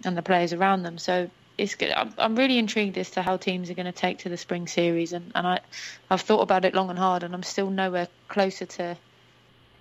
and 0.03 0.17
the 0.17 0.23
players 0.23 0.55
around 0.55 0.83
them. 0.83 0.97
So 0.97 1.29
it's 1.59 1.75
good. 1.75 1.91
I'm, 1.91 2.15
I'm 2.17 2.37
really 2.37 2.57
intrigued 2.57 2.97
as 2.97 3.11
to 3.11 3.23
how 3.23 3.37
teams 3.37 3.69
are 3.69 3.75
going 3.75 3.85
to 3.85 3.93
take 3.93 4.21
to 4.21 4.31
the 4.31 4.39
spring 4.39 4.67
series, 4.67 5.13
and, 5.13 5.31
and 5.35 5.47
I 5.47 5.61
I've 6.11 6.23
thought 6.23 6.41
about 6.41 6.65
it 6.65 6.75
long 6.75 6.89
and 6.89 6.99
hard, 6.99 7.23
and 7.23 7.35
I'm 7.35 7.43
still 7.43 7.69
nowhere 7.69 8.09
closer 8.29 8.65
to 8.65 8.97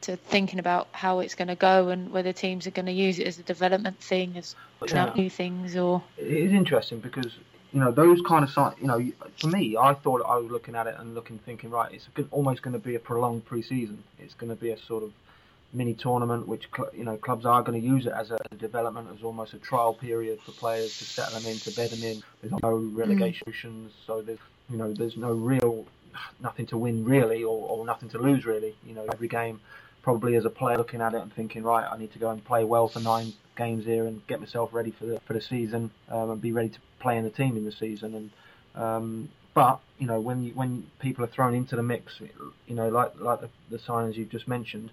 to 0.01 0.15
thinking 0.15 0.59
about 0.59 0.87
how 0.91 1.19
it's 1.19 1.35
going 1.35 1.47
to 1.47 1.55
go 1.55 1.89
and 1.89 2.11
whether 2.11 2.33
teams 2.33 2.67
are 2.67 2.71
going 2.71 2.85
to 2.85 2.91
use 2.91 3.19
it 3.19 3.27
as 3.27 3.39
a 3.39 3.43
development 3.43 3.99
thing, 3.99 4.37
as 4.37 4.55
yeah. 4.87 5.13
new 5.15 5.29
things, 5.29 5.75
or 5.75 6.03
it 6.17 6.27
is 6.27 6.51
interesting 6.51 6.99
because 6.99 7.31
you 7.71 7.79
know 7.79 7.91
those 7.91 8.21
kind 8.21 8.43
of 8.43 8.49
signs. 8.49 8.75
You 8.81 8.87
know, 8.87 9.11
for 9.39 9.47
me, 9.47 9.77
I 9.77 9.93
thought 9.93 10.21
I 10.27 10.37
was 10.37 10.51
looking 10.51 10.75
at 10.75 10.87
it 10.87 10.95
and 10.97 11.15
looking, 11.15 11.39
thinking, 11.39 11.69
right, 11.69 11.91
it's 11.93 12.07
almost 12.31 12.61
going 12.61 12.73
to 12.73 12.79
be 12.79 12.95
a 12.95 12.99
prolonged 12.99 13.45
pre-season. 13.45 14.03
It's 14.19 14.33
going 14.33 14.49
to 14.49 14.55
be 14.55 14.71
a 14.71 14.77
sort 14.77 15.03
of 15.03 15.11
mini 15.73 15.93
tournament, 15.93 16.47
which 16.47 16.67
you 16.93 17.03
know 17.03 17.17
clubs 17.17 17.45
are 17.45 17.63
going 17.63 17.79
to 17.79 17.87
use 17.87 18.05
it 18.05 18.13
as 18.13 18.31
a 18.31 18.39
development, 18.57 19.07
as 19.15 19.23
almost 19.23 19.53
a 19.53 19.57
trial 19.57 19.93
period 19.93 20.39
for 20.41 20.51
players 20.51 20.97
to 20.97 21.05
settle 21.05 21.39
them 21.39 21.51
in, 21.51 21.57
to 21.59 21.71
bed 21.71 21.89
them 21.89 22.03
in. 22.03 22.23
There's 22.41 22.61
no 22.61 22.75
relegations, 22.75 23.91
mm. 23.91 24.05
so 24.05 24.21
there's 24.21 24.39
you 24.69 24.77
know 24.77 24.93
there's 24.93 25.17
no 25.17 25.33
real 25.33 25.85
nothing 26.41 26.65
to 26.67 26.77
win 26.77 27.05
really, 27.05 27.43
or, 27.43 27.69
or 27.69 27.85
nothing 27.85 28.09
to 28.09 28.17
lose 28.17 28.45
really. 28.45 28.75
You 28.85 28.95
know, 28.95 29.05
every 29.11 29.27
game 29.27 29.59
probably 30.01 30.35
as 30.35 30.45
a 30.45 30.49
player 30.49 30.77
looking 30.77 31.01
at 31.01 31.13
it 31.13 31.21
and 31.21 31.33
thinking, 31.33 31.63
right, 31.63 31.87
I 31.89 31.97
need 31.97 32.11
to 32.13 32.19
go 32.19 32.29
and 32.29 32.43
play 32.43 32.63
well 32.63 32.87
for 32.87 32.99
nine 32.99 33.33
games 33.55 33.85
here 33.85 34.05
and 34.05 34.25
get 34.27 34.39
myself 34.39 34.73
ready 34.73 34.91
for 34.91 35.05
the 35.05 35.19
for 35.21 35.33
the 35.33 35.41
season 35.41 35.91
um, 36.09 36.31
and 36.31 36.41
be 36.41 36.51
ready 36.51 36.69
to 36.69 36.79
play 36.99 37.17
in 37.17 37.23
the 37.23 37.29
team 37.29 37.57
in 37.57 37.65
the 37.65 37.71
season. 37.71 38.15
And 38.15 38.83
um, 38.83 39.29
but 39.53 39.79
you 39.99 40.07
know 40.07 40.19
when 40.19 40.43
you, 40.43 40.53
when 40.53 40.87
people 40.99 41.23
are 41.23 41.27
thrown 41.27 41.53
into 41.53 41.75
the 41.75 41.83
mix, 41.83 42.19
you 42.67 42.75
know 42.75 42.89
like 42.89 43.19
like 43.19 43.41
the, 43.41 43.49
the 43.69 43.77
signings 43.77 44.15
you've 44.15 44.29
just 44.29 44.47
mentioned, 44.47 44.91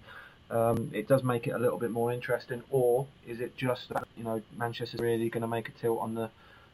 um, 0.51 0.91
it 0.93 1.07
does 1.07 1.23
make 1.23 1.47
it 1.47 1.51
a 1.51 1.59
little 1.59 1.77
bit 1.77 1.91
more 1.91 2.11
interesting. 2.11 2.61
Or 2.69 3.07
is 3.27 3.39
it 3.39 3.55
just 3.57 3.89
that 3.89 4.07
you 4.17 4.23
know 4.23 4.41
Manchester's 4.57 4.99
really 4.99 5.29
going 5.29 5.41
to 5.41 5.47
make 5.47 5.69
a 5.69 5.71
tilt 5.73 5.99
on 5.99 6.15
the 6.15 6.29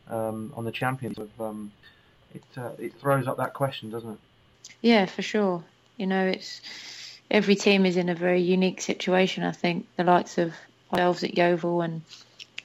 um, 0.10 0.54
on 0.56 0.66
the 0.66 0.72
champions? 0.72 1.18
Of 1.18 1.30
um, 1.40 1.72
it 2.34 2.44
uh, 2.58 2.72
it 2.78 2.94
throws 3.00 3.28
up 3.28 3.38
that 3.38 3.54
question, 3.54 3.92
doesn't 3.92 4.12
it? 4.12 4.20
Yeah, 4.82 5.06
for 5.06 5.22
sure. 5.22 5.64
You 5.98 6.08
know, 6.08 6.26
it's 6.26 6.60
every 7.30 7.56
team 7.56 7.86
is 7.86 7.98
in 7.98 8.10
a 8.10 8.16
very 8.16 8.42
unique 8.42 8.82
situation. 8.82 9.44
I 9.44 9.52
think 9.52 9.88
the 9.96 10.04
likes 10.04 10.38
of 10.38 10.54
ourselves 10.92 11.24
at 11.24 11.38
Yeovil 11.38 11.82
and 11.82 12.02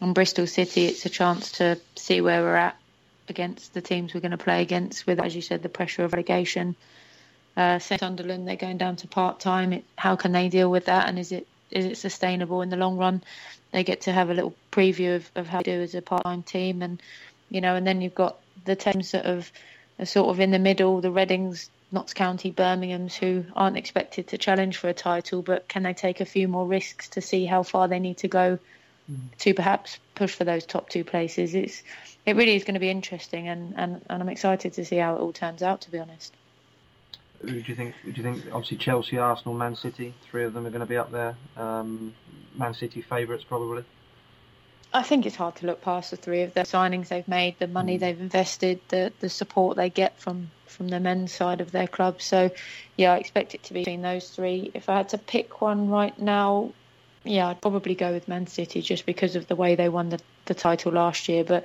on 0.00 0.12
Bristol 0.12 0.46
City, 0.46 0.86
it's 0.86 1.04
a 1.06 1.10
chance 1.10 1.52
to 1.52 1.78
see 1.96 2.20
where 2.20 2.42
we're 2.42 2.56
at 2.56 2.76
against 3.28 3.74
the 3.74 3.80
teams 3.80 4.14
we're 4.14 4.20
going 4.20 4.30
to 4.30 4.38
play 4.38 4.62
against. 4.62 5.06
With, 5.06 5.20
as 5.20 5.34
you 5.34 5.42
said, 5.42 5.62
the 5.62 5.68
pressure 5.68 6.04
of 6.04 6.12
relegation. 6.12 6.74
Uh, 7.56 7.78
Sunderland, 7.78 8.46
they're 8.46 8.56
going 8.56 8.78
down 8.78 8.96
to 8.96 9.08
part 9.08 9.40
time. 9.40 9.82
How 9.96 10.16
can 10.16 10.32
they 10.32 10.48
deal 10.48 10.70
with 10.70 10.86
that? 10.86 11.08
And 11.08 11.18
is 11.18 11.32
it 11.32 11.46
is 11.70 11.84
it 11.84 11.98
sustainable 11.98 12.62
in 12.62 12.70
the 12.70 12.76
long 12.76 12.96
run? 12.96 13.22
They 13.72 13.84
get 13.84 14.02
to 14.02 14.12
have 14.12 14.30
a 14.30 14.34
little 14.34 14.54
preview 14.72 15.16
of, 15.16 15.30
of 15.36 15.46
how 15.46 15.58
they 15.58 15.72
do 15.72 15.82
as 15.82 15.94
a 15.94 16.02
part 16.02 16.24
time 16.24 16.42
team, 16.42 16.82
and 16.82 17.00
you 17.48 17.60
know, 17.60 17.76
and 17.76 17.86
then 17.86 18.00
you've 18.00 18.14
got 18.14 18.38
the 18.64 18.76
teams 18.76 19.12
that 19.12 19.24
have 19.26 19.50
sort 20.04 20.28
of 20.28 20.40
in 20.40 20.50
the 20.50 20.58
middle, 20.58 21.00
the 21.00 21.10
Readings, 21.10 21.70
Notts 21.92 22.14
County, 22.14 22.50
Birmingham's, 22.50 23.16
who 23.16 23.44
aren't 23.54 23.76
expected 23.76 24.28
to 24.28 24.38
challenge 24.38 24.76
for 24.76 24.88
a 24.88 24.94
title, 24.94 25.42
but 25.42 25.68
can 25.68 25.82
they 25.82 25.94
take 25.94 26.20
a 26.20 26.24
few 26.24 26.46
more 26.46 26.66
risks 26.66 27.08
to 27.10 27.20
see 27.20 27.46
how 27.46 27.62
far 27.62 27.88
they 27.88 27.98
need 27.98 28.18
to 28.18 28.28
go 28.28 28.58
mm. 29.10 29.18
to 29.38 29.54
perhaps 29.54 29.98
push 30.14 30.34
for 30.34 30.44
those 30.44 30.64
top 30.64 30.88
two 30.88 31.02
places? 31.02 31.54
It's 31.54 31.82
it 32.26 32.36
really 32.36 32.54
is 32.54 32.64
going 32.64 32.74
to 32.74 32.80
be 32.80 32.90
interesting, 32.90 33.48
and, 33.48 33.74
and, 33.76 34.02
and 34.08 34.22
I'm 34.22 34.28
excited 34.28 34.74
to 34.74 34.84
see 34.84 34.96
how 34.96 35.16
it 35.16 35.20
all 35.20 35.32
turns 35.32 35.62
out. 35.62 35.80
To 35.82 35.90
be 35.90 35.98
honest. 35.98 36.34
Do 37.44 37.54
you 37.54 37.74
think? 37.74 37.94
Do 38.04 38.10
you 38.10 38.22
think 38.22 38.44
obviously 38.52 38.76
Chelsea, 38.76 39.18
Arsenal, 39.18 39.54
Man 39.54 39.74
City, 39.74 40.14
three 40.30 40.44
of 40.44 40.52
them 40.52 40.66
are 40.66 40.70
going 40.70 40.80
to 40.80 40.86
be 40.86 40.98
up 40.98 41.10
there? 41.10 41.36
Um, 41.56 42.14
Man 42.54 42.74
City 42.74 43.02
favourites 43.02 43.44
probably. 43.44 43.84
I 44.92 45.02
think 45.02 45.24
it's 45.24 45.36
hard 45.36 45.56
to 45.56 45.66
look 45.66 45.82
past 45.82 46.10
the 46.10 46.16
three 46.16 46.42
of 46.42 46.52
the 46.52 46.62
signings 46.62 47.08
they've 47.08 47.26
made, 47.28 47.58
the 47.58 47.68
money 47.68 47.96
mm. 47.96 48.00
they've 48.00 48.20
invested, 48.20 48.80
the 48.88 49.12
the 49.20 49.28
support 49.28 49.76
they 49.76 49.90
get 49.90 50.20
from 50.20 50.50
from 50.70 50.88
the 50.88 51.00
men's 51.00 51.32
side 51.32 51.60
of 51.60 51.70
their 51.70 51.86
club. 51.86 52.22
So, 52.22 52.50
yeah, 52.96 53.12
I 53.12 53.18
expect 53.18 53.54
it 53.54 53.62
to 53.64 53.74
be 53.74 53.80
between 53.80 54.02
those 54.02 54.28
three. 54.30 54.70
If 54.74 54.88
I 54.88 54.96
had 54.96 55.10
to 55.10 55.18
pick 55.18 55.60
one 55.60 55.88
right 55.88 56.18
now, 56.18 56.72
yeah, 57.24 57.48
I'd 57.48 57.60
probably 57.60 57.94
go 57.94 58.12
with 58.12 58.28
Man 58.28 58.46
City 58.46 58.80
just 58.80 59.04
because 59.04 59.36
of 59.36 59.46
the 59.46 59.56
way 59.56 59.74
they 59.74 59.88
won 59.88 60.08
the, 60.08 60.20
the 60.46 60.54
title 60.54 60.92
last 60.92 61.28
year. 61.28 61.44
But 61.44 61.64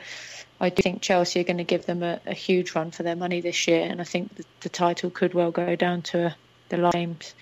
I 0.60 0.70
do 0.70 0.82
think 0.82 1.02
Chelsea 1.02 1.40
are 1.40 1.46
going 1.46 1.58
to 1.58 1.64
give 1.64 1.86
them 1.86 2.04
a, 2.04 2.20
a 2.26 2.34
huge 2.34 2.76
run 2.76 2.92
for 2.92 3.04
their 3.04 3.16
money 3.16 3.42
this 3.42 3.68
year, 3.68 3.82
and 3.82 4.02
I 4.02 4.04
think 4.04 4.36
the, 4.36 4.46
the 4.62 4.70
title 4.70 5.10
could 5.10 5.34
well 5.34 5.52
go 5.52 5.76
down 5.76 6.02
to 6.04 6.36
the 6.70 6.78
last 6.78 6.94
games. 6.94 7.34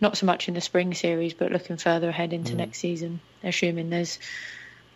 Not 0.00 0.16
so 0.16 0.26
much 0.26 0.48
in 0.48 0.54
the 0.54 0.60
spring 0.60 0.92
series, 0.92 1.32
but 1.32 1.50
looking 1.50 1.78
further 1.78 2.10
ahead 2.10 2.32
into 2.32 2.52
mm. 2.52 2.56
next 2.56 2.78
season, 2.78 3.20
assuming 3.42 3.88
there's 3.88 4.18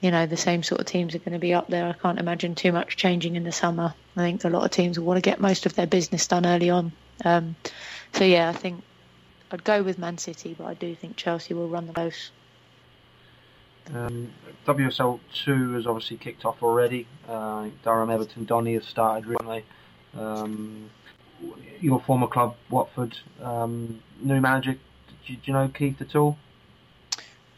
you 0.01 0.11
know, 0.11 0.27
the 0.27 0.37
same 0.37 0.63
sort 0.63 0.81
of 0.81 0.87
teams 0.87 1.15
are 1.15 1.19
going 1.19 1.33
to 1.33 1.39
be 1.39 1.53
up 1.53 1.69
there. 1.69 1.87
I 1.87 1.93
can't 1.93 2.19
imagine 2.19 2.55
too 2.55 2.73
much 2.73 2.97
changing 2.97 3.37
in 3.37 3.45
the 3.45 3.53
summer. 3.53 3.95
I 4.17 4.21
think 4.21 4.45
a 4.45 4.49
lot 4.49 4.65
of 4.65 4.71
teams 4.71 4.99
will 4.99 5.07
want 5.07 5.23
to 5.23 5.29
get 5.29 5.41
most 5.41 5.67
of 5.67 5.75
their 5.75 5.87
business 5.87 6.27
done 6.27 6.47
early 6.47 6.71
on. 6.71 6.93
Um, 7.25 7.57
so 8.15 8.25
yeah, 8.25 8.49
I 8.49 8.53
think 8.53 8.83
I'd 9.51 9.63
go 9.63 9.83
with 9.83 9.99
Man 9.99 10.17
City, 10.17 10.55
but 10.57 10.65
I 10.65 10.75
do 10.75 10.95
think 10.95 11.17
Chelsea 11.17 11.53
will 11.53 11.69
run 11.69 11.87
the 11.87 11.93
close. 11.93 12.31
Um, 13.95 14.31
WSL 14.67 15.21
two 15.35 15.73
has 15.73 15.87
obviously 15.87 16.17
kicked 16.17 16.45
off 16.45 16.63
already. 16.63 17.07
Uh, 17.29 17.69
Durham, 17.83 18.11
Everton, 18.11 18.45
Donny 18.45 18.75
have 18.75 18.85
started 18.85 19.27
recently. 19.27 19.65
Um, 20.17 20.91
your 21.81 22.01
former 22.01 22.27
club, 22.27 22.57
Watford, 22.69 23.17
um, 23.43 24.01
new 24.21 24.41
manager. 24.41 24.73
Do, 25.27 25.35
do 25.35 25.39
you 25.45 25.53
know 25.53 25.69
Keith 25.69 26.01
at 26.01 26.15
all? 26.15 26.39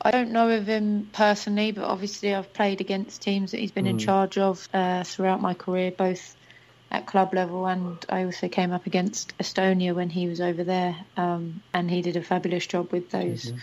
I 0.04 0.10
don't 0.10 0.32
know 0.32 0.50
of 0.50 0.66
him 0.66 1.08
personally, 1.12 1.70
but 1.70 1.84
obviously 1.84 2.34
I've 2.34 2.52
played 2.52 2.80
against 2.80 3.22
teams 3.22 3.52
that 3.52 3.60
he's 3.60 3.70
been 3.70 3.84
mm. 3.84 3.90
in 3.90 3.98
hmm. 3.98 4.04
charge 4.04 4.36
of 4.36 4.68
uh, 4.74 5.04
throughout 5.04 5.40
my 5.40 5.54
career, 5.54 5.92
both 5.92 6.34
at 6.90 7.06
club 7.06 7.32
level 7.32 7.66
and 7.66 8.04
I 8.08 8.24
also 8.24 8.48
came 8.48 8.70
up 8.70 8.86
against 8.86 9.36
Estonia 9.38 9.94
when 9.94 10.10
he 10.10 10.28
was 10.28 10.40
over 10.40 10.62
there, 10.62 10.94
um, 11.16 11.62
and 11.72 11.90
he 11.90 12.02
did 12.02 12.16
a 12.16 12.22
fabulous 12.22 12.66
job 12.66 12.92
with 12.92 13.10
those, 13.10 13.46
mm-hmm. 13.46 13.58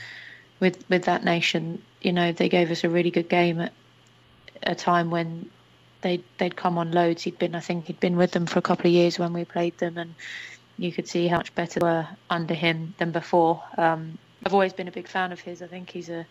with 0.60 0.84
with 0.90 1.04
that 1.06 1.24
nation. 1.24 1.82
You 2.02 2.12
know, 2.12 2.32
they 2.32 2.50
gave 2.50 2.72
us 2.72 2.84
a 2.84 2.90
really 2.90 3.12
good 3.12 3.30
game 3.30 3.60
at 3.60 3.74
a 4.64 4.76
time 4.76 5.12
when 5.12 5.50
they 6.02 6.24
they'd 6.40 6.56
come 6.56 6.78
on 6.80 6.92
loads. 6.92 7.22
He'd 7.22 7.38
been, 7.38 7.54
I 7.54 7.60
think, 7.60 7.86
he'd 7.86 8.00
been 8.00 8.18
with 8.18 8.32
them 8.32 8.48
for 8.48 8.58
a 8.58 8.64
couple 8.64 8.88
of 8.88 8.94
years 8.94 9.20
when 9.20 9.32
we 9.32 9.46
played 9.46 9.78
them, 9.78 9.98
and 9.98 10.16
you 10.78 10.92
could 10.92 11.08
see 11.08 11.28
how 11.28 11.38
much 11.38 11.54
better 11.54 11.80
they 11.80 11.86
were 11.86 12.08
under 12.30 12.56
him 12.56 12.96
than 12.98 13.12
before. 13.12 13.62
Um, 13.78 14.18
I've 14.46 14.54
always 14.54 14.74
been 14.74 14.88
a 14.88 14.92
big 14.92 15.08
fan 15.08 15.32
of 15.32 15.40
his. 15.40 15.62
I 15.62 15.68
think 15.68 15.90
he's 15.90 16.10
a 16.10 16.26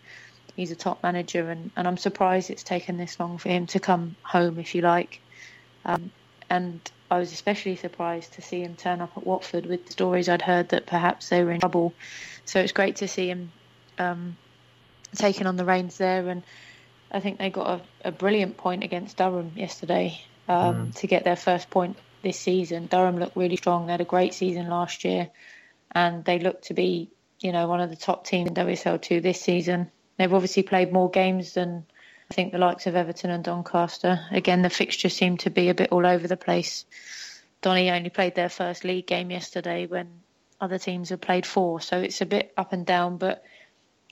he's 0.55 0.71
a 0.71 0.75
top 0.75 1.03
manager, 1.03 1.49
and, 1.49 1.71
and 1.75 1.87
I'm 1.87 1.97
surprised 1.97 2.49
it's 2.49 2.63
taken 2.63 2.97
this 2.97 3.19
long 3.19 3.37
for 3.37 3.49
him 3.49 3.67
to 3.67 3.79
come 3.79 4.15
home, 4.23 4.59
if 4.59 4.75
you 4.75 4.81
like. 4.81 5.21
Um, 5.85 6.11
and 6.49 6.79
I 7.11 7.19
was 7.19 7.31
especially 7.31 7.75
surprised 7.75 8.33
to 8.33 8.41
see 8.41 8.61
him 8.61 8.75
turn 8.75 9.01
up 9.01 9.17
at 9.17 9.25
Watford 9.25 9.65
with 9.65 9.85
the 9.85 9.91
stories 9.91 10.29
I'd 10.29 10.41
heard 10.41 10.69
that 10.69 10.85
perhaps 10.85 11.29
they 11.29 11.43
were 11.43 11.51
in 11.51 11.59
trouble. 11.59 11.93
So 12.45 12.59
it's 12.59 12.71
great 12.71 12.97
to 12.97 13.07
see 13.07 13.29
him 13.29 13.51
um, 13.97 14.37
taking 15.15 15.47
on 15.47 15.55
the 15.55 15.65
reins 15.65 15.97
there. 15.97 16.27
And 16.27 16.43
I 17.11 17.19
think 17.19 17.39
they 17.39 17.49
got 17.49 17.81
a, 18.03 18.09
a 18.09 18.11
brilliant 18.11 18.57
point 18.57 18.83
against 18.83 19.17
Durham 19.17 19.51
yesterday 19.55 20.21
um, 20.47 20.87
mm. 20.87 20.95
to 20.95 21.07
get 21.07 21.23
their 21.23 21.35
first 21.35 21.69
point 21.69 21.97
this 22.21 22.39
season. 22.39 22.87
Durham 22.87 23.17
looked 23.17 23.35
really 23.35 23.55
strong. 23.55 23.85
They 23.85 23.93
had 23.93 24.01
a 24.01 24.05
great 24.05 24.33
season 24.33 24.67
last 24.67 25.05
year, 25.05 25.29
and 25.91 26.25
they 26.25 26.39
look 26.39 26.63
to 26.63 26.73
be, 26.73 27.09
you 27.39 27.51
know, 27.51 27.67
one 27.67 27.81
of 27.81 27.89
the 27.89 27.95
top 27.95 28.25
teams 28.25 28.49
in 28.49 28.55
WSL2 28.55 29.21
this 29.21 29.41
season. 29.41 29.91
They've 30.17 30.33
obviously 30.33 30.63
played 30.63 30.91
more 30.91 31.09
games 31.09 31.53
than 31.53 31.85
I 32.29 32.33
think 32.33 32.51
the 32.51 32.57
likes 32.57 32.85
of 32.85 32.95
Everton 32.95 33.31
and 33.31 33.43
Doncaster. 33.43 34.19
Again, 34.31 34.61
the 34.61 34.69
fixture 34.69 35.09
seemed 35.09 35.41
to 35.41 35.49
be 35.49 35.69
a 35.69 35.73
bit 35.73 35.91
all 35.91 36.05
over 36.05 36.27
the 36.27 36.37
place. 36.37 36.85
Donny 37.61 37.89
only 37.89 38.09
played 38.09 38.35
their 38.35 38.49
first 38.49 38.83
league 38.83 39.07
game 39.07 39.31
yesterday 39.31 39.87
when 39.87 40.07
other 40.61 40.77
teams 40.77 41.09
have 41.09 41.21
played 41.21 41.45
four, 41.45 41.81
so 41.81 41.99
it's 41.99 42.21
a 42.21 42.25
bit 42.25 42.53
up 42.57 42.73
and 42.73 42.85
down. 42.85 43.17
But 43.17 43.43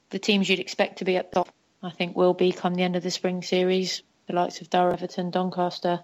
the 0.09 0.19
teams 0.19 0.49
you'd 0.49 0.59
expect 0.59 0.99
to 0.99 1.05
be 1.05 1.17
at 1.17 1.31
top, 1.31 1.49
I 1.83 1.91
think, 1.91 2.15
will 2.15 2.33
be 2.33 2.51
come 2.51 2.75
the 2.75 2.83
end 2.83 2.95
of 2.95 3.03
the 3.03 3.11
spring 3.11 3.43
series. 3.43 4.01
The 4.27 4.33
likes 4.33 4.59
of 4.59 4.69
Durham, 4.69 4.93
Everton, 4.93 5.31
Doncaster, 5.31 6.03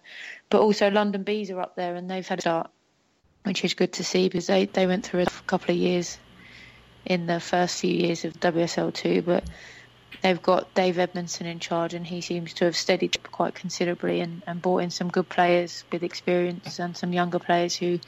but 0.49 0.61
also 0.61 0.89
London 0.89 1.23
Bees 1.23 1.51
are 1.51 1.59
up 1.59 1.75
there 1.75 1.95
and 1.95 2.09
they've 2.09 2.25
had 2.25 2.39
a 2.39 2.41
start, 2.41 2.71
which 3.43 3.65
is 3.65 3.73
good 3.73 3.91
to 3.93 4.03
see 4.05 4.29
because 4.29 4.47
they, 4.47 4.65
they 4.65 4.87
went 4.87 5.05
through 5.05 5.23
a 5.23 5.25
couple 5.45 5.71
of 5.71 5.77
years 5.77 6.17
in 7.05 7.25
the 7.27 7.39
first 7.39 7.79
few 7.79 7.93
years 7.93 8.25
of 8.25 8.33
WSL2, 8.39 9.25
but 9.25 9.43
they've 10.21 10.41
got 10.41 10.73
Dave 10.73 10.97
Edmondson 10.97 11.45
in 11.45 11.59
charge, 11.59 11.93
and 11.93 12.05
he 12.05 12.21
seems 12.21 12.53
to 12.55 12.65
have 12.65 12.75
steadied 12.75 13.17
up 13.17 13.31
quite 13.31 13.55
considerably 13.55 14.21
and, 14.21 14.41
and 14.47 14.61
brought 14.61 14.79
in 14.79 14.89
some 14.89 15.09
good 15.09 15.27
players 15.27 15.83
with 15.91 16.03
experience 16.03 16.79
and 16.79 16.95
some 16.95 17.13
younger 17.13 17.39
players 17.39 17.75
who 17.75 17.99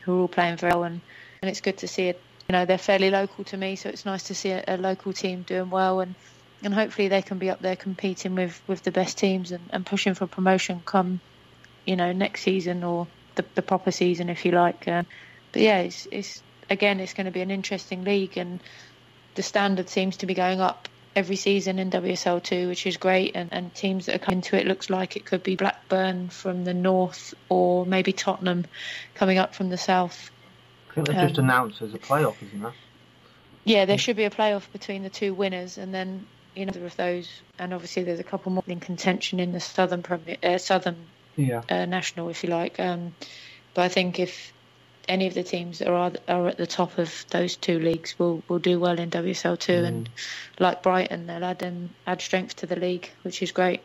who 0.00 0.16
are 0.16 0.20
all 0.22 0.28
playing 0.28 0.56
very 0.56 0.72
well. 0.72 0.84
And, 0.84 1.00
and 1.42 1.50
it's 1.50 1.60
good 1.60 1.78
to 1.78 1.88
see 1.88 2.08
it. 2.08 2.20
You 2.48 2.54
know, 2.54 2.64
they're 2.64 2.78
fairly 2.78 3.10
local 3.10 3.44
to 3.44 3.56
me, 3.56 3.76
so 3.76 3.88
it's 3.90 4.04
nice 4.04 4.24
to 4.24 4.34
see 4.34 4.50
a, 4.50 4.64
a 4.66 4.76
local 4.76 5.12
team 5.12 5.42
doing 5.42 5.70
well, 5.70 6.00
and 6.00 6.14
and 6.62 6.74
hopefully 6.74 7.08
they 7.08 7.22
can 7.22 7.38
be 7.38 7.50
up 7.50 7.60
there 7.60 7.76
competing 7.76 8.34
with, 8.34 8.60
with 8.66 8.82
the 8.82 8.90
best 8.90 9.16
teams 9.16 9.50
and, 9.50 9.62
and 9.70 9.86
pushing 9.86 10.14
for 10.14 10.26
promotion 10.26 10.82
come, 10.84 11.20
you 11.86 11.96
know, 11.96 12.12
next 12.12 12.42
season 12.42 12.84
or 12.84 13.06
the, 13.36 13.44
the 13.54 13.62
proper 13.62 13.90
season, 13.90 14.28
if 14.28 14.44
you 14.44 14.52
like. 14.52 14.86
Uh, 14.86 15.04
but 15.52 15.62
yeah, 15.62 15.78
it's, 15.78 16.06
it's 16.10 16.42
again, 16.70 17.00
it's 17.00 17.12
going 17.12 17.26
to 17.26 17.32
be 17.32 17.40
an 17.40 17.50
interesting 17.50 18.04
league, 18.04 18.38
and 18.38 18.60
the 19.34 19.42
standard 19.42 19.88
seems 19.88 20.18
to 20.18 20.26
be 20.26 20.34
going 20.34 20.60
up 20.60 20.88
every 21.14 21.36
season 21.36 21.78
in 21.78 21.90
WSL2, 21.90 22.68
which 22.68 22.86
is 22.86 22.96
great. 22.96 23.32
And, 23.34 23.52
and 23.52 23.74
teams 23.74 24.06
that 24.06 24.14
are 24.14 24.18
coming 24.18 24.42
to 24.42 24.56
it 24.56 24.66
looks 24.66 24.88
like 24.88 25.16
it 25.16 25.24
could 25.24 25.42
be 25.42 25.56
Blackburn 25.56 26.28
from 26.28 26.64
the 26.64 26.74
north 26.74 27.34
or 27.48 27.84
maybe 27.84 28.12
Tottenham 28.12 28.66
coming 29.14 29.38
up 29.38 29.54
from 29.54 29.70
the 29.70 29.76
south. 29.76 30.30
I 30.90 30.94
think 30.94 31.08
they've 31.08 31.16
um, 31.16 31.28
just 31.28 31.38
announced 31.38 31.80
there's 31.80 31.94
a 31.94 31.98
playoff, 31.98 32.36
isn't 32.42 32.62
there? 32.62 32.74
Yeah, 33.64 33.84
there 33.84 33.98
should 33.98 34.16
be 34.16 34.24
a 34.24 34.30
playoff 34.30 34.70
between 34.72 35.02
the 35.02 35.10
two 35.10 35.34
winners, 35.34 35.76
and 35.76 35.92
then 35.92 36.26
you 36.56 36.66
know 36.66 36.72
of 36.72 36.96
those, 36.96 37.28
and 37.58 37.74
obviously 37.74 38.02
there's 38.04 38.18
a 38.18 38.24
couple 38.24 38.50
more 38.50 38.64
in 38.66 38.80
contention 38.80 39.38
in 39.38 39.52
the 39.52 39.60
southern 39.60 40.02
Premier, 40.02 40.36
uh, 40.42 40.58
southern 40.58 40.96
yeah. 41.36 41.62
uh, 41.68 41.84
national, 41.84 42.30
if 42.30 42.42
you 42.42 42.48
like. 42.48 42.80
Um, 42.80 43.14
but 43.74 43.82
I 43.82 43.88
think 43.88 44.18
if 44.18 44.52
any 45.10 45.26
of 45.26 45.34
the 45.34 45.42
teams 45.42 45.80
that 45.80 45.88
are 45.88 46.12
are 46.28 46.48
at 46.48 46.56
the 46.56 46.66
top 46.66 46.96
of 46.96 47.26
those 47.30 47.56
two 47.56 47.78
leagues 47.78 48.18
will 48.18 48.42
will 48.48 48.60
do 48.60 48.78
well 48.78 48.98
in 48.98 49.10
WSL 49.10 49.58
two, 49.58 49.72
mm. 49.72 49.86
and 49.86 50.08
like 50.58 50.82
Brighton, 50.82 51.26
they'll 51.26 51.44
add 51.44 51.62
um, 51.62 51.90
add 52.06 52.22
strength 52.22 52.56
to 52.56 52.66
the 52.66 52.76
league, 52.76 53.10
which 53.22 53.42
is 53.42 53.52
great. 53.52 53.82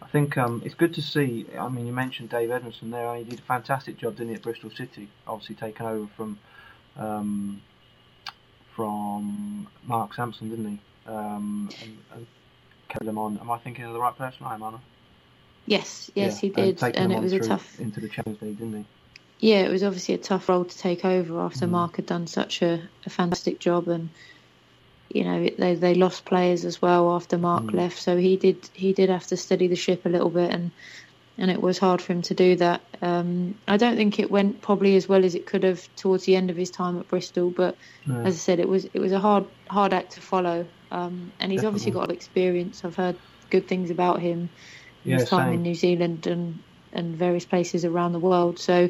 I 0.00 0.06
think 0.06 0.38
um, 0.38 0.62
it's 0.64 0.74
good 0.74 0.94
to 0.94 1.02
see. 1.02 1.46
I 1.58 1.68
mean, 1.68 1.86
you 1.86 1.92
mentioned 1.92 2.30
Dave 2.30 2.50
Edmondson 2.50 2.90
there. 2.90 3.16
He 3.16 3.24
did 3.24 3.40
a 3.40 3.42
fantastic 3.42 3.98
job, 3.98 4.16
didn't 4.16 4.28
he, 4.28 4.34
at 4.36 4.42
Bristol 4.42 4.70
City? 4.70 5.08
Obviously, 5.26 5.56
taken 5.56 5.84
over 5.84 6.06
from 6.16 6.38
um, 6.96 7.60
from 8.74 9.66
Mark 9.84 10.14
Sampson, 10.14 10.48
didn't 10.48 10.70
he? 10.70 11.10
Um, 11.10 11.70
and, 11.82 11.98
and 12.14 12.26
carried 12.88 13.08
him 13.08 13.18
on. 13.18 13.38
Am 13.38 13.50
I 13.50 13.58
thinking 13.58 13.84
of 13.84 13.92
the 13.92 14.00
right 14.00 14.16
person? 14.16 14.46
I 14.46 14.54
am, 14.54 14.62
Anna. 14.62 14.80
Yes, 15.66 16.08
yes, 16.14 16.34
yeah. 16.34 16.40
he 16.40 16.48
did, 16.50 16.82
and, 16.82 16.96
and 16.96 17.12
it 17.12 17.20
was 17.20 17.32
a 17.32 17.40
tough 17.40 17.80
into 17.80 17.98
the 17.98 18.08
Champions 18.08 18.40
League, 18.40 18.58
didn't 18.58 18.74
he? 18.74 18.86
Yeah, 19.38 19.62
it 19.62 19.70
was 19.70 19.82
obviously 19.82 20.14
a 20.14 20.18
tough 20.18 20.48
role 20.48 20.64
to 20.64 20.78
take 20.78 21.04
over 21.04 21.40
after 21.40 21.66
mm. 21.66 21.70
Mark 21.70 21.96
had 21.96 22.06
done 22.06 22.26
such 22.26 22.62
a, 22.62 22.80
a, 23.04 23.10
fantastic 23.10 23.58
job, 23.58 23.88
and 23.88 24.08
you 25.10 25.24
know 25.24 25.48
they 25.58 25.74
they 25.74 25.94
lost 25.94 26.24
players 26.24 26.64
as 26.64 26.80
well 26.80 27.14
after 27.14 27.36
Mark 27.36 27.64
mm. 27.64 27.74
left, 27.74 27.98
so 27.98 28.16
he 28.16 28.36
did 28.36 28.68
he 28.72 28.92
did 28.92 29.10
have 29.10 29.26
to 29.26 29.36
steady 29.36 29.66
the 29.66 29.76
ship 29.76 30.06
a 30.06 30.08
little 30.08 30.30
bit, 30.30 30.50
and 30.50 30.70
and 31.38 31.50
it 31.50 31.60
was 31.60 31.78
hard 31.78 32.00
for 32.00 32.14
him 32.14 32.22
to 32.22 32.34
do 32.34 32.56
that. 32.56 32.80
Um, 33.02 33.56
I 33.68 33.76
don't 33.76 33.96
think 33.96 34.18
it 34.18 34.30
went 34.30 34.62
probably 34.62 34.96
as 34.96 35.06
well 35.06 35.22
as 35.22 35.34
it 35.34 35.44
could 35.44 35.64
have 35.64 35.86
towards 35.96 36.24
the 36.24 36.34
end 36.34 36.48
of 36.48 36.56
his 36.56 36.70
time 36.70 36.98
at 36.98 37.08
Bristol, 37.08 37.50
but 37.50 37.76
no. 38.06 38.20
as 38.22 38.34
I 38.34 38.38
said, 38.38 38.58
it 38.58 38.68
was 38.68 38.86
it 38.86 38.98
was 38.98 39.12
a 39.12 39.20
hard 39.20 39.44
hard 39.68 39.92
act 39.92 40.12
to 40.12 40.20
follow, 40.22 40.66
um, 40.90 41.32
and 41.38 41.52
he's 41.52 41.60
Definitely. 41.60 41.66
obviously 41.66 41.92
got 41.92 42.10
experience. 42.10 42.84
I've 42.84 42.96
heard 42.96 43.16
good 43.50 43.68
things 43.68 43.90
about 43.90 44.20
him. 44.20 44.48
Yeah, 45.04 45.18
his 45.18 45.28
time 45.28 45.48
same. 45.48 45.54
in 45.54 45.62
New 45.62 45.74
Zealand 45.74 46.26
and 46.26 46.58
and 46.92 47.14
various 47.14 47.44
places 47.44 47.84
around 47.84 48.12
the 48.12 48.18
world. 48.18 48.58
So 48.58 48.88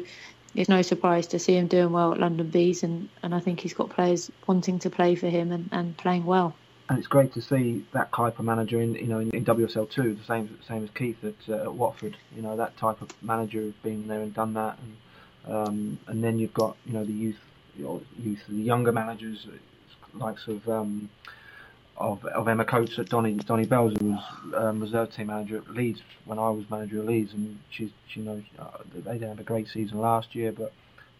it's 0.57 0.67
no 0.67 0.81
surprise 0.81 1.27
to 1.27 1.39
see 1.39 1.55
him 1.55 1.67
doing 1.67 1.91
well 1.91 2.11
at 2.11 2.19
London 2.19 2.49
Bees, 2.49 2.81
and, 2.81 3.09
and 3.21 3.33
I 3.33 3.39
think 3.39 3.59
he's 3.59 3.75
got 3.75 3.91
players 3.91 4.31
wanting 4.47 4.79
to 4.79 4.89
play 4.89 5.13
for 5.13 5.27
him 5.27 5.51
and, 5.51 5.69
and 5.71 5.95
playing 5.95 6.25
well. 6.25 6.55
And 6.89 6.97
it's 6.97 7.07
great 7.07 7.33
to 7.33 7.41
see 7.41 7.85
that 7.91 8.11
type 8.11 8.39
of 8.39 8.45
manager 8.45 8.81
in 8.81 8.95
you 8.95 9.05
know 9.05 9.19
in, 9.19 9.29
in 9.31 9.45
WSL 9.45 9.89
two, 9.89 10.15
the 10.15 10.23
same 10.23 10.57
same 10.67 10.83
as 10.83 10.89
Keith 10.91 11.23
at, 11.23 11.35
uh, 11.47 11.63
at 11.63 11.73
Watford. 11.73 12.17
You 12.35 12.41
know 12.41 12.57
that 12.57 12.75
type 12.77 13.01
of 13.01 13.09
manager 13.21 13.59
who's 13.59 13.75
been 13.83 14.07
there 14.07 14.21
and 14.21 14.33
done 14.33 14.53
that, 14.55 14.79
and 15.45 15.53
um, 15.53 15.99
and 16.07 16.23
then 16.23 16.39
you've 16.39 16.53
got 16.53 16.75
you 16.85 16.93
know 16.93 17.03
the 17.03 17.13
youth, 17.13 17.39
you 17.77 18.03
youth, 18.17 18.39
the 18.49 18.55
younger 18.55 18.91
managers, 18.91 19.45
likes 20.13 20.47
of 20.47 20.67
um, 20.69 21.09
of, 21.97 22.23
of 22.25 22.47
Emma 22.47 22.65
Coates 22.65 22.97
at 22.99 23.09
Donny 23.09 23.33
Donny 23.33 23.65
Belles, 23.65 23.93
who 23.99 24.11
was 24.11 24.53
um, 24.55 24.79
reserve 24.79 25.13
team 25.13 25.27
manager 25.27 25.57
at 25.57 25.69
Leeds 25.69 26.01
when 26.25 26.37
I 26.39 26.49
was 26.49 26.69
manager 26.69 26.99
at 26.99 27.05
Leeds, 27.05 27.33
and 27.33 27.59
she's 27.69 27.89
she 28.07 28.19
knows 28.21 28.43
uh, 28.59 28.77
they 28.93 29.13
didn't 29.13 29.29
have 29.29 29.39
a 29.39 29.43
great 29.43 29.67
season 29.67 29.99
last 29.99 30.35
year, 30.35 30.51
but 30.51 30.71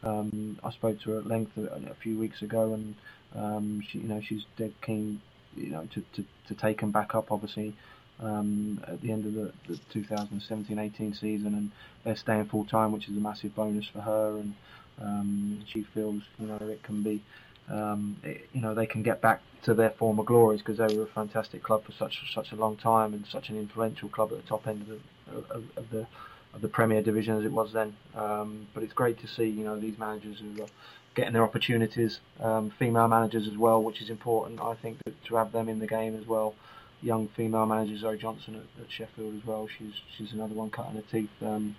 um, 0.04 0.60
I 0.64 0.72
spoke 0.72 1.02
to 1.02 1.12
her 1.12 1.20
at 1.20 1.28
length 1.28 1.58
a, 1.58 1.92
a 1.92 1.96
few 1.96 2.18
weeks 2.18 2.42
ago, 2.42 2.74
and 2.74 2.96
um, 3.36 3.84
she 3.90 4.00
you 4.00 4.08
know 4.08 4.22
she's 4.22 4.46
dead 4.58 4.74
keen 4.82 5.22
you 5.56 5.72
know 5.72 5.88
to, 5.94 6.04
to, 6.14 6.26
to 6.48 6.56
take 6.56 6.80
them 6.82 6.92
back 6.92 7.16
up 7.16 7.32
obviously 7.32 7.74
um, 8.22 8.84
at 8.88 9.02
the 9.02 9.12
end 9.12 9.26
of 9.26 9.34
the, 9.34 9.52
the 9.68 9.80
2017-18 10.00 11.20
season, 11.20 11.54
and 11.54 11.72
they're 12.04 12.16
staying 12.16 12.46
full 12.46 12.66
time, 12.66 12.92
which 12.92 13.08
is 13.08 13.18
a 13.18 13.20
massive 13.20 13.56
bonus 13.56 13.88
for 13.88 14.02
her, 14.02 14.38
and 14.38 14.56
um, 15.02 15.64
she 15.68 15.84
feels 15.84 16.22
you 16.40 16.48
know 16.48 16.58
it 16.62 16.84
can 16.84 17.02
be 17.02 17.22
um, 17.70 18.18
it, 18.24 18.48
you 18.54 18.62
know 18.62 18.74
they 18.74 18.86
can 18.86 19.04
get 19.04 19.22
back 19.22 19.42
to 19.64 19.74
their 19.74 19.90
former 19.90 20.24
glories 20.24 20.62
because 20.62 20.78
they 20.78 20.96
were 20.96 21.04
a 21.04 21.08
fantastic 21.08 21.64
club 21.64 21.84
for 21.84 21.92
such 21.92 22.34
such 22.34 22.52
a 22.52 22.56
long 22.56 22.78
time 22.78 23.14
and 23.14 23.26
such 23.28 23.50
an 23.50 23.58
influential 23.58 24.10
club 24.10 24.32
at 24.32 24.42
the 24.42 24.48
top 24.48 24.68
end 24.68 24.82
of 24.82 24.88
the 24.88 25.54
of, 25.54 25.64
of 25.76 25.90
the 25.90 26.08
of 26.54 26.62
the 26.62 26.68
Premier 26.68 27.02
Division 27.02 27.38
as 27.38 27.46
it 27.46 27.52
was 27.52 27.74
then. 27.74 27.96
Um, 28.16 28.68
but 28.74 28.84
it's 28.84 28.94
great 28.94 29.20
to 29.20 29.28
see 29.28 29.46
you 29.46 29.64
know 29.64 29.80
these 29.80 29.98
managers 29.98 30.40
who 30.40 30.64
are 30.64 30.68
getting 31.16 31.34
their 31.34 31.44
opportunities, 31.44 32.20
um, 32.40 32.72
female 32.78 33.08
managers 33.08 33.48
as 33.48 33.58
well, 33.58 33.82
which 33.82 34.02
is 34.02 34.10
important. 34.10 34.62
I 34.62 34.76
think 34.76 35.00
to 35.26 35.36
have 35.36 35.52
them 35.52 35.68
in 35.68 35.80
the 35.80 35.88
game 35.88 36.16
as 36.16 36.28
well. 36.28 36.56
Young 37.02 37.28
female 37.28 37.66
manager 37.66 37.98
Zoe 37.98 38.18
Johnson 38.18 38.56
at, 38.56 38.84
at 38.84 38.92
Sheffield 38.92 39.36
as 39.36 39.46
well. 39.46 39.68
She's 39.78 39.94
she's 40.16 40.32
another 40.34 40.54
one 40.54 40.70
cutting 40.70 40.96
her 40.96 41.04
teeth 41.12 41.30
um, 41.42 41.76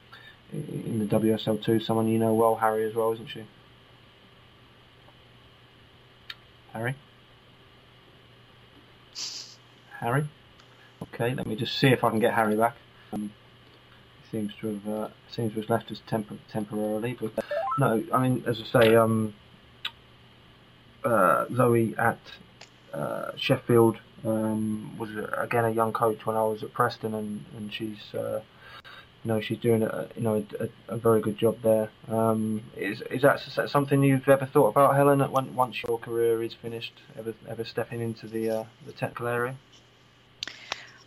in 0.52 0.98
the 0.98 1.06
WSL 1.06 1.62
too. 1.62 1.80
Someone 1.80 2.08
you 2.08 2.18
know 2.18 2.34
well, 2.34 2.56
Harry 2.56 2.84
as 2.84 2.94
well, 2.94 3.12
isn't 3.14 3.28
she? 3.28 3.44
Harry? 6.72 6.94
Harry? 10.00 10.24
Okay, 11.02 11.34
let 11.34 11.46
me 11.46 11.56
just 11.56 11.78
see 11.78 11.88
if 11.88 12.04
I 12.04 12.10
can 12.10 12.18
get 12.18 12.34
Harry 12.34 12.56
back. 12.56 12.76
Um, 13.12 13.32
seems 14.30 14.52
to 14.60 14.66
have 14.68 14.88
uh, 14.88 15.08
seems 15.30 15.54
to 15.54 15.60
have 15.60 15.70
left 15.70 15.90
us 15.90 16.00
temp- 16.06 16.40
temporarily, 16.50 17.16
but 17.20 17.32
no, 17.78 18.02
I 18.12 18.18
mean 18.28 18.44
as 18.46 18.60
I 18.60 18.82
say, 18.82 18.96
um, 18.96 19.34
uh, 21.04 21.46
Zoe 21.54 21.94
at 21.96 22.18
uh, 22.92 23.32
Sheffield 23.36 23.98
um, 24.24 24.96
was 24.98 25.10
uh, 25.10 25.34
again 25.38 25.64
a 25.64 25.70
young 25.70 25.92
coach 25.92 26.26
when 26.26 26.36
I 26.36 26.42
was 26.42 26.62
at 26.62 26.72
Preston, 26.72 27.14
and 27.14 27.44
and 27.56 27.72
she's 27.72 28.14
uh, 28.14 28.40
you 29.24 29.28
know 29.28 29.40
she's 29.40 29.58
doing 29.58 29.82
a 29.82 30.08
you 30.16 30.22
know 30.22 30.44
a, 30.60 30.68
a 30.88 30.96
very 30.96 31.20
good 31.20 31.38
job 31.38 31.60
there. 31.62 31.90
Um, 32.08 32.62
is 32.76 33.02
is 33.02 33.22
that 33.22 33.40
something 33.68 34.02
you've 34.02 34.28
ever 34.28 34.46
thought 34.46 34.68
about, 34.68 34.94
Helen? 34.94 35.20
When, 35.20 35.54
once 35.54 35.82
your 35.82 35.98
career 35.98 36.42
is 36.42 36.54
finished, 36.54 36.94
ever 37.18 37.34
ever 37.48 37.64
stepping 37.64 38.00
into 38.00 38.26
the 38.26 38.50
uh, 38.50 38.64
the 38.86 38.92
technical 38.92 39.26
area? 39.26 39.54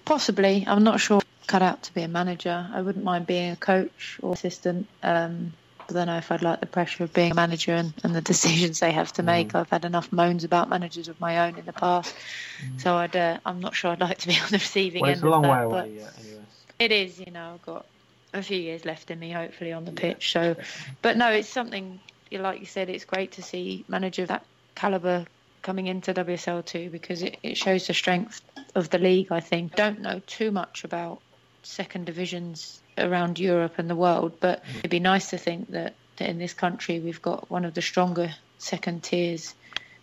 Possibly. 0.06 0.66
I'm 0.68 0.84
not 0.84 1.00
sure. 1.00 1.22
Cut 1.48 1.62
out 1.62 1.84
to 1.84 1.94
be 1.94 2.02
a 2.02 2.08
manager. 2.08 2.70
I 2.74 2.82
wouldn't 2.82 3.04
mind 3.04 3.28
being 3.28 3.52
a 3.52 3.56
coach 3.56 4.20
or 4.22 4.34
assistant. 4.34 4.88
Um, 5.04 5.54
I 5.90 5.94
don't 5.94 6.08
know 6.08 6.18
if 6.18 6.32
I'd 6.32 6.42
like 6.42 6.62
the 6.62 6.66
pressure 6.66 7.04
of 7.04 7.12
being 7.12 7.32
a 7.32 7.36
manager 7.36 7.74
and, 7.74 7.94
and 8.04 8.16
the 8.16 8.22
decisions 8.34 8.80
they 8.80 8.92
have 8.92 9.12
to 9.14 9.24
make. 9.24 9.50
Mm. 9.50 9.60
I've 9.60 9.70
had 9.70 9.84
enough 9.84 10.12
moans 10.12 10.44
about 10.44 10.70
managers 10.70 11.08
of 11.08 11.20
my 11.20 11.48
own 11.48 11.58
in 11.58 11.66
the 11.66 11.74
past, 11.74 12.16
mm. 12.64 12.80
so 12.80 12.96
I'd. 12.96 13.16
Uh, 13.16 13.40
I'm 13.46 13.60
not 13.60 13.76
sure 13.76 13.92
I'd 13.92 14.00
like 14.00 14.20
to 14.20 14.28
be 14.28 14.36
on 14.36 14.48
the 14.50 14.58
receiving 14.58 15.02
well, 15.02 15.12
end. 15.12 15.18
It's 15.18 15.24
a 15.24 15.30
long 15.30 15.42
that, 15.44 15.52
way 15.52 15.64
away, 15.64 15.94
yeah, 15.98 16.10
anyway. 16.20 16.44
It 16.80 16.92
is, 16.92 17.20
you 17.20 17.32
know. 17.32 17.54
I've 17.56 17.66
got 17.66 17.86
a 18.34 18.42
few 18.42 18.60
years 18.60 18.86
left 18.86 19.12
in 19.12 19.20
me, 19.20 19.32
hopefully, 19.32 19.74
on 19.74 19.86
the 19.86 19.92
pitch. 19.92 20.32
So, 20.32 20.56
but 21.02 21.18
no, 21.18 21.32
it's 21.32 21.50
something 21.50 22.00
like 22.32 22.60
you 22.60 22.66
said. 22.66 22.90
It's 22.90 23.06
great 23.06 23.34
to 23.34 23.44
see 23.44 23.86
manager 23.88 24.24
of 24.24 24.30
that 24.30 24.46
caliber 24.76 25.26
coming 25.62 25.88
into 25.88 26.14
WSL2 26.14 26.92
because 26.92 27.22
it, 27.22 27.38
it 27.44 27.58
shows 27.58 27.88
the 27.88 27.94
strength 27.94 28.42
of 28.76 28.90
the 28.90 28.98
league. 28.98 29.32
I 29.32 29.40
think 29.40 29.76
don't 29.76 30.02
know 30.02 30.22
too 30.26 30.52
much 30.52 30.84
about 30.84 31.22
second 31.64 32.06
divisions 32.06 32.82
around 32.98 33.40
Europe 33.40 33.76
and 33.78 33.90
the 33.90 33.96
world, 33.96 34.34
but 34.40 34.64
it'd 34.80 34.92
be 34.92 35.00
nice 35.00 35.30
to 35.30 35.38
think 35.38 35.72
that, 35.72 35.96
that 36.18 36.30
in 36.30 36.40
this 36.40 36.54
country 36.54 37.00
we've 37.00 37.22
got 37.22 37.50
one 37.50 37.66
of 37.66 37.74
the 37.74 37.82
stronger 37.82 38.34
second 38.58 39.04
tiers 39.04 39.54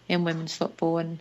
in 0.08 0.24
women's 0.24 0.56
football 0.56 0.98
and 0.98 1.18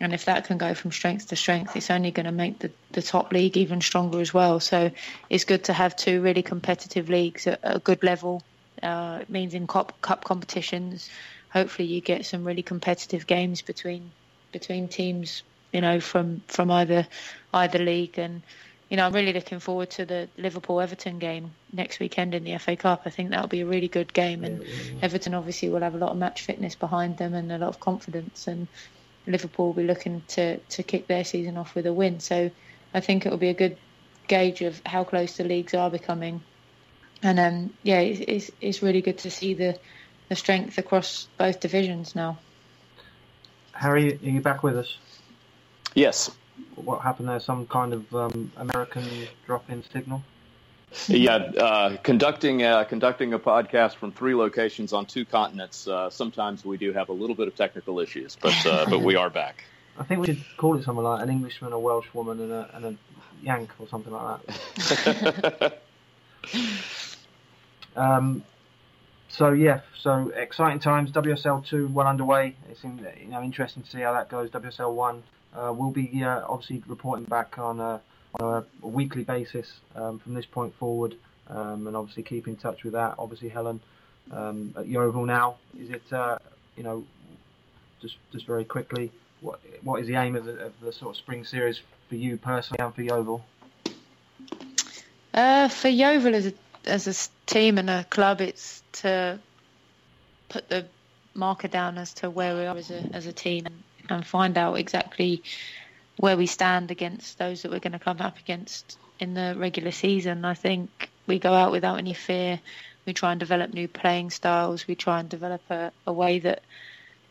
and 0.00 0.14
if 0.14 0.24
that 0.24 0.46
can 0.46 0.56
go 0.56 0.72
from 0.72 0.90
strength 0.92 1.28
to 1.28 1.36
strength, 1.36 1.76
it's 1.76 1.90
only 1.90 2.10
going 2.10 2.24
to 2.24 2.32
make 2.32 2.58
the, 2.58 2.70
the 2.92 3.02
top 3.02 3.32
league 3.32 3.58
even 3.58 3.82
stronger 3.82 4.20
as 4.20 4.32
well. 4.32 4.58
So 4.58 4.90
it's 5.28 5.44
good 5.44 5.64
to 5.64 5.74
have 5.74 5.94
two 5.94 6.22
really 6.22 6.42
competitive 6.42 7.10
leagues 7.10 7.46
at, 7.46 7.62
at 7.62 7.76
a 7.76 7.78
good 7.78 8.02
level. 8.02 8.42
Uh, 8.82 9.18
it 9.20 9.28
means 9.28 9.52
in 9.52 9.66
cup, 9.66 10.00
cup 10.00 10.24
competitions, 10.24 11.10
hopefully 11.50 11.86
you 11.86 12.00
get 12.00 12.24
some 12.24 12.44
really 12.44 12.62
competitive 12.62 13.26
games 13.26 13.60
between 13.60 14.10
between 14.52 14.88
teams, 14.88 15.42
you 15.70 15.82
know, 15.82 16.00
from 16.00 16.42
from 16.46 16.70
either 16.70 17.06
either 17.52 17.78
league. 17.78 18.18
And 18.18 18.40
you 18.88 18.96
know, 18.96 19.04
I'm 19.04 19.12
really 19.12 19.34
looking 19.34 19.60
forward 19.60 19.90
to 19.90 20.06
the 20.06 20.28
Liverpool 20.38 20.80
Everton 20.80 21.18
game 21.18 21.50
next 21.74 22.00
weekend 22.00 22.34
in 22.34 22.44
the 22.44 22.56
FA 22.56 22.74
Cup. 22.74 23.02
I 23.04 23.10
think 23.10 23.30
that'll 23.30 23.48
be 23.48 23.60
a 23.60 23.66
really 23.66 23.88
good 23.88 24.14
game, 24.14 24.44
and. 24.44 24.64
Everton 25.02 25.34
obviously 25.34 25.68
will 25.68 25.80
have 25.80 25.94
a 25.94 25.98
lot 25.98 26.10
of 26.10 26.16
match 26.16 26.42
fitness 26.42 26.74
behind 26.74 27.16
them 27.18 27.34
and 27.34 27.50
a 27.52 27.58
lot 27.58 27.68
of 27.68 27.80
confidence 27.80 28.46
and 28.46 28.66
Liverpool 29.26 29.66
will 29.66 29.82
be 29.82 29.84
looking 29.84 30.22
to, 30.28 30.58
to 30.58 30.82
kick 30.82 31.06
their 31.06 31.24
season 31.24 31.56
off 31.56 31.74
with 31.74 31.86
a 31.86 31.92
win. 31.92 32.20
So 32.20 32.50
I 32.94 33.00
think 33.00 33.26
it 33.26 33.30
will 33.30 33.38
be 33.38 33.48
a 33.48 33.54
good 33.54 33.76
gauge 34.28 34.62
of 34.62 34.80
how 34.86 35.04
close 35.04 35.36
the 35.36 35.44
leagues 35.44 35.74
are 35.74 35.90
becoming. 35.90 36.40
And 37.22 37.38
um, 37.38 37.74
yeah, 37.82 38.00
it's, 38.00 38.20
it's, 38.26 38.50
it's 38.60 38.82
really 38.82 39.02
good 39.02 39.18
to 39.18 39.30
see 39.30 39.54
the 39.54 39.78
the 40.30 40.36
strength 40.36 40.78
across 40.78 41.28
both 41.36 41.60
divisions 41.60 42.14
now. 42.14 42.38
Harry, 43.72 44.14
are 44.14 44.30
you 44.30 44.40
back 44.40 44.62
with 44.62 44.78
us? 44.78 44.96
Yes. 45.94 46.30
What 46.76 47.02
happened 47.02 47.28
there? 47.28 47.40
Some 47.40 47.66
kind 47.66 47.92
of 47.92 48.14
um, 48.14 48.52
American 48.56 49.04
drop-in 49.44 49.82
signal? 49.92 50.22
Yeah, 51.06 51.36
uh, 51.36 51.96
conducting 51.98 52.62
uh, 52.62 52.84
conducting 52.84 53.32
a 53.32 53.38
podcast 53.38 53.94
from 53.94 54.12
three 54.12 54.34
locations 54.34 54.92
on 54.92 55.06
two 55.06 55.24
continents. 55.24 55.86
Uh, 55.86 56.10
sometimes 56.10 56.64
we 56.64 56.76
do 56.78 56.92
have 56.92 57.08
a 57.08 57.12
little 57.12 57.36
bit 57.36 57.48
of 57.48 57.54
technical 57.54 58.00
issues, 58.00 58.36
but 58.40 58.66
uh, 58.66 58.86
but 58.90 59.00
we 59.00 59.14
are 59.14 59.30
back. 59.30 59.64
I 59.98 60.04
think 60.04 60.20
we 60.20 60.26
should 60.26 60.44
call 60.56 60.76
it 60.76 60.84
something 60.84 61.04
like 61.04 61.22
an 61.22 61.30
Englishman, 61.30 61.72
a 61.72 61.78
Welsh 61.78 62.06
woman, 62.14 62.40
and 62.40 62.52
a, 62.52 62.70
and 62.74 62.84
a 62.84 62.96
Yank 63.42 63.70
or 63.78 63.86
something 63.88 64.12
like 64.12 64.40
that. 64.46 65.82
um, 67.96 68.42
so 69.28 69.52
yeah, 69.52 69.80
so 69.96 70.30
exciting 70.34 70.80
times. 70.80 71.12
WSL 71.12 71.64
two 71.64 71.86
well 71.88 72.08
underway. 72.08 72.56
It's 72.68 72.82
in, 72.82 73.06
you 73.20 73.28
know 73.28 73.42
interesting 73.42 73.84
to 73.84 73.88
see 73.90 74.00
how 74.00 74.12
that 74.14 74.28
goes. 74.28 74.50
WSL 74.50 74.92
one 74.92 75.22
uh, 75.54 75.72
will 75.72 75.92
be 75.92 76.24
uh, 76.24 76.42
obviously 76.48 76.82
reporting 76.88 77.26
back 77.26 77.58
on 77.58 78.00
on 78.38 78.64
a, 78.82 78.86
weekly 78.86 79.24
basis 79.24 79.80
um, 79.96 80.18
from 80.18 80.34
this 80.34 80.46
point 80.46 80.74
forward, 80.74 81.14
um, 81.48 81.86
and 81.86 81.96
obviously 81.96 82.22
keep 82.22 82.46
in 82.46 82.56
touch 82.56 82.84
with 82.84 82.92
that. 82.92 83.14
Obviously, 83.18 83.48
Helen 83.48 83.80
um, 84.30 84.74
at 84.76 84.86
Yeovil 84.86 85.26
now. 85.26 85.56
Is 85.78 85.90
it 85.90 86.12
uh, 86.12 86.38
you 86.76 86.82
know 86.82 87.04
just 88.00 88.16
just 88.32 88.46
very 88.46 88.64
quickly? 88.64 89.10
What 89.40 89.60
what 89.82 90.00
is 90.00 90.06
the 90.06 90.16
aim 90.16 90.36
of 90.36 90.44
the, 90.44 90.66
of 90.66 90.80
the 90.80 90.92
sort 90.92 91.10
of 91.10 91.16
spring 91.16 91.44
series 91.44 91.80
for 92.08 92.16
you 92.16 92.36
personally 92.36 92.82
and 92.82 92.94
for 92.94 93.02
Yeovil? 93.02 93.44
Uh, 95.32 95.68
for 95.68 95.88
Yeovil 95.88 96.34
as 96.34 96.46
a 96.46 96.52
as 96.84 97.06
a 97.06 97.50
team 97.50 97.78
and 97.78 97.90
a 97.90 98.04
club, 98.04 98.40
it's 98.40 98.82
to 98.92 99.38
put 100.48 100.68
the 100.68 100.86
marker 101.34 101.68
down 101.68 101.96
as 101.98 102.12
to 102.14 102.28
where 102.28 102.56
we 102.56 102.66
are 102.66 102.76
as 102.76 102.90
a 102.90 103.02
as 103.12 103.26
a 103.26 103.32
team 103.32 103.66
and, 103.66 103.82
and 104.08 104.26
find 104.26 104.58
out 104.58 104.74
exactly 104.74 105.42
where 106.20 106.36
we 106.36 106.46
stand 106.46 106.90
against 106.90 107.38
those 107.38 107.62
that 107.62 107.70
we're 107.70 107.80
going 107.80 107.92
to 107.92 107.98
come 107.98 108.20
up 108.20 108.38
against 108.38 108.98
in 109.18 109.32
the 109.32 109.54
regular 109.56 109.90
season. 109.90 110.44
I 110.44 110.52
think 110.52 111.08
we 111.26 111.38
go 111.38 111.54
out 111.54 111.72
without 111.72 111.98
any 111.98 112.12
fear. 112.12 112.60
We 113.06 113.14
try 113.14 113.30
and 113.30 113.40
develop 113.40 113.72
new 113.72 113.88
playing 113.88 114.28
styles. 114.28 114.86
We 114.86 114.94
try 114.94 115.20
and 115.20 115.30
develop 115.30 115.62
a, 115.70 115.92
a 116.06 116.12
way 116.12 116.40
that 116.40 116.62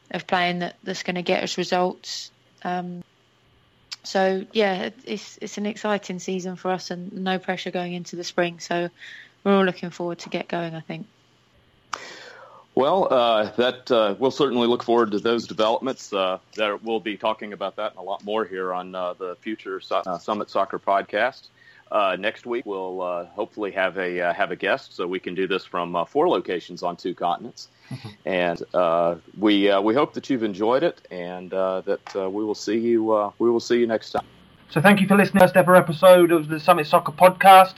of 0.10 0.26
playing 0.26 0.60
that, 0.60 0.76
that's 0.84 1.04
going 1.04 1.18
to 1.18 1.22
get 1.22 1.44
us 1.44 1.56
results. 1.56 2.32
Um, 2.64 3.04
so 4.04 4.48
yeah, 4.54 4.90
it's 5.06 5.38
it's 5.40 5.60
an 5.60 5.68
exciting 5.68 6.18
season 6.18 6.56
for 6.56 6.72
us, 6.72 6.90
and 6.90 7.14
no 7.14 7.38
pressure 7.38 7.70
going 7.70 7.94
into 7.94 8.16
the 8.16 8.24
spring. 8.24 8.60
So 8.60 8.90
we're 9.44 9.56
all 9.56 9.66
looking 9.66 9.92
forward 9.92 10.20
to 10.20 10.30
get 10.30 10.48
going. 10.48 10.74
I 10.74 10.80
think. 10.80 11.06
Well, 12.76 13.08
uh, 13.12 13.52
that 13.58 13.92
uh, 13.92 14.16
we'll 14.20 14.32
certainly 14.32 14.68
look 14.68 14.84
forward 14.84 15.12
to 15.12 15.20
those 15.20 15.48
developments. 15.48 16.14
Uh, 16.14 16.40
that 16.56 16.84
we'll 16.84 17.00
be 17.00 17.18
talking 17.18 17.54
about 17.54 17.76
that 17.78 17.92
and 17.92 18.00
a 18.00 18.04
lot 18.04 18.24
more 18.24 18.46
here 18.46 18.74
on 18.74 18.96
uh, 18.96 19.14
the 19.14 19.36
future 19.42 19.82
so- 19.82 19.98
uh, 19.98 20.18
Summit 20.18 20.50
Soccer 20.50 20.80
podcast. 20.80 21.48
Uh, 21.92 22.16
next 22.20 22.46
week 22.46 22.68
we'll 22.68 23.26
hopefully 23.34 23.72
have 23.72 23.98
a 23.98 24.18
have 24.34 24.52
a 24.52 24.56
guest, 24.56 24.96
so 24.96 25.08
we 25.08 25.20
can 25.20 25.34
do 25.34 25.48
this 25.48 25.66
from 25.66 26.06
four 26.06 26.30
locations 26.30 26.84
on 26.84 26.96
two 26.96 27.16
continents. 27.16 27.68
Mm-hmm. 27.90 28.10
And 28.26 29.20
we 29.40 29.76
we 29.80 29.94
hope 29.96 30.14
that 30.14 30.30
you've 30.30 30.44
enjoyed 30.44 30.84
it, 30.84 31.02
and 31.10 31.50
that 31.50 32.14
we 32.14 32.46
will 32.46 32.54
see 32.54 32.78
you 32.78 33.32
we 33.40 33.50
will 33.50 33.60
see 33.60 33.80
you 33.80 33.88
next 33.88 34.12
time. 34.12 34.26
So 34.70 34.80
thank 34.80 35.02
you 35.02 35.08
for 35.08 35.18
listening 35.18 35.40
to 35.40 35.48
first 35.48 35.58
ever 35.58 35.76
episode 35.76 36.32
of 36.32 36.48
the 36.48 36.60
Summit 36.60 36.86
Soccer 36.86 37.12
podcast. 37.12 37.74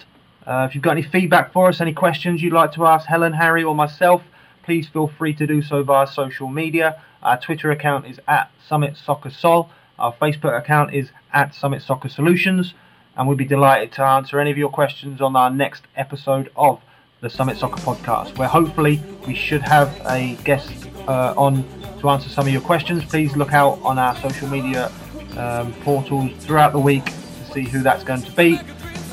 if 0.46 0.76
you've 0.76 0.84
got 0.84 0.92
any 0.92 1.04
feedback 1.04 1.54
for 1.54 1.70
us, 1.70 1.80
any 1.80 1.94
questions 1.94 2.42
you'd 2.42 2.52
like 2.52 2.74
to 2.74 2.86
ask 2.86 3.08
Helen, 3.08 3.32
Harry, 3.32 3.64
or 3.64 3.74
myself 3.74 4.22
please 4.64 4.88
feel 4.88 5.07
free 5.07 5.34
to 5.36 5.47
do 5.47 5.62
so 5.62 5.84
via 5.84 6.07
social 6.07 6.47
media. 6.47 7.01
Our 7.22 7.39
Twitter 7.39 7.72
account 7.72 8.07
is 8.07 8.20
at 8.28 8.51
Summit 8.68 8.97
Soccer 8.97 9.30
Sol. 9.30 9.70
Our 9.99 10.14
Facebook 10.14 10.57
account 10.57 10.93
is 10.93 11.09
at 11.34 11.53
Summit 11.53 11.82
Soccer 11.82 12.09
Solutions. 12.09 12.74
And 13.16 13.28
we'd 13.28 13.38
be 13.38 13.45
delighted 13.45 13.91
to 13.93 14.03
answer 14.03 14.39
any 14.39 14.51
of 14.51 14.57
your 14.57 14.70
questions 14.70 15.22
on 15.22 15.36
our 15.36 15.49
next 15.49 15.84
episode 15.95 16.51
of 16.55 16.82
the 17.20 17.30
Summit 17.30 17.57
Soccer 17.57 17.80
Podcast, 17.82 18.38
where 18.38 18.47
hopefully 18.47 19.01
we 19.28 19.36
should 19.36 19.62
have 19.62 19.95
a 20.09 20.36
guest 20.43 20.72
uh, 21.07 21.34
on 21.38 21.64
to 21.99 22.09
answer 22.09 22.30
some 22.30 22.47
of 22.47 22.53
your 22.53 22.62
questions. 22.62 23.05
Please 23.05 23.36
look 23.36 23.53
out 23.53 23.80
on 23.84 23.99
our 23.99 24.16
social 24.18 24.47
media 24.47 24.91
um, 25.38 25.72
portals 25.82 26.32
throughout 26.43 26.74
the 26.74 26.80
week 26.80 27.05
to 27.05 27.53
see 27.53 27.64
who 27.64 27.82
that's 27.84 28.03
going 28.03 28.24
to 28.24 28.32
be. 28.32 28.57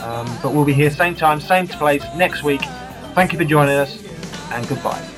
Um, 0.00 0.26
but 0.42 0.54
we'll 0.54 0.64
be 0.64 0.72
here 0.72 0.90
same 0.90 1.14
time, 1.14 1.40
same 1.40 1.68
place 1.68 2.04
next 2.16 2.42
week. 2.42 2.62
Thank 3.14 3.32
you 3.32 3.38
for 3.38 3.44
joining 3.44 3.74
us, 3.74 4.02
and 4.52 4.66
goodbye. 4.68 5.17